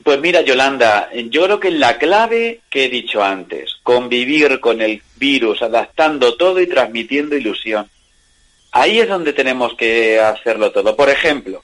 Pues 0.05 0.19
mira, 0.19 0.41
Yolanda, 0.41 1.09
yo 1.31 1.45
creo 1.45 1.59
que 1.59 1.71
la 1.71 1.97
clave 1.97 2.61
que 2.69 2.85
he 2.85 2.89
dicho 2.89 3.23
antes, 3.23 3.77
convivir 3.81 4.59
con 4.59 4.79
el 4.79 5.01
virus, 5.15 5.63
adaptando 5.63 6.35
todo 6.35 6.61
y 6.61 6.67
transmitiendo 6.67 7.35
ilusión. 7.35 7.89
Ahí 8.71 8.99
es 8.99 9.09
donde 9.09 9.33
tenemos 9.33 9.73
que 9.73 10.19
hacerlo 10.19 10.71
todo. 10.71 10.95
Por 10.95 11.09
ejemplo, 11.09 11.63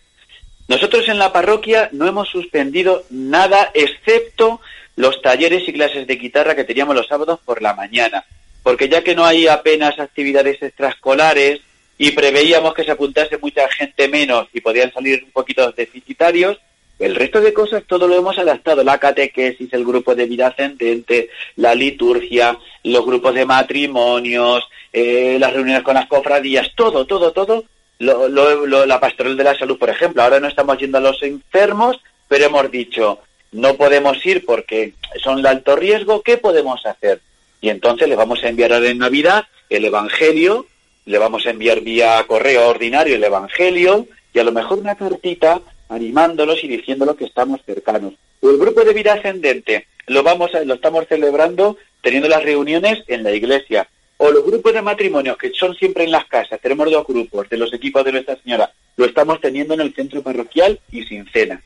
nosotros 0.67 1.07
en 1.07 1.19
la 1.19 1.31
parroquia 1.31 1.89
no 1.91 2.07
hemos 2.07 2.29
suspendido 2.29 3.03
nada 3.11 3.69
excepto 3.75 4.59
los 4.95 5.21
talleres 5.21 5.67
y 5.67 5.73
clases 5.73 6.07
de 6.07 6.15
guitarra 6.15 6.55
que 6.55 6.63
teníamos 6.63 6.95
los 6.95 7.05
sábados 7.05 7.39
por 7.45 7.61
la 7.61 7.75
mañana, 7.75 8.25
porque 8.63 8.89
ya 8.89 9.03
que 9.03 9.13
no 9.13 9.23
hay 9.23 9.47
apenas 9.47 9.99
actividades 9.99 10.59
extraescolares 10.63 11.61
y 11.99 12.09
preveíamos 12.09 12.73
que 12.73 12.85
se 12.85 12.91
apuntase 12.91 13.37
mucha 13.37 13.69
gente 13.69 14.07
menos 14.07 14.47
y 14.51 14.61
podían 14.61 14.91
salir 14.91 15.25
un 15.25 15.31
poquito 15.31 15.71
deficitarios, 15.73 16.57
el 17.01 17.15
resto 17.15 17.41
de 17.41 17.51
cosas 17.51 17.83
todo 17.87 18.07
lo 18.07 18.15
hemos 18.15 18.37
adaptado, 18.37 18.83
la 18.83 18.99
catequesis, 18.99 19.73
el 19.73 19.83
grupo 19.83 20.13
de 20.13 20.27
vida 20.27 20.47
ascendente, 20.47 21.29
la 21.55 21.73
liturgia, 21.73 22.57
los 22.83 23.05
grupos 23.05 23.33
de 23.33 23.45
matrimonios, 23.45 24.63
eh, 24.93 25.37
las 25.39 25.51
reuniones 25.51 25.83
con 25.83 25.95
las 25.95 26.07
cofradías, 26.07 26.69
todo, 26.75 27.05
todo, 27.05 27.31
todo, 27.31 27.65
lo, 27.97 28.27
lo, 28.29 28.85
la 28.85 28.99
pastoral 28.99 29.35
de 29.35 29.43
la 29.43 29.57
salud, 29.57 29.77
por 29.79 29.89
ejemplo. 29.89 30.21
Ahora 30.21 30.39
no 30.39 30.47
estamos 30.47 30.77
yendo 30.77 30.99
a 30.99 31.01
los 31.01 31.21
enfermos, 31.23 31.99
pero 32.27 32.45
hemos 32.45 32.69
dicho, 32.69 33.19
no 33.51 33.75
podemos 33.75 34.23
ir 34.25 34.45
porque 34.45 34.93
son 35.23 35.41
de 35.41 35.49
alto 35.49 35.75
riesgo, 35.75 36.21
¿qué 36.21 36.37
podemos 36.37 36.85
hacer? 36.85 37.19
Y 37.61 37.69
entonces 37.69 38.07
le 38.07 38.15
vamos 38.15 38.43
a 38.43 38.49
enviar 38.49 38.73
ahora 38.73 38.89
en 38.89 38.99
Navidad 38.99 39.45
el 39.69 39.85
Evangelio, 39.85 40.67
le 41.05 41.17
vamos 41.17 41.45
a 41.45 41.49
enviar 41.49 41.81
vía 41.81 42.23
correo 42.27 42.69
ordinario 42.69 43.15
el 43.15 43.23
Evangelio 43.23 44.07
y 44.33 44.39
a 44.39 44.43
lo 44.43 44.51
mejor 44.51 44.79
una 44.79 44.95
cartita 44.95 45.61
animándolos 45.91 46.63
y 46.63 46.67
diciéndolos 46.67 47.17
que 47.17 47.25
estamos 47.25 47.61
cercanos. 47.65 48.13
el 48.41 48.57
grupo 48.57 48.83
de 48.83 48.93
vida 48.93 49.13
ascendente 49.13 49.87
lo 50.07 50.23
vamos 50.23 50.55
a, 50.55 50.63
lo 50.63 50.75
estamos 50.75 51.05
celebrando 51.07 51.77
teniendo 52.01 52.27
las 52.27 52.43
reuniones 52.43 53.03
en 53.07 53.23
la 53.23 53.31
iglesia. 53.31 53.87
O 54.17 54.31
los 54.31 54.45
grupos 54.45 54.73
de 54.73 54.81
matrimonio 54.81 55.35
que 55.35 55.51
son 55.51 55.75
siempre 55.75 56.03
en 56.03 56.11
las 56.11 56.25
casas, 56.25 56.59
tenemos 56.61 56.89
dos 56.91 57.05
grupos 57.07 57.49
de 57.49 57.57
los 57.57 57.73
equipos 57.73 58.05
de 58.05 58.11
Nuestra 58.11 58.37
Señora, 58.41 58.71
lo 58.95 59.05
estamos 59.05 59.41
teniendo 59.41 59.73
en 59.73 59.81
el 59.81 59.93
centro 59.93 60.21
parroquial 60.21 60.79
y 60.91 61.03
sin 61.03 61.27
cena. 61.31 61.61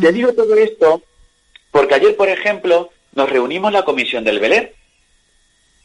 Te 0.00 0.12
digo 0.12 0.32
todo 0.32 0.54
esto 0.54 1.02
porque 1.70 1.94
ayer, 1.94 2.16
por 2.16 2.28
ejemplo, 2.28 2.90
nos 3.14 3.28
reunimos 3.28 3.72
la 3.72 3.84
comisión 3.84 4.24
del 4.24 4.38
Belén. 4.38 4.70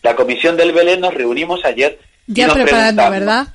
La 0.04 0.16
comisión 0.16 0.56
del 0.56 0.72
Belén 0.72 1.02
nos 1.02 1.14
reunimos 1.14 1.66
ayer. 1.66 2.00
Ya 2.28 2.54
preparando, 2.54 3.10
¿verdad? 3.10 3.48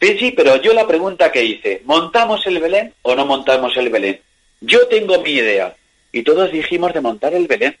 Sí, 0.00 0.16
sí, 0.18 0.30
pero 0.30 0.56
yo 0.62 0.72
la 0.74 0.86
pregunta 0.86 1.32
que 1.32 1.44
hice, 1.44 1.82
¿montamos 1.84 2.46
el 2.46 2.60
Belén 2.60 2.94
o 3.02 3.16
no 3.16 3.26
montamos 3.26 3.76
el 3.76 3.88
Belén? 3.88 4.20
Yo 4.60 4.86
tengo 4.86 5.20
mi 5.22 5.32
idea. 5.32 5.74
Y 6.12 6.22
todos 6.22 6.52
dijimos 6.52 6.94
de 6.94 7.00
montar 7.00 7.34
el 7.34 7.46
Belén. 7.46 7.76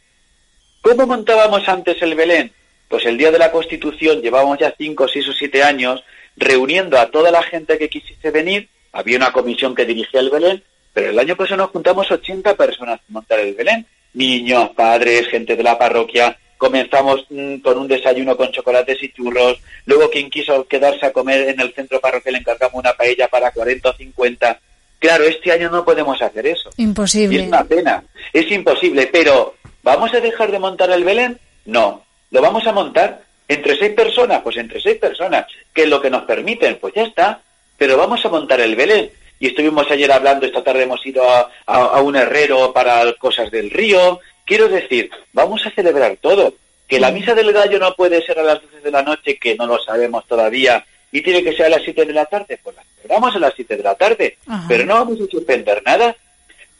¿Cómo 0.82 1.06
montábamos 1.06 1.68
antes 1.68 2.00
el 2.02 2.14
Belén? 2.14 2.52
Pues 2.88 3.06
el 3.06 3.16
día 3.18 3.30
de 3.30 3.38
la 3.38 3.52
Constitución 3.52 4.20
llevábamos 4.20 4.58
ya 4.58 4.74
cinco, 4.76 5.06
seis 5.06 5.28
o 5.28 5.32
siete 5.32 5.62
años 5.62 6.02
reuniendo 6.36 6.98
a 6.98 7.10
toda 7.10 7.30
la 7.30 7.42
gente 7.42 7.78
que 7.78 7.88
quisiese 7.88 8.30
venir. 8.30 8.68
Había 8.92 9.16
una 9.16 9.32
comisión 9.32 9.74
que 9.74 9.84
dirigía 9.84 10.20
el 10.20 10.30
Belén, 10.30 10.62
pero 10.92 11.10
el 11.10 11.18
año 11.18 11.36
pasado 11.36 11.58
nos 11.58 11.70
juntamos 11.70 12.10
80 12.10 12.56
personas 12.56 13.00
a 13.00 13.12
montar 13.12 13.40
el 13.40 13.54
Belén. 13.54 13.86
Niños, 14.14 14.70
padres, 14.70 15.28
gente 15.28 15.54
de 15.54 15.62
la 15.62 15.78
parroquia, 15.78 16.36
comenzamos 16.58 17.24
mm, 17.30 17.58
con 17.58 17.78
un 17.78 17.88
desayuno 17.88 18.36
con 18.36 18.50
chocolates 18.50 19.02
y 19.02 19.12
churros, 19.12 19.58
luego 19.86 20.10
quien 20.10 20.28
quiso 20.28 20.66
quedarse 20.66 21.06
a 21.06 21.12
comer 21.12 21.48
en 21.48 21.60
el 21.60 21.72
centro 21.72 22.00
parroquial 22.00 22.34
le 22.34 22.40
encargamos 22.40 22.74
una 22.74 22.92
paella 22.92 23.28
para 23.28 23.52
40 23.52 23.88
o 23.88 23.94
50. 23.94 24.60
Claro, 24.98 25.24
este 25.24 25.52
año 25.52 25.70
no 25.70 25.84
podemos 25.84 26.20
hacer 26.20 26.46
eso. 26.48 26.70
Imposible. 26.76 27.36
Y 27.36 27.40
es 27.40 27.48
una 27.48 27.64
pena, 27.64 28.02
es 28.32 28.50
imposible, 28.50 29.08
pero 29.10 29.54
¿vamos 29.82 30.12
a 30.12 30.20
dejar 30.20 30.50
de 30.50 30.58
montar 30.58 30.90
el 30.90 31.04
Belén? 31.04 31.38
No, 31.64 32.04
lo 32.32 32.42
vamos 32.42 32.66
a 32.66 32.72
montar 32.72 33.22
entre 33.46 33.78
seis 33.78 33.92
personas, 33.92 34.42
pues 34.42 34.56
entre 34.56 34.80
seis 34.80 34.98
personas, 34.98 35.46
que 35.72 35.84
es 35.84 35.88
lo 35.88 36.02
que 36.02 36.10
nos 36.10 36.24
permiten, 36.24 36.78
pues 36.80 36.92
ya 36.94 37.04
está, 37.04 37.40
pero 37.78 37.96
vamos 37.96 38.22
a 38.24 38.28
montar 38.28 38.60
el 38.60 38.74
Belén. 38.74 39.10
Y 39.40 39.46
estuvimos 39.46 39.88
ayer 39.88 40.10
hablando, 40.10 40.46
esta 40.46 40.64
tarde 40.64 40.82
hemos 40.82 41.06
ido 41.06 41.22
a, 41.30 41.48
a 41.66 42.02
un 42.02 42.16
herrero 42.16 42.72
para 42.72 43.12
cosas 43.12 43.52
del 43.52 43.70
río, 43.70 44.18
Quiero 44.48 44.66
decir, 44.68 45.10
vamos 45.34 45.64
a 45.66 45.70
celebrar 45.70 46.16
todo. 46.16 46.54
Que 46.88 46.98
la 46.98 47.10
misa 47.10 47.34
del 47.34 47.52
gallo 47.52 47.78
no 47.78 47.94
puede 47.94 48.24
ser 48.24 48.38
a 48.38 48.42
las 48.42 48.62
12 48.62 48.80
de 48.80 48.90
la 48.90 49.02
noche, 49.02 49.36
que 49.36 49.54
no 49.56 49.66
lo 49.66 49.78
sabemos 49.78 50.26
todavía, 50.26 50.86
y 51.12 51.20
tiene 51.20 51.44
que 51.44 51.52
ser 51.52 51.66
a 51.66 51.68
las 51.68 51.82
7 51.82 52.06
de 52.06 52.14
la 52.14 52.24
tarde, 52.24 52.58
pues 52.62 52.74
la 52.74 52.82
celebramos 52.96 53.36
a 53.36 53.38
las 53.40 53.52
7 53.54 53.76
de 53.76 53.82
la 53.82 53.94
tarde. 53.94 54.38
Pero 54.66 54.86
no 54.86 54.94
vamos 54.94 55.20
a 55.20 55.26
suspender 55.26 55.82
nada, 55.84 56.16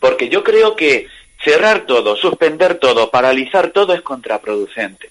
porque 0.00 0.30
yo 0.30 0.42
creo 0.42 0.76
que 0.76 1.08
cerrar 1.44 1.84
todo, 1.84 2.16
suspender 2.16 2.78
todo, 2.78 3.10
paralizar 3.10 3.70
todo 3.70 3.92
es 3.92 4.00
contraproducente. 4.00 5.10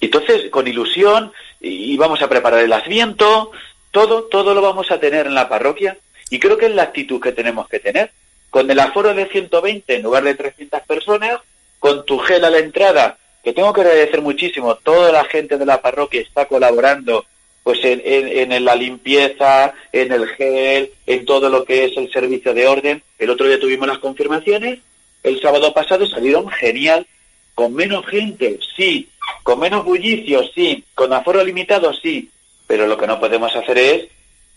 Entonces, 0.00 0.48
con 0.50 0.68
ilusión, 0.68 1.32
y 1.60 1.96
vamos 1.96 2.22
a 2.22 2.28
preparar 2.28 2.60
el 2.60 2.72
asiento, 2.72 3.50
todo, 3.90 4.22
todo 4.24 4.54
lo 4.54 4.62
vamos 4.62 4.92
a 4.92 5.00
tener 5.00 5.26
en 5.26 5.34
la 5.34 5.48
parroquia, 5.48 5.98
y 6.30 6.38
creo 6.38 6.56
que 6.56 6.66
es 6.66 6.74
la 6.76 6.84
actitud 6.84 7.20
que 7.20 7.32
tenemos 7.32 7.68
que 7.68 7.80
tener 7.80 8.12
con 8.50 8.70
el 8.70 8.80
aforo 8.80 9.14
de 9.14 9.26
120 9.26 9.96
en 9.96 10.02
lugar 10.02 10.24
de 10.24 10.34
300 10.34 10.80
personas, 10.82 11.40
con 11.78 12.04
tu 12.04 12.18
gel 12.18 12.44
a 12.44 12.50
la 12.50 12.58
entrada, 12.58 13.18
que 13.42 13.52
tengo 13.52 13.72
que 13.72 13.82
agradecer 13.82 14.20
muchísimo, 14.20 14.74
toda 14.76 15.12
la 15.12 15.24
gente 15.24 15.58
de 15.58 15.66
la 15.66 15.80
parroquia 15.80 16.20
está 16.20 16.46
colaborando 16.46 17.24
pues 17.62 17.84
en, 17.84 18.00
en, 18.04 18.64
la 18.64 18.74
limpieza, 18.74 19.74
en 19.92 20.10
el 20.10 20.26
gel, 20.28 20.90
en 21.06 21.26
todo 21.26 21.50
lo 21.50 21.64
que 21.64 21.84
es 21.84 21.96
el 21.98 22.10
servicio 22.10 22.54
de 22.54 22.66
orden. 22.66 23.02
El 23.18 23.28
otro 23.28 23.46
día 23.46 23.60
tuvimos 23.60 23.86
las 23.86 23.98
confirmaciones, 23.98 24.78
el 25.22 25.38
sábado 25.42 25.74
pasado 25.74 26.06
salieron 26.06 26.48
genial, 26.48 27.06
con 27.54 27.74
menos 27.74 28.06
gente, 28.06 28.58
sí, 28.74 29.10
con 29.42 29.60
menos 29.60 29.84
bullicio, 29.84 30.48
sí, 30.54 30.82
con 30.94 31.12
aforo 31.12 31.44
limitado, 31.44 31.92
sí, 31.92 32.30
pero 32.66 32.86
lo 32.86 32.96
que 32.96 33.06
no 33.06 33.20
podemos 33.20 33.54
hacer 33.54 33.76
es, 33.76 34.08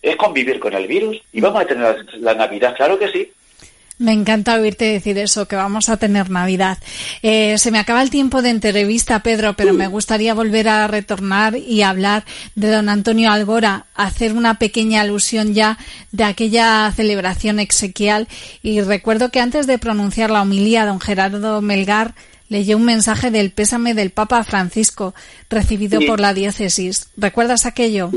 es 0.02 0.16
convivir 0.16 0.60
con 0.60 0.74
el 0.74 0.88
virus 0.88 1.22
y 1.34 1.42
vamos 1.42 1.64
a 1.64 1.68
tener 1.68 2.06
la 2.20 2.34
Navidad, 2.34 2.76
claro 2.78 2.98
que 2.98 3.10
sí. 3.10 3.30
Me 4.02 4.14
encanta 4.14 4.56
oírte 4.56 4.86
decir 4.86 5.20
eso, 5.20 5.48
que 5.48 5.56
vamos 5.56 5.88
a 5.88 5.98
tener 5.98 6.32
Navidad. 6.32 6.80
Eh, 7.22 7.60
se 7.60 7.70
me 7.70 7.78
acaba 7.78 8.02
el 8.02 8.10
tiempo 8.10 8.42
de 8.42 8.50
entrevista, 8.50 9.22
Pedro, 9.22 9.54
pero 9.54 9.74
me 9.74 9.88
gustaría 9.88 10.34
volver 10.34 10.70
a 10.70 10.88
retornar 10.88 11.56
y 11.56 11.84
hablar 11.84 12.26
de 12.56 12.72
don 12.72 12.90
Antonio 12.90 13.32
Algora, 13.32 13.86
hacer 13.94 14.34
una 14.34 14.56
pequeña 14.56 15.02
alusión 15.02 15.54
ya 15.54 15.78
de 16.12 16.24
aquella 16.24 16.92
celebración 16.96 17.60
exequial. 17.60 18.28
Y 18.64 18.82
recuerdo 18.82 19.30
que 19.30 19.40
antes 19.40 19.68
de 19.68 19.78
pronunciar 19.78 20.32
la 20.32 20.42
homilía, 20.42 20.88
don 20.88 21.00
Gerardo 21.00 21.62
Melgar 21.62 22.16
leyó 22.50 22.78
un 22.78 22.86
mensaje 22.86 23.30
del 23.30 23.52
pésame 23.52 23.94
del 23.94 24.10
Papa 24.10 24.44
Francisco, 24.44 25.14
recibido 25.48 26.00
por 26.08 26.20
la 26.20 26.34
diócesis. 26.34 27.10
¿Recuerdas 27.18 27.68
aquello? 27.68 28.10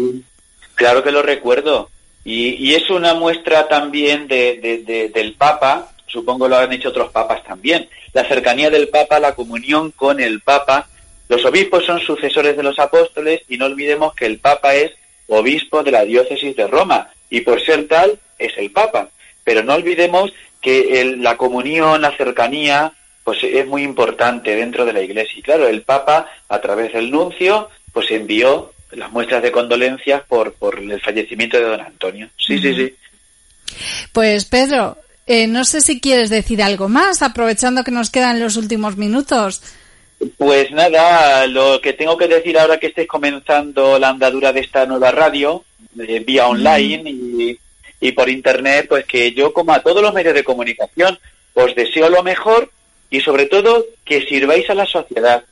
Claro 0.76 1.04
que 1.04 1.12
lo 1.12 1.20
recuerdo. 1.20 1.90
Y, 2.24 2.74
es 2.74 2.88
una 2.88 3.14
muestra 3.14 3.68
también 3.68 4.26
de, 4.26 5.10
del 5.12 5.34
Papa, 5.34 5.92
supongo 6.06 6.48
lo 6.48 6.56
han 6.56 6.72
hecho 6.72 6.88
otros 6.88 7.10
papas 7.10 7.44
también, 7.44 7.88
la 8.14 8.24
cercanía 8.24 8.70
del 8.70 8.88
Papa, 8.88 9.20
la 9.20 9.34
comunión 9.34 9.90
con 9.90 10.20
el 10.20 10.40
Papa. 10.40 10.88
Los 11.28 11.44
obispos 11.44 11.84
son 11.84 12.00
sucesores 12.00 12.56
de 12.56 12.62
los 12.62 12.78
apóstoles 12.78 13.42
y 13.48 13.56
no 13.56 13.66
olvidemos 13.66 14.14
que 14.14 14.26
el 14.26 14.38
Papa 14.38 14.74
es 14.74 14.92
obispo 15.28 15.82
de 15.82 15.90
la 15.90 16.04
diócesis 16.04 16.54
de 16.56 16.66
Roma 16.66 17.10
y 17.30 17.40
por 17.40 17.60
ser 17.60 17.88
tal 17.88 18.18
es 18.38 18.56
el 18.56 18.70
Papa. 18.70 19.08
Pero 19.42 19.62
no 19.62 19.74
olvidemos 19.74 20.32
que 20.60 21.16
la 21.18 21.36
comunión, 21.36 22.00
la 22.00 22.16
cercanía, 22.16 22.92
pues 23.24 23.42
es 23.42 23.66
muy 23.66 23.82
importante 23.82 24.54
dentro 24.54 24.84
de 24.84 24.92
la 24.92 25.02
Iglesia. 25.02 25.38
Y 25.38 25.42
claro, 25.42 25.66
el 25.66 25.82
Papa, 25.82 26.30
a 26.48 26.60
través 26.60 26.92
del 26.92 27.10
nuncio, 27.10 27.68
pues 27.92 28.10
envió 28.10 28.72
las 28.96 29.10
muestras 29.12 29.42
de 29.42 29.52
condolencias 29.52 30.22
por, 30.24 30.52
por 30.54 30.78
el 30.78 31.00
fallecimiento 31.00 31.56
de 31.56 31.64
don 31.64 31.80
Antonio. 31.80 32.28
Sí, 32.36 32.58
sí, 32.58 32.74
sí. 32.74 32.94
Pues 34.12 34.44
Pedro, 34.44 34.98
eh, 35.26 35.46
no 35.46 35.64
sé 35.64 35.80
si 35.80 36.00
quieres 36.00 36.30
decir 36.30 36.62
algo 36.62 36.88
más, 36.88 37.22
aprovechando 37.22 37.84
que 37.84 37.90
nos 37.90 38.10
quedan 38.10 38.40
los 38.40 38.56
últimos 38.56 38.96
minutos. 38.96 39.62
Pues 40.38 40.70
nada, 40.70 41.46
lo 41.46 41.80
que 41.80 41.92
tengo 41.92 42.16
que 42.16 42.28
decir 42.28 42.58
ahora 42.58 42.78
que 42.78 42.86
estés 42.88 43.06
comenzando 43.06 43.98
la 43.98 44.10
andadura 44.10 44.52
de 44.52 44.60
esta 44.60 44.86
nueva 44.86 45.10
radio, 45.10 45.64
eh, 45.98 46.20
vía 46.20 46.46
online 46.46 47.10
y, 47.10 47.58
y 48.00 48.12
por 48.12 48.28
internet, 48.28 48.86
pues 48.88 49.04
que 49.06 49.32
yo, 49.32 49.52
como 49.52 49.72
a 49.72 49.80
todos 49.80 50.02
los 50.02 50.14
medios 50.14 50.34
de 50.34 50.44
comunicación, 50.44 51.18
os 51.54 51.74
deseo 51.74 52.08
lo 52.08 52.22
mejor 52.22 52.70
y 53.10 53.20
sobre 53.20 53.46
todo 53.46 53.86
que 54.04 54.22
sirváis 54.22 54.68
a 54.70 54.74
la 54.74 54.86
sociedad. 54.86 55.44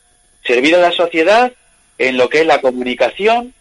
Servir 0.45 0.74
a 0.74 0.80
la 0.80 0.93
sociedad 0.93 1.53
en 1.99 2.16
lo 2.16 2.28
que 2.28 2.40
es 2.40 2.47
la 2.47 2.61
comunicación, 2.61 3.55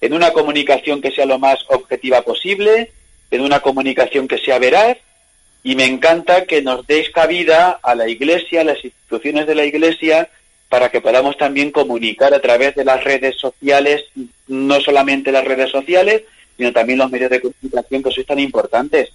en 0.00 0.12
una 0.12 0.32
comunicación 0.32 1.00
que 1.00 1.10
sea 1.10 1.26
lo 1.26 1.38
más 1.38 1.64
objetiva 1.68 2.22
posible, 2.22 2.92
en 3.30 3.40
una 3.40 3.60
comunicación 3.60 4.28
que 4.28 4.38
sea 4.38 4.58
veraz, 4.58 4.98
y 5.62 5.74
me 5.74 5.84
encanta 5.84 6.44
que 6.44 6.62
nos 6.62 6.86
deis 6.86 7.10
cabida 7.10 7.78
a 7.82 7.94
la 7.94 8.08
Iglesia, 8.08 8.60
a 8.60 8.64
las 8.64 8.84
instituciones 8.84 9.46
de 9.46 9.54
la 9.54 9.64
Iglesia, 9.64 10.30
para 10.68 10.90
que 10.90 11.00
podamos 11.00 11.36
también 11.36 11.70
comunicar 11.70 12.32
a 12.34 12.40
través 12.40 12.74
de 12.74 12.84
las 12.84 13.02
redes 13.02 13.36
sociales, 13.36 14.04
no 14.46 14.80
solamente 14.80 15.32
las 15.32 15.44
redes 15.44 15.70
sociales, 15.70 16.22
sino 16.56 16.72
también 16.72 16.98
los 16.98 17.10
medios 17.10 17.30
de 17.30 17.40
comunicación 17.40 18.02
que 18.02 18.10
son 18.10 18.24
tan 18.24 18.38
importantes. 18.38 19.10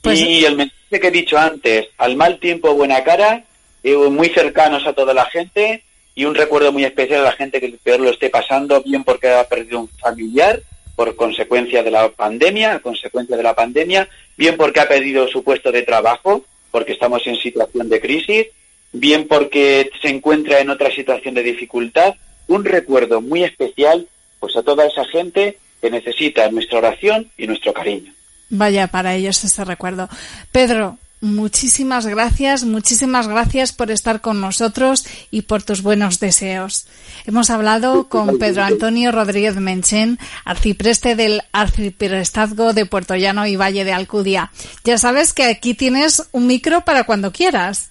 Pues 0.00 0.20
y 0.20 0.44
el 0.44 0.56
mensaje 0.56 1.00
que 1.00 1.08
he 1.08 1.10
dicho 1.10 1.36
antes, 1.38 1.88
al 1.98 2.16
mal 2.16 2.38
tiempo 2.38 2.74
buena 2.74 3.04
cara, 3.04 3.44
eh, 3.82 3.96
muy 3.96 4.28
cercanos 4.30 4.86
a 4.86 4.92
toda 4.92 5.12
la 5.12 5.26
gente 5.26 5.82
y 6.18 6.24
un 6.24 6.34
recuerdo 6.34 6.72
muy 6.72 6.82
especial 6.82 7.20
a 7.20 7.30
la 7.30 7.32
gente 7.32 7.60
que 7.60 7.78
peor 7.80 8.00
lo 8.00 8.10
esté 8.10 8.28
pasando, 8.28 8.82
bien 8.82 9.04
porque 9.04 9.30
ha 9.30 9.44
perdido 9.44 9.78
un 9.78 9.88
familiar 9.88 10.60
por 10.96 11.14
consecuencia 11.14 11.84
de 11.84 11.92
la 11.92 12.08
pandemia, 12.08 12.80
consecuencia 12.80 13.36
de 13.36 13.42
la 13.44 13.54
pandemia, 13.54 14.08
bien 14.36 14.56
porque 14.56 14.80
ha 14.80 14.88
perdido 14.88 15.28
su 15.28 15.44
puesto 15.44 15.70
de 15.70 15.82
trabajo, 15.82 16.44
porque 16.72 16.94
estamos 16.94 17.24
en 17.28 17.36
situación 17.36 17.88
de 17.88 18.00
crisis, 18.00 18.46
bien 18.90 19.28
porque 19.28 19.92
se 20.02 20.08
encuentra 20.08 20.58
en 20.58 20.70
otra 20.70 20.90
situación 20.90 21.34
de 21.34 21.44
dificultad, 21.44 22.16
un 22.48 22.64
recuerdo 22.64 23.20
muy 23.20 23.44
especial 23.44 24.08
pues 24.40 24.56
a 24.56 24.64
toda 24.64 24.86
esa 24.86 25.04
gente 25.04 25.56
que 25.80 25.88
necesita 25.88 26.50
nuestra 26.50 26.78
oración 26.78 27.30
y 27.38 27.46
nuestro 27.46 27.72
cariño. 27.72 28.12
Vaya 28.50 28.88
para 28.88 29.14
ellos 29.14 29.44
ese 29.44 29.64
recuerdo. 29.64 30.08
Pedro, 30.50 30.98
muchísimas 31.20 32.06
gracias, 32.06 32.64
muchísimas 32.64 33.28
gracias 33.28 33.72
por 33.72 33.90
estar 33.90 34.20
con 34.20 34.40
nosotros 34.40 35.06
y 35.30 35.42
por 35.42 35.62
tus 35.62 35.82
buenos 35.82 36.20
deseos. 36.20 36.86
Hemos 37.26 37.50
hablado 37.50 38.08
con 38.08 38.38
Pedro 38.38 38.62
Antonio 38.62 39.12
Rodríguez 39.12 39.56
Menchen, 39.56 40.18
arcipreste 40.44 41.14
del 41.16 41.42
Arciprestazgo 41.52 42.72
de 42.72 42.86
Puerto 42.86 43.16
Llano 43.16 43.46
y 43.46 43.56
Valle 43.56 43.84
de 43.84 43.92
Alcudia. 43.92 44.50
Ya 44.84 44.98
sabes 44.98 45.32
que 45.32 45.44
aquí 45.44 45.74
tienes 45.74 46.28
un 46.32 46.46
micro 46.46 46.82
para 46.82 47.04
cuando 47.04 47.32
quieras. 47.32 47.90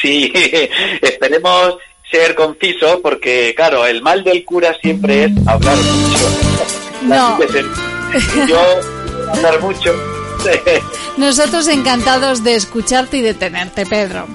Sí, 0.00 0.32
esperemos 1.02 1.76
ser 2.10 2.34
conciso 2.34 3.00
porque, 3.02 3.54
claro, 3.56 3.86
el 3.86 4.02
mal 4.02 4.22
del 4.22 4.44
cura 4.44 4.76
siempre 4.80 5.24
es 5.24 5.32
hablar 5.46 5.76
mucho. 5.76 6.28
No. 7.02 7.38
Yo 8.46 8.60
hablar 9.32 9.60
mucho. 9.60 10.11
Nosotros 11.16 11.68
encantados 11.68 12.42
de 12.44 12.54
escucharte 12.54 13.18
y 13.18 13.22
de 13.22 13.34
tenerte, 13.34 13.86
Pedro. 13.86 14.26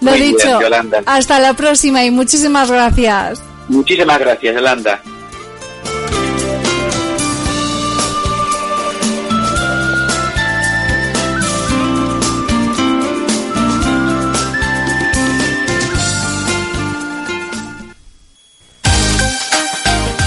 Lo 0.00 0.10
Muy 0.10 0.20
bien, 0.20 0.32
dicho, 0.36 0.60
Yolanda. 0.60 1.02
hasta 1.06 1.40
la 1.40 1.54
próxima 1.54 2.04
y 2.04 2.10
muchísimas 2.10 2.70
gracias. 2.70 3.42
Muchísimas 3.68 4.18
gracias, 4.18 4.54
Yolanda. 4.54 5.00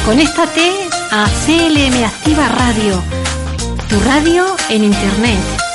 Conéctate 0.06 0.72
a 1.12 1.26
CLM 1.46 2.04
Activa 2.04 2.48
Radio, 2.50 3.02
tu 3.90 3.98
radio 3.98 4.46
en 4.70 4.84
Internet. 4.84 5.69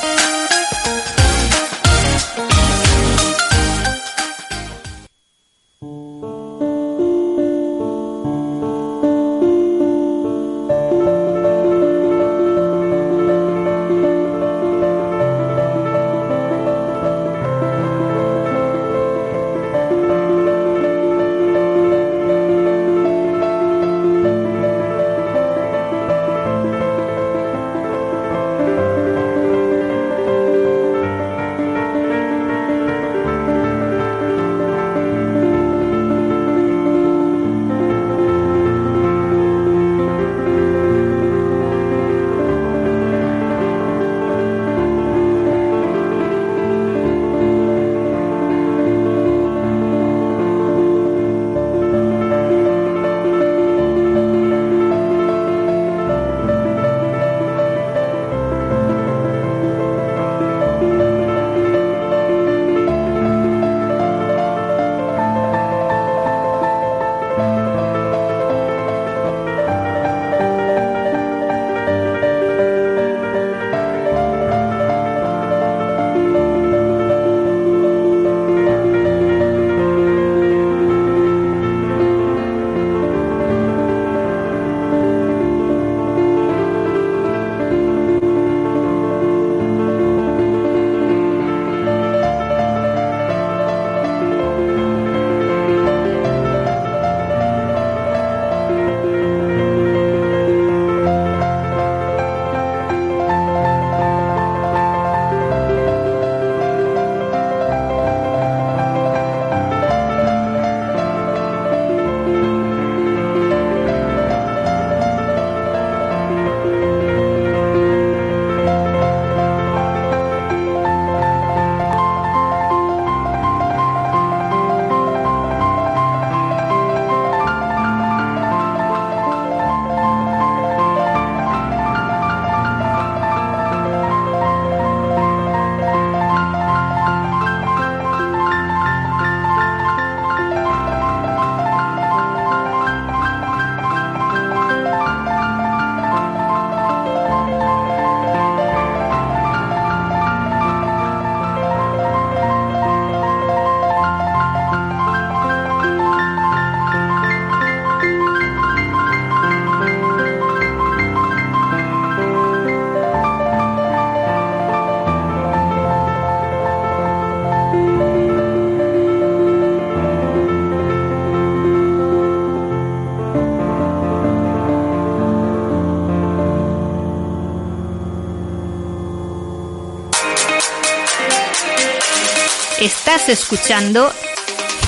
Escuchando 183.35 184.13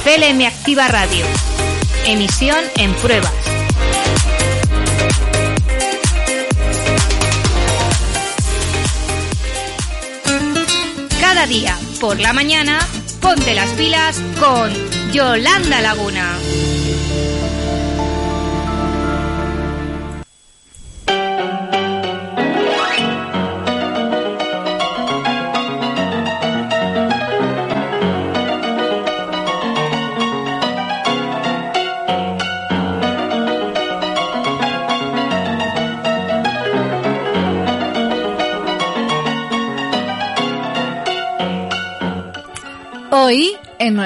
CLM 0.05 0.45
Activa 0.45 0.87
Radio, 0.87 1.25
Emisión 2.05 2.63
en 2.77 2.93
pruebas. 2.93 3.33
Cada 11.19 11.45
día, 11.45 11.77
por 11.99 12.21
la 12.21 12.31
mañana, 12.31 12.79
ponte 13.21 13.53
las 13.53 13.69
pilas 13.71 14.21
con 14.39 14.71
Yolanda 15.11 15.81
Laguna. 15.81 16.37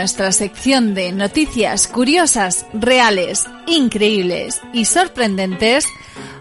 Nuestra 0.02 0.32
sección 0.32 0.96
de 0.96 1.12
noticias 1.12 1.88
curiosas, 1.88 2.66
reales, 2.74 3.46
increíbles 3.68 4.60
y 4.74 4.86
sorprendentes, 4.86 5.86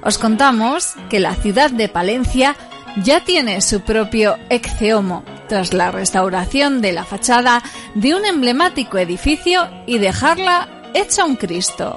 os 0.02 0.16
contamos 0.16 0.94
que 1.10 1.20
la 1.20 1.34
ciudad 1.34 1.70
de 1.70 1.90
Palencia 1.90 2.56
ya 3.04 3.22
tiene 3.22 3.60
su 3.60 3.82
propio 3.82 4.38
exceomo 4.48 5.24
tras 5.46 5.74
la 5.74 5.90
restauración 5.90 6.80
de 6.80 6.92
la 6.92 7.04
fachada 7.04 7.62
de 7.94 8.14
un 8.14 8.24
emblemático 8.24 8.96
edificio 8.96 9.68
y 9.86 9.98
dejarla 9.98 10.70
hecha 10.94 11.26
un 11.26 11.36
Cristo. 11.36 11.94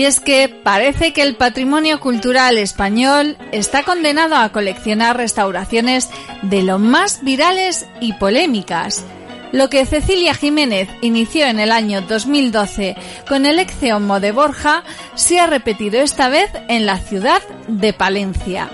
Y 0.00 0.06
es 0.06 0.18
que 0.18 0.48
parece 0.48 1.12
que 1.12 1.20
el 1.20 1.36
patrimonio 1.36 2.00
cultural 2.00 2.56
español 2.56 3.36
está 3.52 3.82
condenado 3.82 4.34
a 4.34 4.50
coleccionar 4.50 5.18
restauraciones 5.18 6.08
de 6.40 6.62
lo 6.62 6.78
más 6.78 7.22
virales 7.22 7.84
y 8.00 8.14
polémicas. 8.14 9.04
Lo 9.52 9.68
que 9.68 9.84
Cecilia 9.84 10.32
Jiménez 10.32 10.88
inició 11.02 11.44
en 11.44 11.60
el 11.60 11.70
año 11.70 12.00
2012 12.00 12.96
con 13.28 13.44
el 13.44 13.58
Exeomo 13.58 14.20
de 14.20 14.32
Borja 14.32 14.84
se 15.16 15.38
ha 15.38 15.46
repetido 15.46 16.00
esta 16.00 16.30
vez 16.30 16.50
en 16.68 16.86
la 16.86 16.96
ciudad 16.96 17.42
de 17.68 17.92
Palencia. 17.92 18.70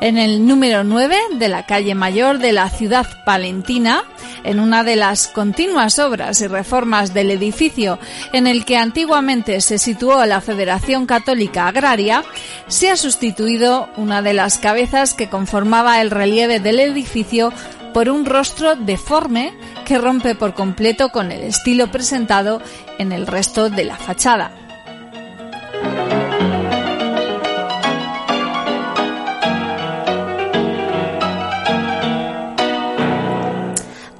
En 0.00 0.18
el 0.18 0.46
número 0.46 0.84
9 0.84 1.16
de 1.38 1.48
la 1.48 1.66
calle 1.66 1.94
mayor 1.94 2.38
de 2.38 2.52
la 2.52 2.68
ciudad 2.70 3.06
palentina, 3.24 4.04
en 4.44 4.60
una 4.60 4.84
de 4.84 4.96
las 4.96 5.28
continuas 5.28 5.98
obras 5.98 6.40
y 6.40 6.46
reformas 6.46 7.14
del 7.14 7.30
edificio 7.30 7.98
en 8.32 8.46
el 8.46 8.64
que 8.64 8.76
antiguamente 8.76 9.60
se 9.60 9.78
situó 9.78 10.24
la 10.26 10.40
Federación 10.40 11.06
Católica 11.06 11.68
Agraria, 11.68 12.24
se 12.68 12.90
ha 12.90 12.96
sustituido 12.96 13.88
una 13.96 14.22
de 14.22 14.34
las 14.34 14.58
cabezas 14.58 15.14
que 15.14 15.28
conformaba 15.28 16.00
el 16.00 16.10
relieve 16.10 16.60
del 16.60 16.80
edificio 16.80 17.52
por 17.92 18.08
un 18.10 18.26
rostro 18.26 18.76
deforme 18.76 19.54
que 19.86 19.98
rompe 19.98 20.34
por 20.34 20.54
completo 20.54 21.08
con 21.08 21.32
el 21.32 21.42
estilo 21.42 21.90
presentado 21.90 22.60
en 22.98 23.12
el 23.12 23.26
resto 23.26 23.70
de 23.70 23.84
la 23.84 23.96
fachada. 23.96 24.52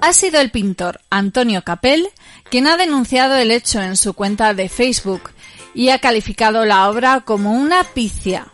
Ha 0.00 0.12
sido 0.12 0.40
el 0.40 0.50
pintor 0.50 1.00
Antonio 1.10 1.62
Capel 1.62 2.08
quien 2.50 2.66
ha 2.66 2.76
denunciado 2.76 3.36
el 3.36 3.50
hecho 3.50 3.82
en 3.82 3.96
su 3.96 4.14
cuenta 4.14 4.54
de 4.54 4.68
Facebook 4.68 5.30
y 5.74 5.90
ha 5.90 5.98
calificado 5.98 6.64
la 6.64 6.88
obra 6.88 7.20
como 7.20 7.52
una 7.52 7.84
picia. 7.84 8.48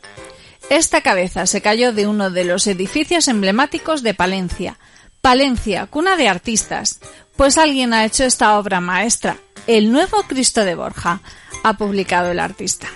Esta 0.70 1.02
cabeza 1.02 1.46
se 1.46 1.60
cayó 1.60 1.92
de 1.92 2.06
uno 2.06 2.30
de 2.30 2.44
los 2.44 2.66
edificios 2.66 3.28
emblemáticos 3.28 4.02
de 4.02 4.14
Palencia. 4.14 4.78
Palencia, 5.20 5.86
cuna 5.86 6.16
de 6.16 6.28
artistas, 6.28 7.00
pues 7.36 7.58
alguien 7.58 7.92
ha 7.92 8.04
hecho 8.04 8.24
esta 8.24 8.58
obra 8.58 8.80
maestra, 8.80 9.36
el 9.66 9.92
nuevo 9.92 10.22
Cristo 10.24 10.64
de 10.64 10.74
Borja, 10.74 11.20
ha 11.62 11.74
publicado 11.74 12.32
el 12.32 12.40
artista. 12.40 12.88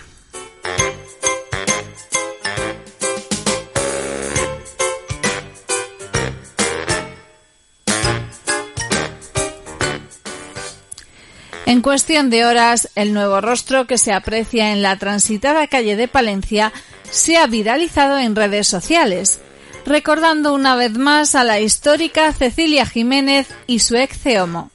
En 11.66 11.82
cuestión 11.82 12.30
de 12.30 12.46
horas, 12.46 12.90
el 12.94 13.12
nuevo 13.12 13.40
rostro 13.40 13.88
que 13.88 13.98
se 13.98 14.12
aprecia 14.12 14.72
en 14.72 14.82
la 14.82 14.96
transitada 14.98 15.66
calle 15.66 15.96
de 15.96 16.06
Palencia 16.06 16.72
se 17.10 17.36
ha 17.38 17.48
viralizado 17.48 18.18
en 18.18 18.36
redes 18.36 18.68
sociales, 18.68 19.40
recordando 19.84 20.54
una 20.54 20.76
vez 20.76 20.96
más 20.96 21.34
a 21.34 21.42
la 21.42 21.58
histórica 21.58 22.32
Cecilia 22.32 22.86
Jiménez 22.86 23.48
y 23.66 23.80
su 23.80 23.96
ex 23.96 24.16
Ceomo. 24.16 24.70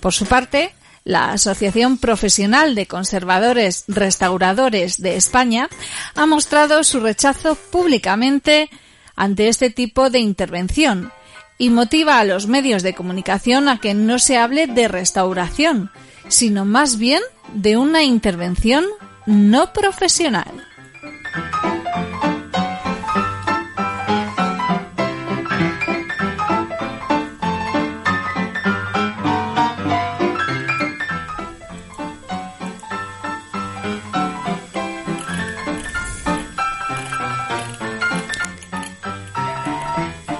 Por 0.00 0.12
su 0.12 0.26
parte, 0.26 0.74
la 1.04 1.30
Asociación 1.30 1.98
Profesional 1.98 2.74
de 2.74 2.86
Conservadores 2.86 3.84
Restauradores 3.86 5.00
de 5.00 5.14
España 5.14 5.68
ha 6.16 6.26
mostrado 6.26 6.82
su 6.82 6.98
rechazo 6.98 7.54
públicamente 7.54 8.70
ante 9.14 9.48
este 9.48 9.70
tipo 9.70 10.10
de 10.10 10.18
intervención 10.18 11.12
y 11.58 11.70
motiva 11.70 12.18
a 12.18 12.24
los 12.24 12.48
medios 12.48 12.82
de 12.82 12.94
comunicación 12.94 13.68
a 13.68 13.80
que 13.80 13.94
no 13.94 14.18
se 14.18 14.36
hable 14.36 14.66
de 14.66 14.88
restauración, 14.88 15.90
sino 16.28 16.64
más 16.64 16.98
bien 16.98 17.22
de 17.54 17.76
una 17.76 18.02
intervención 18.04 18.84
no 19.26 19.72
profesional. 19.72 20.64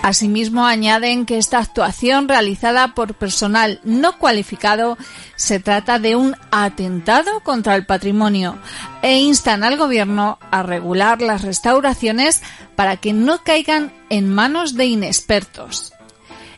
Asimismo, 0.09 0.64
añaden 0.64 1.26
que 1.26 1.36
esta 1.36 1.59
actuación 1.59 2.28
realizada 2.28 2.94
por 2.94 3.12
personal 3.12 3.78
no 3.84 4.16
cualificado 4.16 4.96
se 5.36 5.61
trata 5.61 5.98
de 5.98 6.16
un 6.16 6.34
atentado 6.50 7.40
contra 7.40 7.74
el 7.74 7.84
patrimonio 7.84 8.56
e 9.02 9.18
instan 9.18 9.64
al 9.64 9.76
Gobierno 9.76 10.38
a 10.50 10.62
regular 10.62 11.20
las 11.20 11.42
restauraciones 11.42 12.40
para 12.74 12.96
que 12.96 13.12
no 13.12 13.42
caigan 13.44 13.92
en 14.09 14.32
manos 14.32 14.76
de 14.76 14.86
inexpertos. 14.86 15.92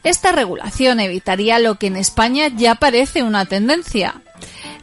Esta 0.05 0.30
regulación 0.30 1.01
evitaría 1.01 1.59
lo 1.59 1.74
que 1.74 1.88
en 1.88 1.96
España 1.96 2.46
ya 2.55 2.76
parece 2.76 3.24
una 3.24 3.46
tendencia, 3.46 4.22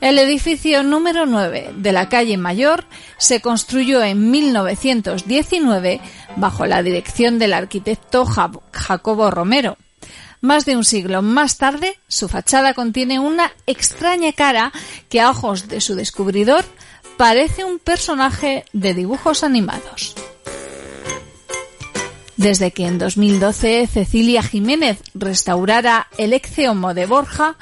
el 0.01 0.19
edificio 0.19 0.83
número 0.83 1.25
9 1.25 1.71
de 1.75 1.91
la 1.91 2.09
calle 2.09 2.37
Mayor 2.37 2.85
se 3.17 3.41
construyó 3.41 4.03
en 4.03 4.31
1919 4.31 6.01
bajo 6.35 6.65
la 6.65 6.83
dirección 6.83 7.39
del 7.39 7.53
arquitecto 7.53 8.25
Jacobo 8.25 9.31
Romero. 9.31 9.77
Más 10.41 10.65
de 10.65 10.75
un 10.75 10.83
siglo 10.83 11.21
más 11.21 11.57
tarde, 11.57 11.99
su 12.07 12.29
fachada 12.29 12.73
contiene 12.73 13.19
una 13.19 13.51
extraña 13.65 14.31
cara 14.33 14.71
que 15.09 15.19
a 15.19 15.31
ojos 15.31 15.67
de 15.67 15.81
su 15.81 15.95
descubridor 15.95 16.63
parece 17.17 17.63
un 17.63 17.79
personaje 17.79 18.63
de 18.73 18.93
dibujos 18.93 19.43
animados. 19.43 20.15
Desde 22.37 22.69
que 22.69 22.85
en 22.85 22.99
2012 22.99 23.87
Cecilia 23.87 24.43
Jiménez 24.43 24.99
restaurara 25.15 26.07
el 26.19 26.33
Exeomo 26.33 26.93
de 26.93 27.07
Borja, 27.07 27.57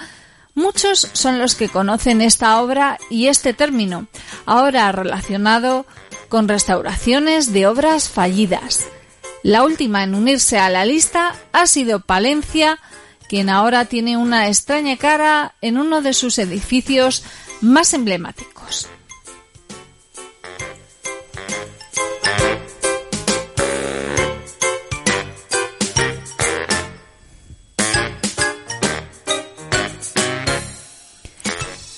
Muchos 0.55 1.09
son 1.11 1.37
los 1.37 1.53
que 1.53 1.67
conocen 1.67 2.21
esta 2.21 2.61
obra 2.61 2.97
y 3.09 3.27
este 3.27 3.53
término, 3.53 4.07
ahora 4.45 4.91
relacionado 4.93 5.85
con 6.29 6.47
restauraciones 6.47 7.51
de 7.51 7.67
obras 7.67 8.09
fallidas. 8.09 8.87
La 9.43 9.63
última 9.63 10.03
en 10.03 10.15
unirse 10.15 10.57
a 10.57 10.69
la 10.69 10.85
lista 10.85 11.35
ha 11.51 11.67
sido 11.67 11.99
Palencia, 11.99 12.79
quien 13.27 13.49
ahora 13.49 13.85
tiene 13.85 14.17
una 14.17 14.47
extraña 14.47 14.97
cara 14.97 15.55
en 15.61 15.77
uno 15.77 16.01
de 16.01 16.13
sus 16.13 16.39
edificios 16.39 17.23
más 17.61 17.93
emblemáticos. 17.93 18.87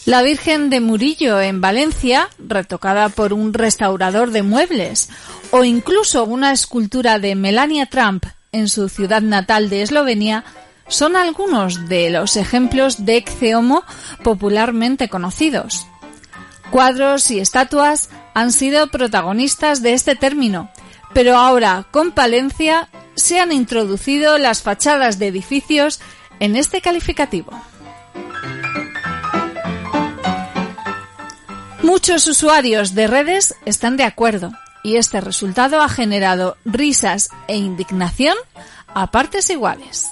La 0.07 0.21
Virgen 0.21 0.69
de 0.69 0.79
Murillo 0.79 1.41
en 1.41 1.59
Valencia, 1.59 2.29
retocada 2.39 3.09
por 3.09 3.33
un 3.33 3.53
restaurador 3.53 4.31
de 4.31 4.41
muebles, 4.41 5.09
o 5.51 5.65
incluso 5.65 6.23
una 6.23 6.53
escultura 6.53 7.19
de 7.19 7.35
Melania 7.35 7.87
Trump 7.87 8.23
en 8.53 8.69
su 8.69 8.87
ciudad 8.87 9.21
natal 9.21 9.69
de 9.69 9.81
Eslovenia, 9.81 10.45
son 10.87 11.17
algunos 11.17 11.89
de 11.89 12.09
los 12.09 12.37
ejemplos 12.37 13.03
de 13.03 13.25
Homo 13.53 13.83
popularmente 14.23 15.09
conocidos. 15.09 15.85
Cuadros 16.71 17.29
y 17.29 17.41
estatuas 17.41 18.09
han 18.33 18.53
sido 18.53 18.87
protagonistas 18.87 19.81
de 19.81 19.91
este 19.91 20.15
término, 20.15 20.71
pero 21.13 21.35
ahora 21.35 21.85
con 21.91 22.13
Palencia 22.13 22.87
se 23.15 23.41
han 23.41 23.51
introducido 23.51 24.37
las 24.37 24.61
fachadas 24.61 25.19
de 25.19 25.27
edificios 25.27 25.99
en 26.39 26.55
este 26.55 26.79
calificativo. 26.79 27.51
Muchos 31.87 32.27
usuarios 32.27 32.95
de 32.95 33.07
redes 33.07 33.55
están 33.63 33.95
de 33.95 34.03
acuerdo 34.03 34.51
y 34.83 34.97
este 34.97 35.21
resultado 35.21 35.79
ha 35.79 35.87
generado 35.87 36.57
risas 36.65 37.29
e 37.47 37.55
indignación 37.55 38.35
a 38.87 39.09
partes 39.09 39.49
iguales. 39.49 40.09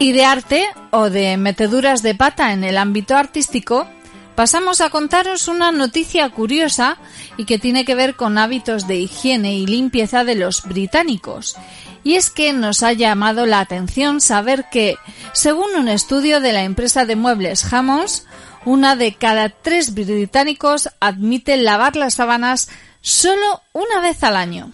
Y 0.00 0.10
de 0.10 0.24
arte 0.24 0.66
o 0.90 1.08
de 1.08 1.36
meteduras 1.36 2.02
de 2.02 2.16
pata 2.16 2.52
en 2.52 2.64
el 2.64 2.76
ámbito 2.76 3.16
artístico, 3.16 3.86
pasamos 4.34 4.80
a 4.80 4.90
contaros 4.90 5.46
una 5.46 5.70
noticia 5.70 6.28
curiosa 6.30 6.96
y 7.36 7.44
que 7.44 7.60
tiene 7.60 7.84
que 7.84 7.94
ver 7.94 8.16
con 8.16 8.36
hábitos 8.36 8.88
de 8.88 8.96
higiene 8.96 9.54
y 9.54 9.64
limpieza 9.64 10.24
de 10.24 10.34
los 10.34 10.64
británicos. 10.64 11.56
Y 12.04 12.16
es 12.16 12.30
que 12.30 12.52
nos 12.52 12.82
ha 12.82 12.92
llamado 12.92 13.46
la 13.46 13.60
atención 13.60 14.20
saber 14.20 14.66
que, 14.70 14.96
según 15.32 15.74
un 15.76 15.88
estudio 15.88 16.40
de 16.40 16.52
la 16.52 16.62
empresa 16.62 17.06
de 17.06 17.16
muebles 17.16 17.72
Hammonds, 17.72 18.26
una 18.64 18.94
de 18.94 19.14
cada 19.14 19.48
tres 19.48 19.94
británicos 19.94 20.90
admite 21.00 21.56
lavar 21.56 21.96
las 21.96 22.14
sábanas 22.14 22.68
solo 23.00 23.62
una 23.72 24.00
vez 24.00 24.22
al 24.22 24.36
año. 24.36 24.70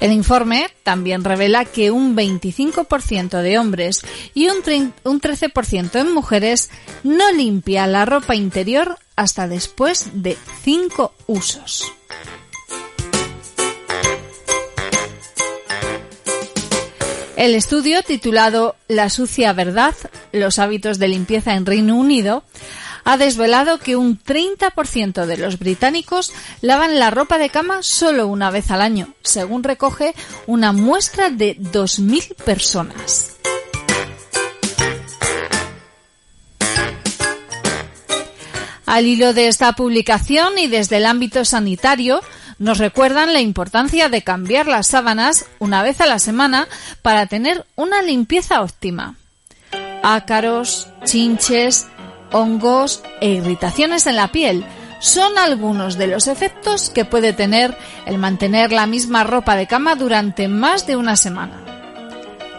El 0.00 0.12
informe 0.12 0.68
también 0.82 1.24
revela 1.24 1.66
que 1.66 1.90
un 1.90 2.16
25% 2.16 3.42
de 3.42 3.58
hombres 3.58 4.00
y 4.32 4.48
un, 4.48 4.62
13% 4.62 6.00
en 6.00 6.12
mujeres 6.14 6.70
no 7.04 7.30
limpia 7.32 7.86
la 7.86 8.06
ropa 8.06 8.34
interior 8.34 8.98
hasta 9.20 9.46
después 9.46 10.06
de 10.14 10.38
5 10.64 11.12
usos. 11.26 11.92
El 17.36 17.54
estudio 17.54 18.02
titulado 18.02 18.76
La 18.88 19.10
sucia 19.10 19.52
verdad, 19.52 19.94
los 20.32 20.58
hábitos 20.58 20.98
de 20.98 21.08
limpieza 21.08 21.52
en 21.52 21.66
Reino 21.66 21.96
Unido, 21.96 22.44
ha 23.04 23.18
desvelado 23.18 23.78
que 23.78 23.94
un 23.94 24.18
30% 24.18 25.26
de 25.26 25.36
los 25.36 25.58
británicos 25.58 26.32
lavan 26.62 26.98
la 26.98 27.10
ropa 27.10 27.36
de 27.36 27.50
cama 27.50 27.82
solo 27.82 28.26
una 28.26 28.50
vez 28.50 28.70
al 28.70 28.80
año, 28.80 29.12
según 29.22 29.64
recoge 29.64 30.14
una 30.46 30.72
muestra 30.72 31.28
de 31.28 31.58
2.000 31.58 32.36
personas. 32.36 33.36
Al 38.90 39.06
hilo 39.06 39.32
de 39.34 39.46
esta 39.46 39.74
publicación 39.74 40.58
y 40.58 40.66
desde 40.66 40.96
el 40.96 41.06
ámbito 41.06 41.44
sanitario, 41.44 42.22
nos 42.58 42.78
recuerdan 42.78 43.32
la 43.32 43.40
importancia 43.40 44.08
de 44.08 44.22
cambiar 44.22 44.66
las 44.66 44.88
sábanas 44.88 45.46
una 45.60 45.84
vez 45.84 46.00
a 46.00 46.06
la 46.06 46.18
semana 46.18 46.66
para 47.00 47.26
tener 47.26 47.64
una 47.76 48.02
limpieza 48.02 48.62
óptima. 48.62 49.14
Ácaros, 50.02 50.88
chinches, 51.04 51.86
hongos 52.32 53.04
e 53.20 53.28
irritaciones 53.28 54.08
en 54.08 54.16
la 54.16 54.32
piel 54.32 54.66
son 54.98 55.38
algunos 55.38 55.96
de 55.96 56.08
los 56.08 56.26
efectos 56.26 56.90
que 56.90 57.04
puede 57.04 57.32
tener 57.32 57.78
el 58.06 58.18
mantener 58.18 58.72
la 58.72 58.88
misma 58.88 59.22
ropa 59.22 59.54
de 59.54 59.68
cama 59.68 59.94
durante 59.94 60.48
más 60.48 60.88
de 60.88 60.96
una 60.96 61.14
semana. 61.14 61.62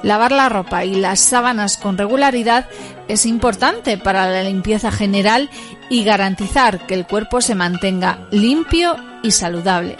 Lavar 0.01 0.31
la 0.31 0.47
ropa 0.47 0.85
y 0.85 0.95
las 0.95 1.19
sábanas 1.19 1.75
con 1.75 1.97
regularidad 1.97 2.69
es 3.09 3.25
importante 3.25 3.97
para 3.97 4.31
la 4.31 4.43
limpieza 4.43 4.93
general 4.93 5.49
y 5.91 6.05
garantizar 6.05 6.87
que 6.87 6.93
el 6.93 7.05
cuerpo 7.05 7.41
se 7.41 7.53
mantenga 7.53 8.25
limpio 8.31 8.95
y 9.23 9.31
saludable. 9.31 9.97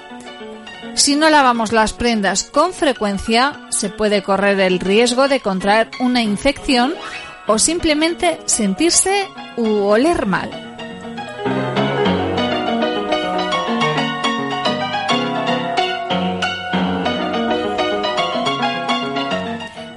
Si 0.93 1.17
no 1.17 1.29
lavamos 1.29 1.73
las 1.73 1.91
prendas 1.91 2.43
con 2.43 2.71
frecuencia, 2.71 3.67
se 3.71 3.89
puede 3.89 4.23
correr 4.23 4.57
el 4.61 4.79
riesgo 4.79 5.27
de 5.27 5.41
contraer 5.41 5.91
una 5.99 6.21
infección 6.21 6.93
o 7.45 7.59
simplemente 7.59 8.39
sentirse 8.45 9.27
u 9.57 9.67
oler 9.67 10.27
mal. 10.27 10.49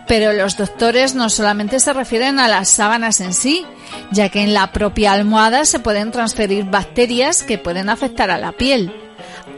Pero 0.08 0.32
los 0.32 0.56
doctores 0.56 1.14
no 1.14 1.30
solamente 1.30 1.78
se 1.78 1.92
refieren 1.92 2.40
a 2.40 2.48
las 2.48 2.68
sábanas 2.68 3.20
en 3.20 3.32
sí, 3.32 3.64
ya 4.14 4.28
que 4.28 4.42
en 4.42 4.54
la 4.54 4.70
propia 4.70 5.12
almohada 5.12 5.64
se 5.64 5.80
pueden 5.80 6.12
transferir 6.12 6.64
bacterias 6.64 7.42
que 7.42 7.58
pueden 7.58 7.90
afectar 7.90 8.30
a 8.30 8.38
la 8.38 8.52
piel. 8.52 8.94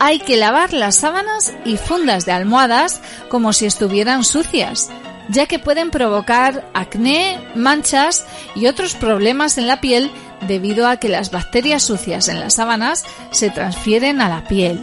Hay 0.01 0.19
que 0.19 0.37
lavar 0.37 0.73
las 0.73 0.97
sábanas 0.97 1.55
y 1.65 1.77
fundas 1.77 2.25
de 2.25 2.33
almohadas 2.33 3.01
como 3.29 3.53
si 3.53 3.67
estuvieran 3.67 4.25
sucias, 4.25 4.89
ya 5.29 5.47
que 5.47 5.59
pueden 5.59 5.91
provocar 5.91 6.69
acné, 6.75 7.39
manchas 7.55 8.27
y 8.55 8.67
otros 8.67 8.95
problemas 8.95 9.59
en 9.59 9.67
la 9.67 9.81
piel 9.81 10.11
debido 10.49 10.89
a 10.89 10.97
que 10.97 11.09
las 11.09 11.31
bacterias 11.31 11.83
sucias 11.83 12.29
en 12.29 12.41
las 12.41 12.55
sábanas 12.55 13.05
se 13.31 13.51
transfieren 13.51 14.21
a 14.21 14.29
la 14.29 14.45
piel. 14.49 14.83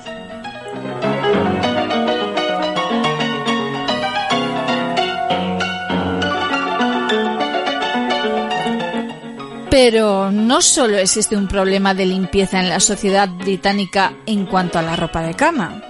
Pero 9.74 10.30
no 10.30 10.62
solo 10.62 11.00
existe 11.00 11.36
un 11.36 11.48
problema 11.48 11.96
de 11.96 12.06
limpieza 12.06 12.60
en 12.60 12.70
la 12.70 12.80
sociedad 12.80 13.28
británica 13.28 14.14
en 14.28 14.46
cuanto 14.46 14.78
a 14.78 14.84
la 14.84 14.96
ropa 14.96 15.24
de 15.24 15.34
cama, 15.34 15.82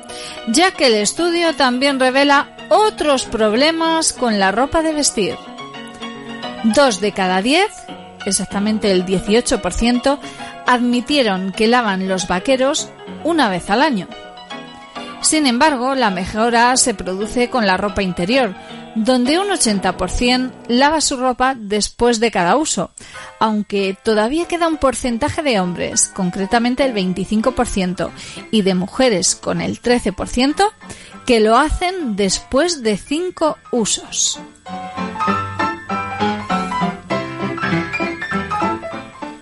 ya 0.47 0.71
que 0.71 0.87
el 0.87 0.93
estudio 0.93 1.53
también 1.53 1.99
revela 1.99 2.55
otros 2.69 3.25
problemas 3.25 4.13
con 4.13 4.39
la 4.39 4.53
ropa 4.53 4.83
de 4.83 4.93
vestir. 4.93 5.35
Dos 6.63 7.01
de 7.01 7.11
cada 7.11 7.41
diez, 7.41 7.71
exactamente 8.25 8.89
el 8.89 9.05
18%, 9.05 10.17
admitieron 10.65 11.51
que 11.51 11.67
lavan 11.67 12.07
los 12.07 12.29
vaqueros 12.29 12.89
una 13.25 13.49
vez 13.49 13.69
al 13.69 13.81
año. 13.81 14.07
Sin 15.19 15.45
embargo, 15.45 15.93
la 15.93 16.09
mejora 16.09 16.77
se 16.77 16.93
produce 16.93 17.49
con 17.49 17.67
la 17.67 17.75
ropa 17.75 18.01
interior, 18.01 18.55
donde 18.95 19.39
un 19.39 19.47
80% 19.47 20.51
lava 20.67 21.01
su 21.01 21.17
ropa 21.17 21.55
después 21.57 22.19
de 22.19 22.31
cada 22.31 22.55
uso, 22.55 22.91
aunque 23.39 23.97
todavía 24.03 24.47
queda 24.47 24.67
un 24.67 24.77
porcentaje 24.77 25.41
de 25.41 25.59
hombres, 25.59 26.11
concretamente 26.13 26.85
el 26.85 26.93
25%, 26.93 28.11
y 28.51 28.61
de 28.61 28.75
mujeres 28.75 29.35
con 29.35 29.61
el 29.61 29.81
13%, 29.81 30.71
que 31.25 31.39
lo 31.39 31.57
hacen 31.57 32.15
después 32.15 32.83
de 32.83 32.97
5 32.97 33.57
usos. 33.71 34.39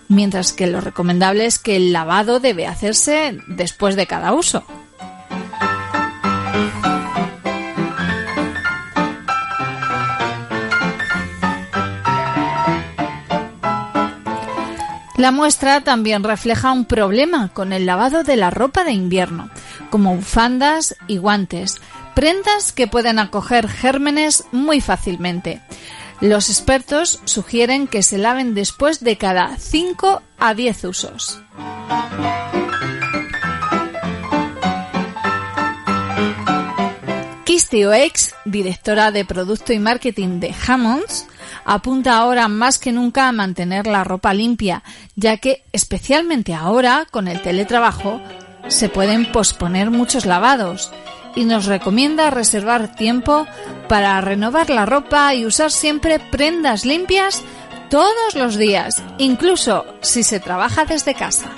Mientras 0.08 0.52
que 0.52 0.68
lo 0.68 0.82
recomendable 0.82 1.46
es 1.46 1.58
que 1.58 1.78
el 1.78 1.94
lavado 1.94 2.40
debe 2.40 2.68
hacerse 2.68 3.40
después 3.48 3.96
de 3.96 4.08
cada 4.08 4.34
uso. 4.34 4.66
La 15.22 15.30
muestra 15.30 15.82
también 15.82 16.24
refleja 16.24 16.72
un 16.72 16.86
problema 16.86 17.50
con 17.50 17.74
el 17.74 17.86
lavado 17.86 18.24
de 18.24 18.38
la 18.38 18.50
ropa 18.50 18.84
de 18.84 18.94
invierno, 18.94 19.52
como 19.92 20.16
bufandas 20.16 20.96
y 21.06 21.18
guantes, 21.18 21.80
prendas 22.16 22.72
que 22.72 22.88
pueden 22.88 23.20
acoger 23.20 23.70
gérmenes 23.70 24.46
muy 24.52 24.82
fácilmente. 24.82 25.62
Los 26.22 26.50
expertos 26.50 27.20
sugieren 27.26 27.86
que 27.86 28.02
se 28.02 28.18
laven 28.18 28.56
después 28.56 29.04
de 29.04 29.18
cada 29.18 29.58
5 29.58 30.24
a 30.40 30.56
10 30.56 30.84
usos. 30.86 31.40
Kirsty 37.46 37.86
Oakes, 37.86 38.34
directora 38.46 39.12
de 39.12 39.24
Producto 39.24 39.72
y 39.72 39.78
Marketing 39.78 40.40
de 40.40 40.56
Hammonds, 40.66 41.28
apunta 41.66 42.18
ahora 42.18 42.48
más 42.48 42.80
que 42.80 42.92
nunca 42.92 43.28
a 43.28 43.32
mantener 43.32 43.88
la 43.88 44.04
ropa 44.04 44.34
limpia, 44.34 44.84
ya 45.16 45.38
que, 45.38 45.64
especialmente 45.72 46.54
ahora, 46.54 47.08
con 47.10 47.28
el 47.28 47.42
teletrabajo, 47.42 48.22
se 48.68 48.90
pueden 48.90 49.32
posponer 49.32 49.92
muchos 49.92 50.26
lavados 50.26 50.92
y 51.36 51.46
nos 51.46 51.66
recomienda 51.66 52.30
reservar 52.30 52.96
tiempo 52.96 53.48
para 53.88 54.20
renovar 54.22 54.70
la 54.70 54.86
ropa 54.86 55.34
y 55.34 55.46
usar 55.46 55.72
siempre 55.72 56.20
prendas 56.20 56.86
limpias 56.86 57.44
todos 57.90 58.36
los 58.36 58.58
días, 58.58 59.04
incluso 59.18 59.86
si 60.02 60.24
se 60.24 60.40
trabaja 60.40 60.86
desde 60.86 61.14
casa. 61.14 61.50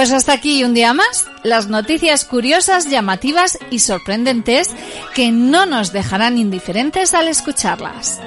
Pues 0.00 0.12
hasta 0.12 0.32
aquí 0.32 0.64
un 0.64 0.72
día 0.72 0.94
más, 0.94 1.26
las 1.42 1.68
noticias 1.68 2.24
curiosas, 2.24 2.88
llamativas 2.88 3.58
y 3.68 3.80
sorprendentes 3.80 4.70
que 5.14 5.30
no 5.30 5.66
nos 5.66 5.92
dejarán 5.92 6.38
indiferentes 6.38 7.12
al 7.12 7.28
escucharlas. 7.28 8.18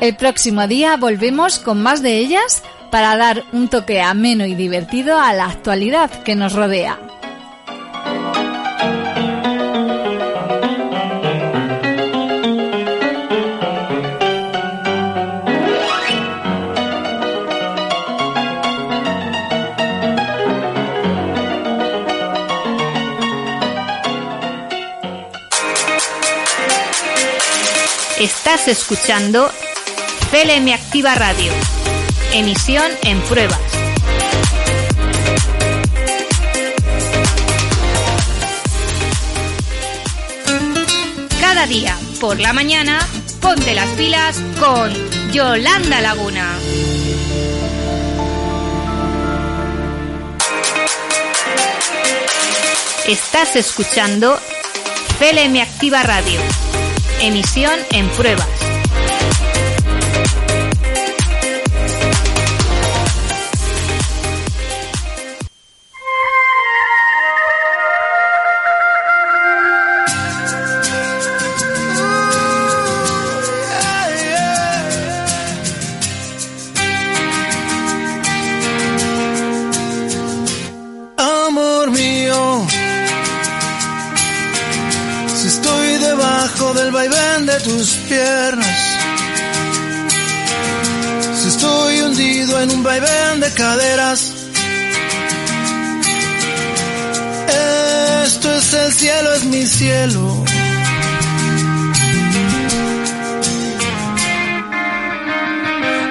El 0.00 0.14
próximo 0.14 0.68
día 0.68 0.96
volvemos 0.96 1.58
con 1.58 1.82
más 1.82 2.00
de 2.00 2.16
ellas 2.18 2.62
para 2.92 3.16
dar 3.16 3.42
un 3.50 3.66
toque 3.66 4.00
ameno 4.00 4.46
y 4.46 4.54
divertido 4.54 5.18
a 5.18 5.32
la 5.32 5.46
actualidad 5.46 6.12
que 6.22 6.36
nos 6.36 6.52
rodea. 6.52 7.15
Estás 28.48 28.68
escuchando 28.68 29.50
CLM 30.30 30.72
Activa 30.72 31.16
Radio. 31.16 31.52
Emisión 32.32 32.88
en 33.02 33.20
pruebas. 33.22 33.58
Cada 41.40 41.66
día, 41.66 41.98
por 42.20 42.38
la 42.38 42.52
mañana, 42.52 43.04
ponte 43.40 43.74
las 43.74 43.88
pilas 43.96 44.40
con 44.60 44.92
Yolanda 45.32 46.00
Laguna. 46.00 46.56
Estás 53.08 53.56
escuchando 53.56 54.38
CLM 55.18 55.60
Activa 55.60 56.04
Radio. 56.04 56.65
Emisión 57.20 57.80
en 57.92 58.08
pruebas. 58.10 58.65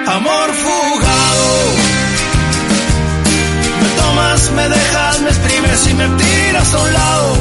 Amor 0.06 0.54
fugado. 0.54 1.48
Me 3.82 3.88
tomas, 4.00 4.50
me 4.52 4.68
dejas, 4.68 5.20
me 5.20 5.30
exprimes 5.30 5.88
y 5.88 5.94
me 5.94 6.08
tiras 6.08 6.74
a 6.74 6.78
un 6.78 6.92
lado. 6.92 7.36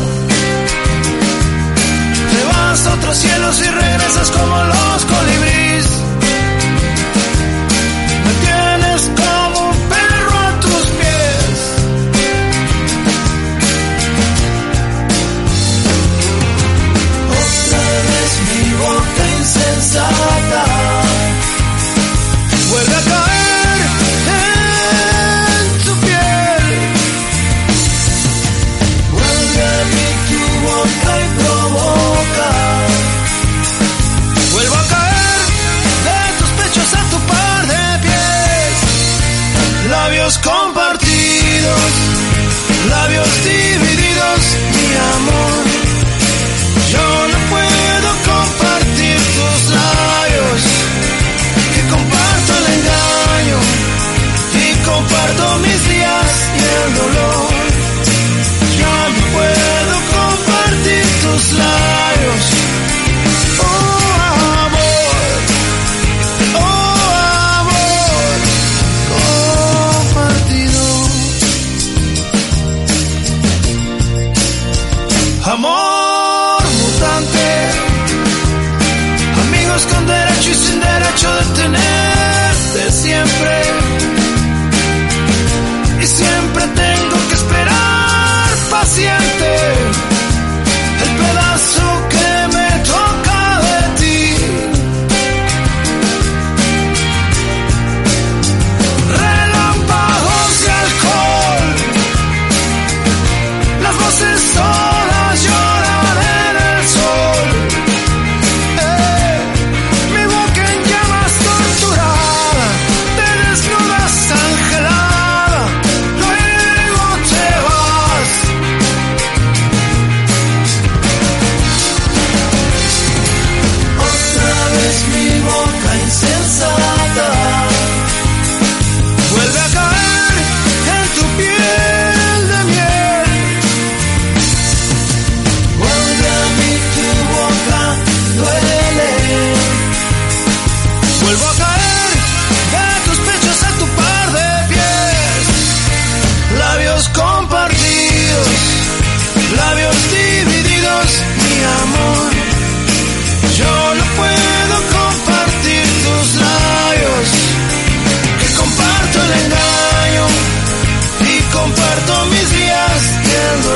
Te 2.32 2.43
vas 2.45 2.88
a 2.88 2.93
otros 2.95 3.18
cielos 3.18 3.61
y 3.61 3.70
regresas 3.70 4.32
como 4.32 4.63
los 4.63 5.05
colibríes. 5.05 5.64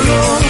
Dolor. 0.06 0.50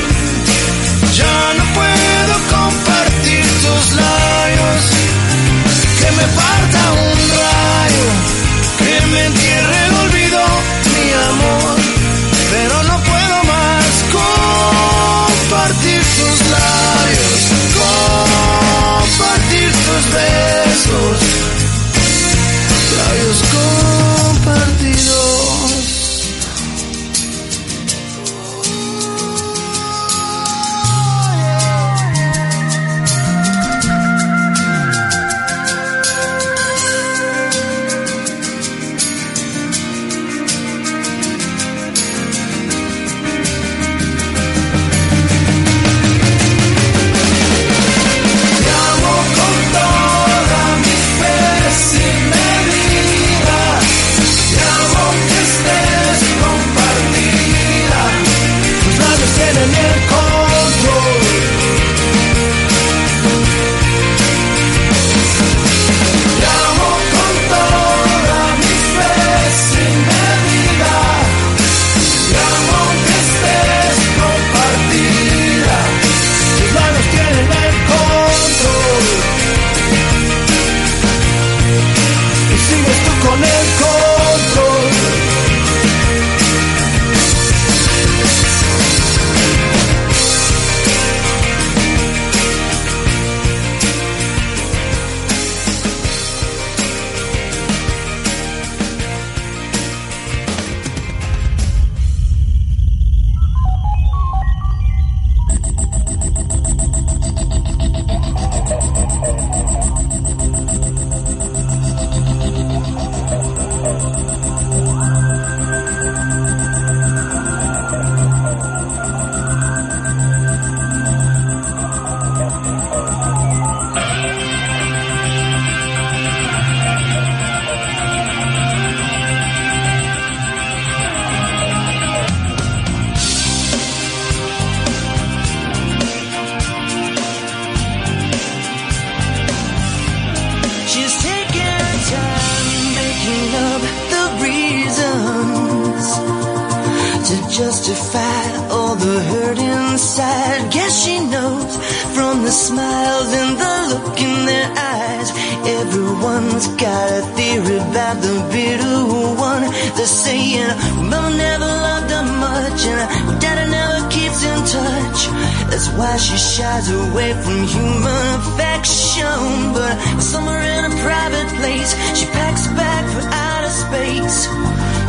Away 167.29 167.43
from 167.43 167.67
human 167.67 168.35
affection. 168.39 169.73
But 169.73 169.95
somewhere 170.21 170.61
in 170.61 170.85
a 170.91 170.95
private 171.01 171.49
place, 171.59 171.91
she 172.17 172.25
packs 172.27 172.67
a 172.67 172.73
bag 172.75 173.05
for 173.13 173.23
outer 173.27 173.69
space. 173.69 174.47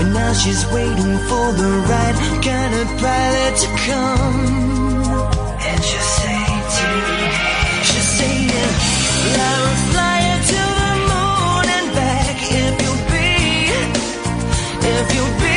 And 0.01 0.13
now 0.13 0.33
she's 0.33 0.65
waiting 0.73 1.19
for 1.29 1.47
the 1.61 1.71
right 1.89 2.17
kind 2.43 2.75
of 2.81 2.87
pilot 3.01 3.55
to 3.63 3.69
come. 3.87 4.41
And 5.69 5.85
she'll 5.85 6.11
say 6.19 6.43
to 6.77 6.87
me, 7.07 7.29
she'll 7.89 8.11
say, 8.19 8.37
I 9.33 9.53
will 9.63 9.81
fly 9.91 10.17
you 10.29 10.39
to 10.53 10.63
the 10.81 10.93
moon 11.11 11.67
and 11.77 11.89
back 11.97 12.37
if 12.65 12.75
you'll 12.83 13.05
be, 13.15 13.31
if 14.89 15.07
you'll 15.15 15.37
be 15.41 15.50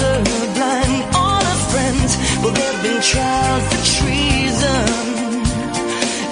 All 0.00 1.42
her 1.50 1.60
friends, 1.70 2.16
well, 2.42 2.52
they've 2.52 2.82
been 2.82 3.00
tried 3.00 3.62
for 3.70 3.80
treason 3.98 4.86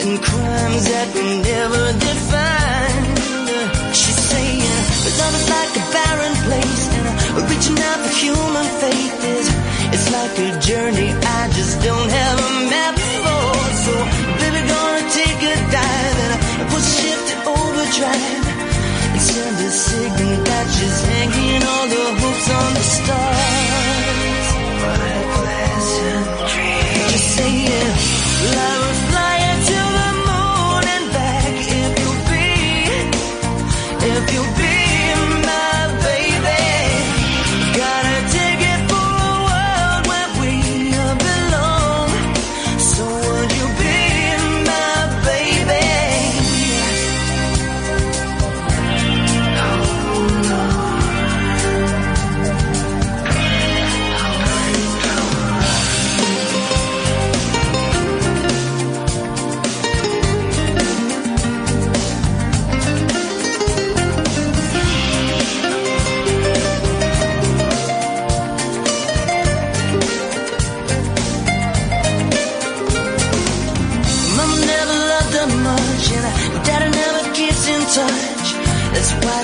and 0.02 0.18
crimes 0.22 0.84
that 0.90 1.06
were 1.14 1.36
never 1.46 1.84
defined. 1.94 3.06
She's 3.94 4.20
saying, 4.30 4.82
but 5.04 5.14
love 5.22 5.34
is 5.38 5.46
like 5.46 5.72
a 5.78 5.84
barren 5.94 6.34
place, 6.46 6.84
and 7.38 7.50
reaching 7.50 7.78
out 7.78 7.98
for 8.02 8.12
human 8.18 8.66
faith 8.82 9.18
is 9.36 9.46
it's 9.94 10.08
like 10.10 10.34
a 10.38 10.50
journey 10.58 11.10
I 11.12 11.48
just 11.54 11.82
don't 11.82 12.10
have 12.10 12.38
a 12.38 12.50
map 12.72 12.96
for. 12.98 13.46
So, 13.84 13.92
baby, 14.42 14.60
gonna 14.66 15.04
take 15.10 15.38
a 15.38 15.54
dive 15.70 16.18
and 16.24 16.42
to 17.30 17.36
overdrive. 17.46 18.51
Send 19.22 19.54
a 19.54 19.70
signal 19.70 20.34
that 20.44 20.66
she's 20.74 21.00
hanging 21.06 21.62
all 21.62 21.86
the 21.94 22.06
hopes 22.20 22.48
on 22.50 22.74
the 22.74 22.84
stars. 22.96 24.52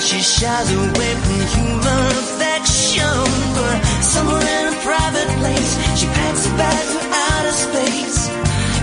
She 0.09 0.21
shies 0.21 0.71
away 0.73 1.13
from 1.21 1.39
human 1.53 2.05
affection. 2.23 3.13
But 3.53 3.77
somewhere 4.01 4.41
in 4.41 4.73
a 4.73 4.77
private 4.81 5.29
place, 5.37 5.71
she 5.99 6.07
packs 6.07 6.47
a 6.47 6.53
bag 6.57 6.85
for 6.93 7.03
outer 7.25 7.55
space. 7.67 8.19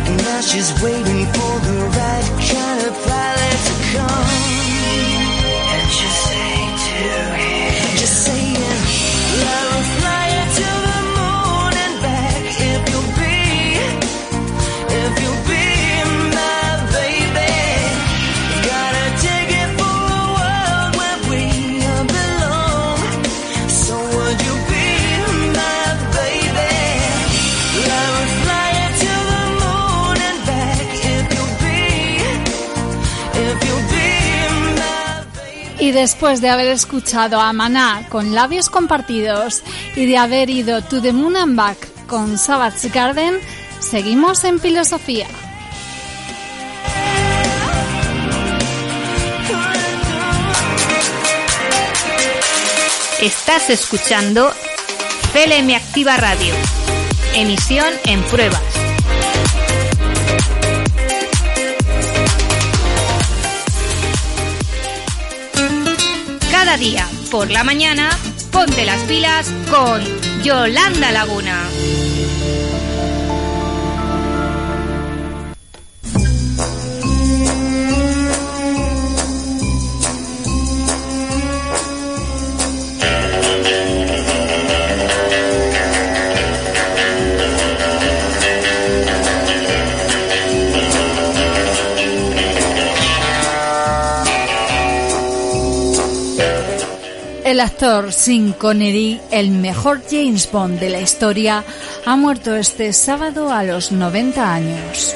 And 0.06 0.16
now 0.22 0.40
she's 0.40 0.70
waiting 0.84 1.26
for 1.34 1.54
the 1.66 1.78
right 1.98 2.05
Y 35.86 35.92
después 35.92 36.40
de 36.40 36.48
haber 36.48 36.66
escuchado 36.66 37.40
a 37.40 37.52
Maná 37.52 38.08
con 38.08 38.34
labios 38.34 38.70
compartidos 38.70 39.62
y 39.94 40.06
de 40.06 40.18
haber 40.18 40.50
ido 40.50 40.82
to 40.82 41.00
the 41.00 41.12
moon 41.12 41.36
and 41.36 41.54
back 41.54 41.78
con 42.08 42.38
Savage 42.38 42.88
Garden, 42.88 43.38
seguimos 43.78 44.42
en 44.42 44.58
filosofía. 44.58 45.28
Estás 53.22 53.70
escuchando 53.70 54.52
CLM 55.32 55.72
Activa 55.72 56.16
Radio. 56.16 56.52
Emisión 57.36 57.94
en 58.06 58.24
pruebas. 58.24 58.85
Día 66.78 67.08
por 67.30 67.50
la 67.50 67.64
mañana, 67.64 68.10
ponte 68.52 68.84
las 68.84 69.00
pilas 69.04 69.50
con 69.70 70.02
Yolanda 70.42 71.10
Laguna. 71.10 71.62
El 97.56 97.60
actor 97.60 98.12
Sean 98.12 98.52
Connery, 98.52 99.18
el 99.30 99.50
mejor 99.50 100.02
James 100.10 100.46
Bond 100.52 100.78
de 100.78 100.90
la 100.90 101.00
historia, 101.00 101.64
ha 102.04 102.14
muerto 102.14 102.54
este 102.54 102.92
sábado 102.92 103.50
a 103.50 103.62
los 103.62 103.92
90 103.92 104.52
años. 104.52 105.14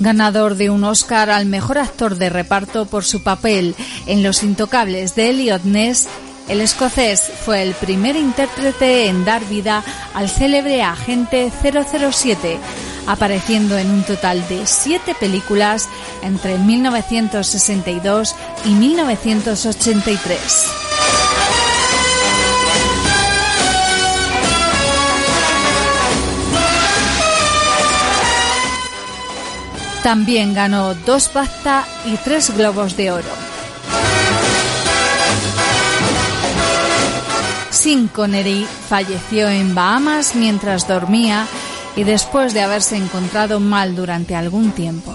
Ganador 0.00 0.56
de 0.56 0.68
un 0.68 0.82
Oscar 0.82 1.30
al 1.30 1.46
mejor 1.46 1.78
actor 1.78 2.16
de 2.16 2.28
reparto 2.28 2.86
por 2.86 3.04
su 3.04 3.22
papel 3.22 3.76
en 4.06 4.24
Los 4.24 4.42
Intocables 4.42 5.14
de 5.14 5.30
Elliot 5.30 5.62
Ness, 5.62 6.08
el 6.48 6.60
escocés 6.60 7.30
fue 7.44 7.62
el 7.62 7.74
primer 7.74 8.16
intérprete 8.16 9.06
en 9.06 9.24
dar 9.24 9.44
vida 9.44 9.84
al 10.12 10.28
célebre 10.28 10.82
agente 10.82 11.52
007, 11.62 12.58
apareciendo 13.06 13.78
en 13.78 13.90
un 13.90 14.02
total 14.04 14.46
de 14.48 14.66
siete 14.66 15.14
películas 15.14 15.88
entre 16.22 16.58
1962 16.58 18.34
y 18.64 18.70
1983. 18.70 20.66
También 30.02 30.52
ganó 30.52 30.94
dos 30.94 31.30
BAFTA 31.32 31.86
y 32.04 32.16
tres 32.18 32.54
Globos 32.54 32.94
de 32.94 33.10
Oro. 33.10 33.24
Sean 37.70 38.08
Connery 38.08 38.66
falleció 38.88 39.48
en 39.48 39.74
Bahamas 39.74 40.34
mientras 40.34 40.86
dormía 40.86 41.46
y 41.96 42.04
después 42.04 42.54
de 42.54 42.62
haberse 42.62 42.96
encontrado 42.96 43.60
mal 43.60 43.94
durante 43.94 44.34
algún 44.34 44.72
tiempo. 44.72 45.14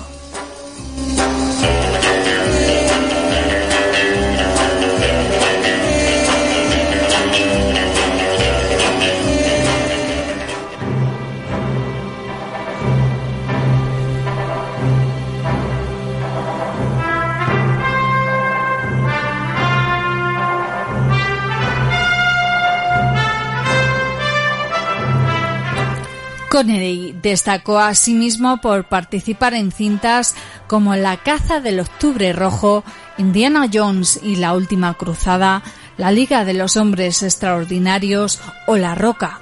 Connery 26.50 27.16
destacó 27.22 27.80
asimismo 27.80 28.60
por 28.60 28.86
participar 28.86 29.54
en 29.54 29.72
cintas 29.72 30.36
como 30.68 30.96
La 30.96 31.18
caza 31.18 31.60
del 31.60 31.80
Octubre 31.80 32.34
Rojo, 32.34 32.84
Indiana 33.20 33.70
Jones 33.72 34.20
y 34.24 34.38
la 34.38 34.54
Última 34.56 34.96
Cruzada, 34.96 35.62
La 35.98 36.12
Liga 36.12 36.46
de 36.46 36.56
los 36.56 36.76
Hombres 36.76 37.22
Extraordinarios 37.22 38.40
o 38.66 38.78
La 38.78 38.96
Roca. 38.96 39.40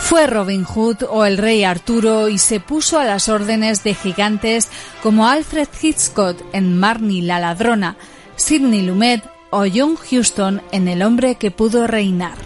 Fue 0.00 0.26
Robin 0.26 0.64
Hood 0.64 1.04
o 1.08 1.24
el 1.24 1.38
Rey 1.38 1.64
Arturo 1.64 2.28
y 2.28 2.36
se 2.36 2.60
puso 2.60 2.98
a 2.98 3.04
las 3.04 3.30
órdenes 3.30 3.82
de 3.82 3.94
gigantes 3.94 4.68
como 5.02 5.26
Alfred 5.26 5.68
Hitchcock 5.80 6.36
en 6.52 6.78
Marnie 6.78 7.22
la 7.22 7.40
Ladrona, 7.40 7.96
Sidney 8.36 8.82
Lumet 8.82 9.31
o 9.52 9.66
John 9.72 9.96
Huston 10.10 10.62
en 10.72 10.88
El 10.88 11.02
hombre 11.02 11.36
que 11.36 11.50
pudo 11.50 11.86
reinar. 11.86 12.36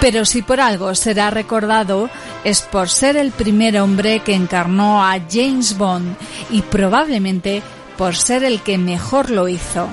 Pero 0.00 0.24
si 0.24 0.42
por 0.42 0.60
algo 0.60 0.94
será 0.94 1.30
recordado 1.30 2.10
es 2.44 2.62
por 2.62 2.88
ser 2.88 3.16
el 3.16 3.30
primer 3.30 3.80
hombre 3.80 4.20
que 4.20 4.34
encarnó 4.34 5.04
a 5.04 5.18
James 5.30 5.76
Bond 5.78 6.16
y 6.50 6.62
probablemente 6.62 7.62
por 7.96 8.16
ser 8.16 8.44
el 8.44 8.60
que 8.60 8.78
mejor 8.78 9.30
lo 9.30 9.48
hizo. 9.48 9.88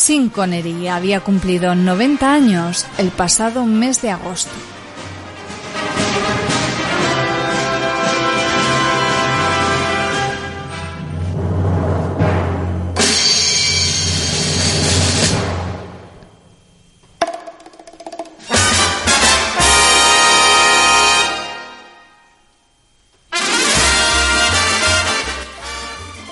Sean 0.00 0.30
Connery 0.30 0.88
había 0.88 1.20
cumplido 1.20 1.74
90 1.74 2.32
años 2.32 2.86
el 2.96 3.10
pasado 3.10 3.66
mes 3.66 4.00
de 4.00 4.10
agosto. 4.10 4.50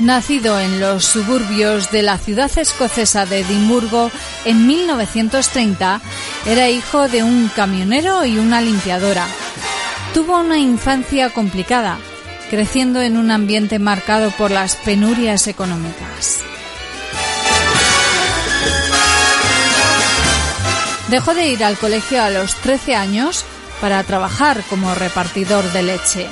Nacido 0.08 0.58
en 0.58 0.80
los 0.80 1.04
suburbios 1.04 1.90
de 1.90 2.00
la 2.00 2.16
ciudad 2.16 2.50
escocesa 2.56 3.26
de 3.26 3.40
Edimburgo 3.40 4.10
en 4.46 4.66
1930, 4.66 6.00
era 6.46 6.70
hijo 6.70 7.08
de 7.08 7.22
un 7.22 7.50
camionero 7.54 8.24
y 8.24 8.38
una 8.38 8.62
limpiadora. 8.62 9.26
Tuvo 10.14 10.38
una 10.38 10.56
infancia 10.56 11.28
complicada, 11.28 11.98
creciendo 12.48 13.02
en 13.02 13.18
un 13.18 13.30
ambiente 13.30 13.78
marcado 13.78 14.30
por 14.30 14.50
las 14.50 14.76
penurias 14.76 15.46
económicas. 15.46 16.38
Dejó 21.10 21.34
de 21.34 21.48
ir 21.48 21.62
al 21.62 21.76
colegio 21.76 22.22
a 22.22 22.30
los 22.30 22.54
13 22.54 22.96
años 22.96 23.44
para 23.82 24.02
trabajar 24.04 24.62
como 24.70 24.94
repartidor 24.94 25.70
de 25.72 25.82
leche. 25.82 26.30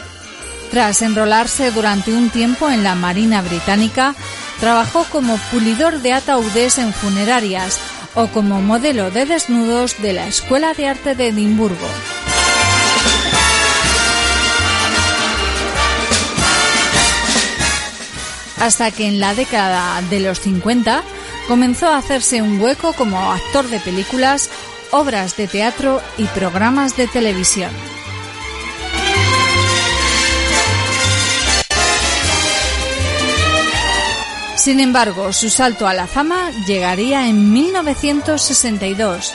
Tras 0.70 1.02
enrolarse 1.02 1.70
durante 1.70 2.12
un 2.12 2.30
tiempo 2.30 2.68
en 2.70 2.82
la 2.82 2.94
Marina 2.94 3.42
Británica, 3.42 4.14
trabajó 4.60 5.04
como 5.04 5.38
pulidor 5.50 6.00
de 6.00 6.12
ataúdes 6.12 6.78
en 6.78 6.92
funerarias 6.92 7.78
o 8.14 8.28
como 8.28 8.60
modelo 8.62 9.10
de 9.10 9.26
desnudos 9.26 10.00
de 10.00 10.14
la 10.14 10.26
Escuela 10.26 10.72
de 10.74 10.88
Arte 10.88 11.14
de 11.14 11.28
Edimburgo. 11.28 11.86
Hasta 18.58 18.90
que 18.90 19.06
en 19.06 19.20
la 19.20 19.34
década 19.34 20.00
de 20.08 20.20
los 20.20 20.40
50 20.40 21.02
comenzó 21.46 21.88
a 21.88 21.98
hacerse 21.98 22.40
un 22.40 22.60
hueco 22.60 22.94
como 22.94 23.30
actor 23.30 23.68
de 23.68 23.78
películas, 23.80 24.50
obras 24.90 25.36
de 25.36 25.46
teatro 25.46 26.00
y 26.16 26.24
programas 26.24 26.96
de 26.96 27.06
televisión. 27.06 27.70
Sin 34.66 34.80
embargo, 34.80 35.32
su 35.32 35.48
salto 35.48 35.86
a 35.86 35.94
la 35.94 36.08
fama 36.08 36.50
llegaría 36.66 37.28
en 37.28 37.52
1962, 37.52 39.32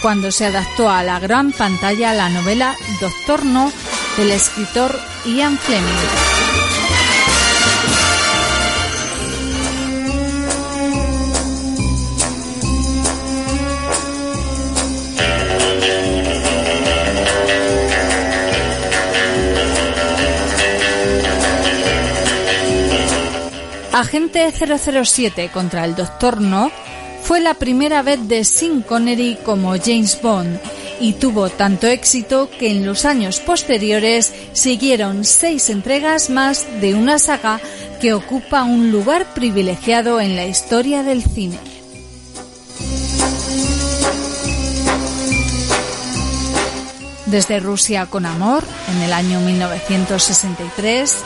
cuando 0.00 0.32
se 0.32 0.46
adaptó 0.46 0.88
a 0.88 1.02
la 1.02 1.20
gran 1.20 1.52
pantalla 1.52 2.14
la 2.14 2.30
novela 2.30 2.74
Doctor 2.98 3.44
No 3.44 3.70
del 4.16 4.30
escritor 4.30 4.98
Ian 5.26 5.58
Fleming. 5.58 6.29
Agente 24.00 24.50
007 24.50 25.50
contra 25.52 25.84
el 25.84 25.94
Doctor 25.94 26.40
No 26.40 26.70
fue 27.22 27.38
la 27.38 27.52
primera 27.52 28.00
vez 28.00 28.26
de 28.28 28.44
Sean 28.44 28.80
Connery 28.80 29.36
como 29.44 29.76
James 29.76 30.18
Bond 30.22 30.58
y 31.00 31.12
tuvo 31.12 31.50
tanto 31.50 31.86
éxito 31.86 32.48
que 32.58 32.70
en 32.70 32.86
los 32.86 33.04
años 33.04 33.40
posteriores 33.40 34.32
siguieron 34.54 35.26
seis 35.26 35.68
entregas 35.68 36.30
más 36.30 36.66
de 36.80 36.94
una 36.94 37.18
saga 37.18 37.60
que 38.00 38.14
ocupa 38.14 38.62
un 38.62 38.90
lugar 38.90 39.34
privilegiado 39.34 40.18
en 40.18 40.34
la 40.34 40.46
historia 40.46 41.02
del 41.02 41.22
cine. 41.22 41.58
Desde 47.26 47.60
Rusia 47.60 48.06
con 48.06 48.24
Amor, 48.24 48.64
en 48.96 49.02
el 49.02 49.12
año 49.12 49.40
1963, 49.40 51.16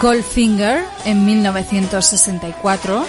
Goldfinger 0.00 0.82
en 1.04 1.26
1964. 1.26 3.04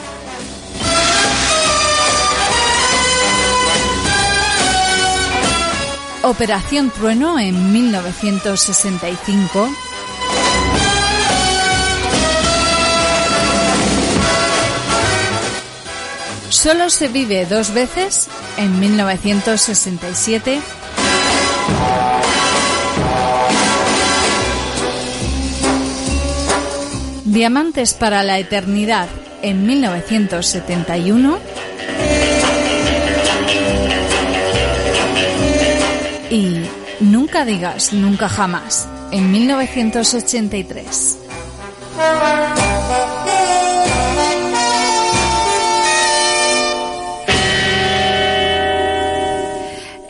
Operación 6.23 6.91
Trueno 6.91 7.39
en 7.39 7.71
1965. 7.71 9.69
Solo 16.49 16.89
se 16.89 17.07
vive 17.07 17.45
dos 17.45 17.73
veces 17.73 18.27
en 18.57 18.77
1967. 18.81 20.59
Diamantes 27.31 27.93
para 27.93 28.23
la 28.23 28.39
Eternidad 28.39 29.07
en 29.41 29.65
1971 29.65 31.39
y 36.29 36.61
Nunca 37.01 37.45
digas 37.45 37.93
nunca 37.93 38.29
jamás 38.29 38.87
en 39.11 39.31
1983. 39.31 41.17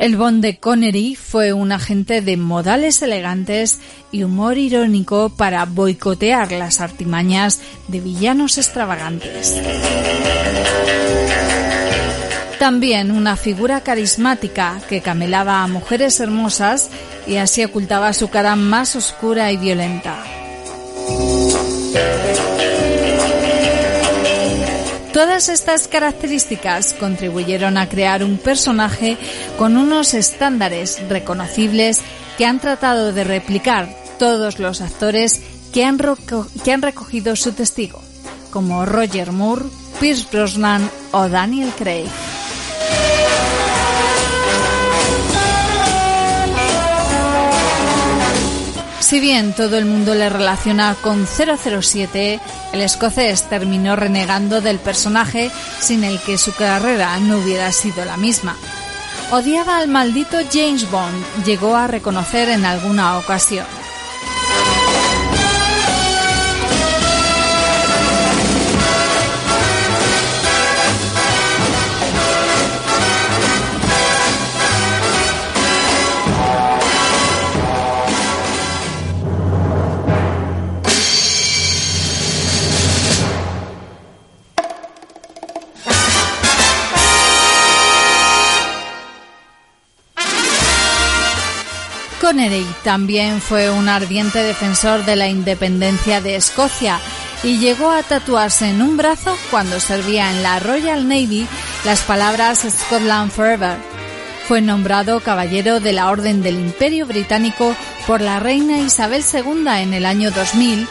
El 0.02 0.18
Bond 0.18 0.42
de 0.42 0.58
Connery 0.58 1.14
fue 1.14 1.54
un 1.54 1.72
agente 1.72 2.22
de 2.22 2.36
modales 2.36 3.04
elegantes 3.04 3.80
y 4.12 4.24
humor 4.24 4.58
irónico 4.58 5.30
para 5.30 5.64
boicotear 5.66 6.52
las 6.54 6.82
artimañas 6.82 7.60
de 7.88 8.00
villanos 8.00 8.58
extravagantes. 8.58 9.62
También 12.58 13.12
una 13.12 13.36
figura 13.36 13.82
carismática 13.82 14.82
que 14.90 15.02
camelaba 15.02 15.62
a 15.62 15.68
mujeres 15.68 16.20
hermosas 16.20 16.90
y 17.28 17.36
así 17.36 17.64
ocultaba 17.64 18.12
su 18.14 18.32
cara 18.32 18.56
más 18.56 18.96
oscura 18.96 19.52
y 19.52 19.58
violenta. 19.58 20.16
Todas 25.14 25.50
estas 25.50 25.90
características 25.90 26.94
contribuyeron 26.94 27.78
a 27.78 27.90
crear 27.90 28.24
un 28.24 28.38
personaje 28.38 29.18
con 29.58 29.76
unos 29.76 30.14
estándares 30.14 31.02
reconocibles 31.10 32.02
que 32.38 32.46
han 32.46 32.62
tratado 32.62 33.12
de 33.12 33.26
replicar 33.26 33.90
todos 34.18 34.60
los 34.60 34.80
actores 34.80 35.42
que 35.74 35.84
han, 35.84 36.00
recogido 36.82 37.36
su 37.36 37.52
testigo, 37.52 38.02
como 38.52 38.86
Roger 38.86 39.34
Moore, 39.34 39.66
Pierce 40.00 40.28
Brosnan 40.32 40.90
o 41.12 41.28
Daniel 41.28 41.72
Craig. 41.78 42.10
Si 49.12 49.20
bien 49.20 49.52
todo 49.52 49.78
el 49.78 49.84
mundo 49.84 50.16
le 50.16 50.30
relaciona 50.30 50.96
con 51.02 51.28
007, 51.28 52.40
el 52.72 52.80
escocés 52.80 53.44
terminó 53.44 53.98
renegando 53.98 54.62
del 54.62 54.80
personaje 54.80 55.52
sin 55.82 56.06
el 56.06 56.18
que 56.22 56.38
su 56.38 56.56
carrera 56.56 57.20
no 57.20 57.40
hubiera 57.40 57.74
sido 57.74 58.06
la 58.06 58.16
misma. 58.16 58.56
Odiaba 59.32 59.80
al 59.80 59.90
maldito 59.90 60.38
James 60.50 60.90
Bond, 60.90 61.44
llegó 61.44 61.76
a 61.76 61.88
reconocer 61.88 62.48
en 62.48 62.64
alguna 62.64 63.18
ocasión. 63.18 63.66
Connery 92.22 92.68
también 92.84 93.42
fue 93.42 93.72
un 93.72 93.90
ardiente 93.90 94.44
defensor 94.44 95.04
de 95.06 95.16
la 95.16 95.28
independencia 95.28 96.22
de 96.22 96.36
Escocia 96.36 97.00
y 97.42 97.58
llegó 97.58 97.90
a 97.90 98.04
tatuarse 98.04 98.70
en 98.70 98.84
un 98.84 98.96
brazo 98.96 99.36
cuando 99.50 99.80
servía 99.80 100.30
en 100.30 100.44
la 100.44 100.60
Royal 100.60 101.08
Navy 101.08 101.48
las 101.84 102.02
palabras 102.02 102.60
Scotland 102.70 103.32
Forever. 103.32 103.76
Fue 104.48 104.62
nombrado 104.62 105.20
caballero 105.22 105.80
de 105.80 105.94
la 105.94 106.12
Orden 106.12 106.44
del 106.44 106.60
Imperio 106.60 107.08
Británico 107.08 107.76
por 108.06 108.22
la 108.22 108.40
reina 108.40 108.78
Isabel 108.78 109.24
II 109.34 109.66
en 109.80 109.96
el 109.96 110.06
año 110.06 110.30
2000 110.30 110.88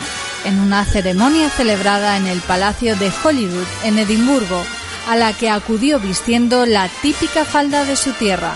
en 0.46 0.58
una 0.58 0.84
ceremonia 0.84 1.48
celebrada 1.48 2.16
en 2.16 2.26
el 2.26 2.40
Palacio 2.40 2.96
de 2.96 3.12
Holyrood 3.22 3.66
en 3.84 3.98
Edimburgo, 4.00 4.62
a 5.08 5.14
la 5.14 5.32
que 5.32 5.48
acudió 5.48 6.00
vistiendo 6.00 6.66
la 6.66 6.88
típica 7.02 7.44
falda 7.44 7.84
de 7.84 7.94
su 7.94 8.12
tierra. 8.14 8.54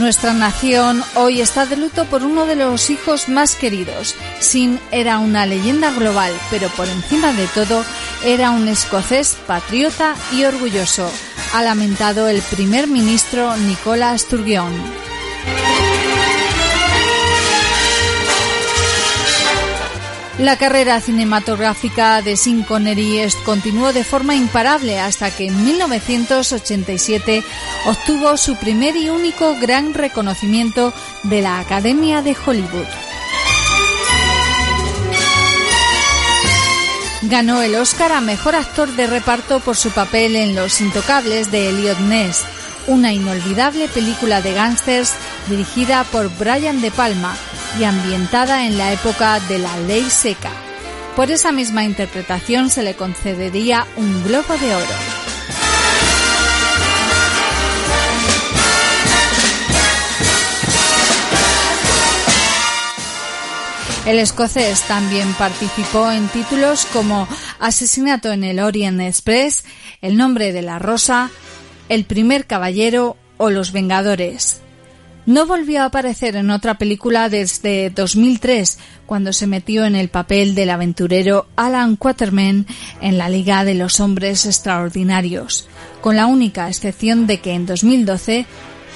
Nuestra 0.00 0.32
nación 0.32 1.04
hoy 1.14 1.42
está 1.42 1.66
de 1.66 1.76
luto 1.76 2.06
por 2.06 2.22
uno 2.22 2.46
de 2.46 2.56
los 2.56 2.88
hijos 2.88 3.28
más 3.28 3.54
queridos. 3.54 4.14
Sin 4.38 4.80
era 4.90 5.18
una 5.18 5.44
leyenda 5.44 5.90
global, 5.90 6.32
pero 6.48 6.68
por 6.70 6.88
encima 6.88 7.34
de 7.34 7.46
todo 7.48 7.84
era 8.24 8.50
un 8.50 8.66
escocés 8.66 9.36
patriota 9.46 10.14
y 10.32 10.44
orgulloso, 10.44 11.12
ha 11.52 11.62
lamentado 11.62 12.28
el 12.28 12.40
primer 12.40 12.86
ministro 12.86 13.54
Nicola 13.58 14.16
Sturgeon. 14.16 15.09
La 20.40 20.56
carrera 20.56 21.02
cinematográfica 21.02 22.22
de 22.22 22.34
Sean 22.34 22.62
Connery 22.62 23.28
continuó 23.44 23.92
de 23.92 24.04
forma 24.04 24.34
imparable 24.34 24.98
hasta 24.98 25.30
que 25.30 25.48
en 25.48 25.64
1987 25.66 27.44
obtuvo 27.84 28.38
su 28.38 28.56
primer 28.56 28.96
y 28.96 29.10
único 29.10 29.54
gran 29.60 29.92
reconocimiento 29.92 30.94
de 31.24 31.42
la 31.42 31.58
Academia 31.58 32.22
de 32.22 32.34
Hollywood. 32.46 32.86
Ganó 37.20 37.60
el 37.60 37.74
Oscar 37.74 38.12
a 38.12 38.22
Mejor 38.22 38.54
Actor 38.54 38.96
de 38.96 39.08
Reparto 39.08 39.60
por 39.60 39.76
su 39.76 39.90
papel 39.90 40.36
en 40.36 40.54
Los 40.54 40.80
Intocables 40.80 41.50
de 41.50 41.68
Elliot 41.68 41.98
Ness, 41.98 42.44
una 42.86 43.12
inolvidable 43.12 43.88
película 43.88 44.40
de 44.40 44.54
gángsters 44.54 45.12
dirigida 45.50 46.04
por 46.04 46.30
Brian 46.38 46.80
De 46.80 46.90
Palma 46.90 47.36
y 47.78 47.84
ambientada 47.84 48.66
en 48.66 48.78
la 48.78 48.92
época 48.92 49.40
de 49.40 49.58
la 49.58 49.76
ley 49.80 50.08
seca. 50.10 50.50
Por 51.16 51.30
esa 51.30 51.52
misma 51.52 51.84
interpretación 51.84 52.70
se 52.70 52.82
le 52.82 52.94
concedería 52.94 53.86
un 53.96 54.24
Globo 54.24 54.56
de 54.56 54.74
Oro. 54.74 55.20
El 64.06 64.18
escocés 64.18 64.80
también 64.88 65.32
participó 65.34 66.10
en 66.10 66.26
títulos 66.28 66.86
como 66.86 67.28
Asesinato 67.58 68.32
en 68.32 68.44
el 68.44 68.58
Orient 68.58 69.00
Express, 69.00 69.64
El 70.00 70.16
nombre 70.16 70.52
de 70.52 70.62
la 70.62 70.78
rosa, 70.78 71.30
El 71.88 72.04
primer 72.04 72.46
caballero 72.46 73.16
o 73.36 73.50
Los 73.50 73.72
Vengadores. 73.72 74.62
No 75.26 75.46
volvió 75.46 75.82
a 75.82 75.86
aparecer 75.86 76.36
en 76.36 76.50
otra 76.50 76.78
película 76.78 77.28
desde 77.28 77.90
2003, 77.90 78.78
cuando 79.06 79.32
se 79.32 79.46
metió 79.46 79.84
en 79.84 79.94
el 79.94 80.08
papel 80.08 80.54
del 80.54 80.70
aventurero 80.70 81.46
Alan 81.56 81.96
Quaterman 81.96 82.66
en 83.00 83.18
la 83.18 83.28
Liga 83.28 83.64
de 83.64 83.74
los 83.74 84.00
Hombres 84.00 84.46
Extraordinarios, 84.46 85.68
con 86.00 86.16
la 86.16 86.26
única 86.26 86.68
excepción 86.68 87.26
de 87.26 87.40
que 87.40 87.52
en 87.52 87.66
2012 87.66 88.46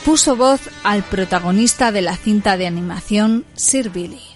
puso 0.04 0.36
voz 0.36 0.60
al 0.82 1.02
protagonista 1.02 1.92
de 1.92 2.02
la 2.02 2.16
cinta 2.16 2.56
de 2.56 2.66
animación 2.66 3.44
Sir 3.54 3.90
Billy. 3.90 4.33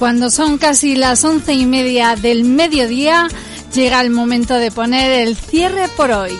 Cuando 0.00 0.30
son 0.30 0.56
casi 0.56 0.96
las 0.96 1.24
once 1.24 1.52
y 1.52 1.66
media 1.66 2.16
del 2.16 2.44
mediodía, 2.44 3.28
llega 3.74 4.00
el 4.00 4.08
momento 4.08 4.54
de 4.54 4.70
poner 4.70 5.28
el 5.28 5.36
cierre 5.36 5.88
por 5.94 6.10
hoy. 6.10 6.32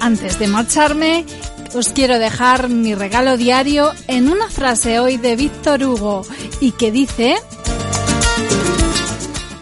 Antes 0.00 0.38
de 0.38 0.46
marcharme, 0.46 1.26
os 1.74 1.90
quiero 1.90 2.18
dejar 2.18 2.70
mi 2.70 2.94
regalo 2.94 3.36
diario 3.36 3.92
en 4.08 4.30
una 4.30 4.48
frase 4.48 5.00
hoy 5.00 5.18
de 5.18 5.36
Víctor 5.36 5.84
Hugo 5.84 6.26
y 6.60 6.72
que 6.72 6.90
dice... 6.90 7.36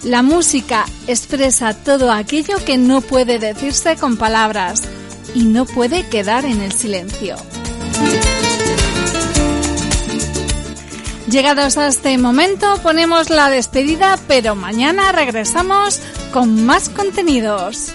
La 0.05 0.23
música 0.23 0.86
expresa 1.09 1.74
todo 1.74 2.12
aquello 2.12 2.64
que 2.64 2.78
no 2.78 3.01
puede 3.01 3.40
decirse 3.40 3.97
con 3.97 4.16
palabras 4.16 4.82
y 5.35 5.47
no 5.47 5.64
puede 5.64 6.09
quedar 6.09 6.44
en 6.44 6.60
el 6.60 6.70
silencio. 6.70 7.35
Llegados 11.32 11.78
a 11.78 11.86
este 11.86 12.18
momento 12.18 12.76
ponemos 12.82 13.30
la 13.30 13.48
despedida, 13.48 14.18
pero 14.28 14.54
mañana 14.54 15.12
regresamos 15.12 15.98
con 16.30 16.66
más 16.66 16.90
contenidos. 16.90 17.94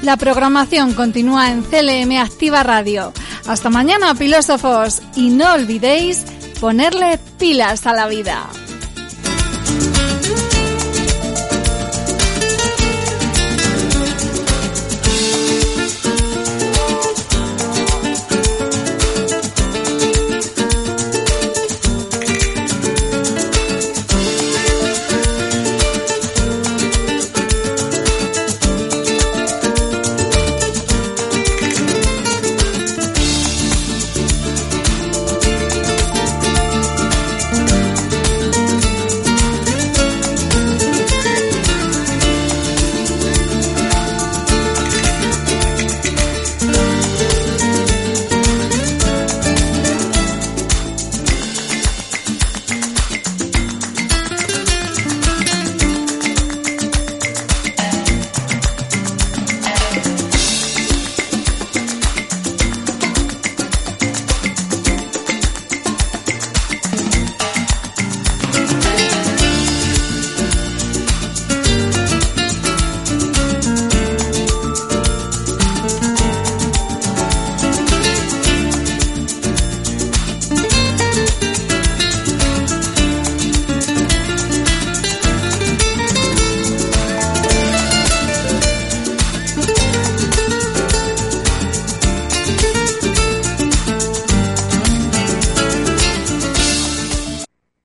La 0.00 0.16
programación 0.16 0.94
continúa 0.94 1.50
en 1.50 1.62
CLM 1.62 2.16
Activa 2.16 2.62
Radio. 2.62 3.12
Hasta 3.46 3.68
mañana, 3.68 4.14
filósofos, 4.14 5.02
y 5.16 5.28
no 5.28 5.52
olvidéis 5.52 6.24
ponerle 6.62 7.18
pilas 7.38 7.86
a 7.86 7.92
la 7.92 8.06
vida. 8.06 8.48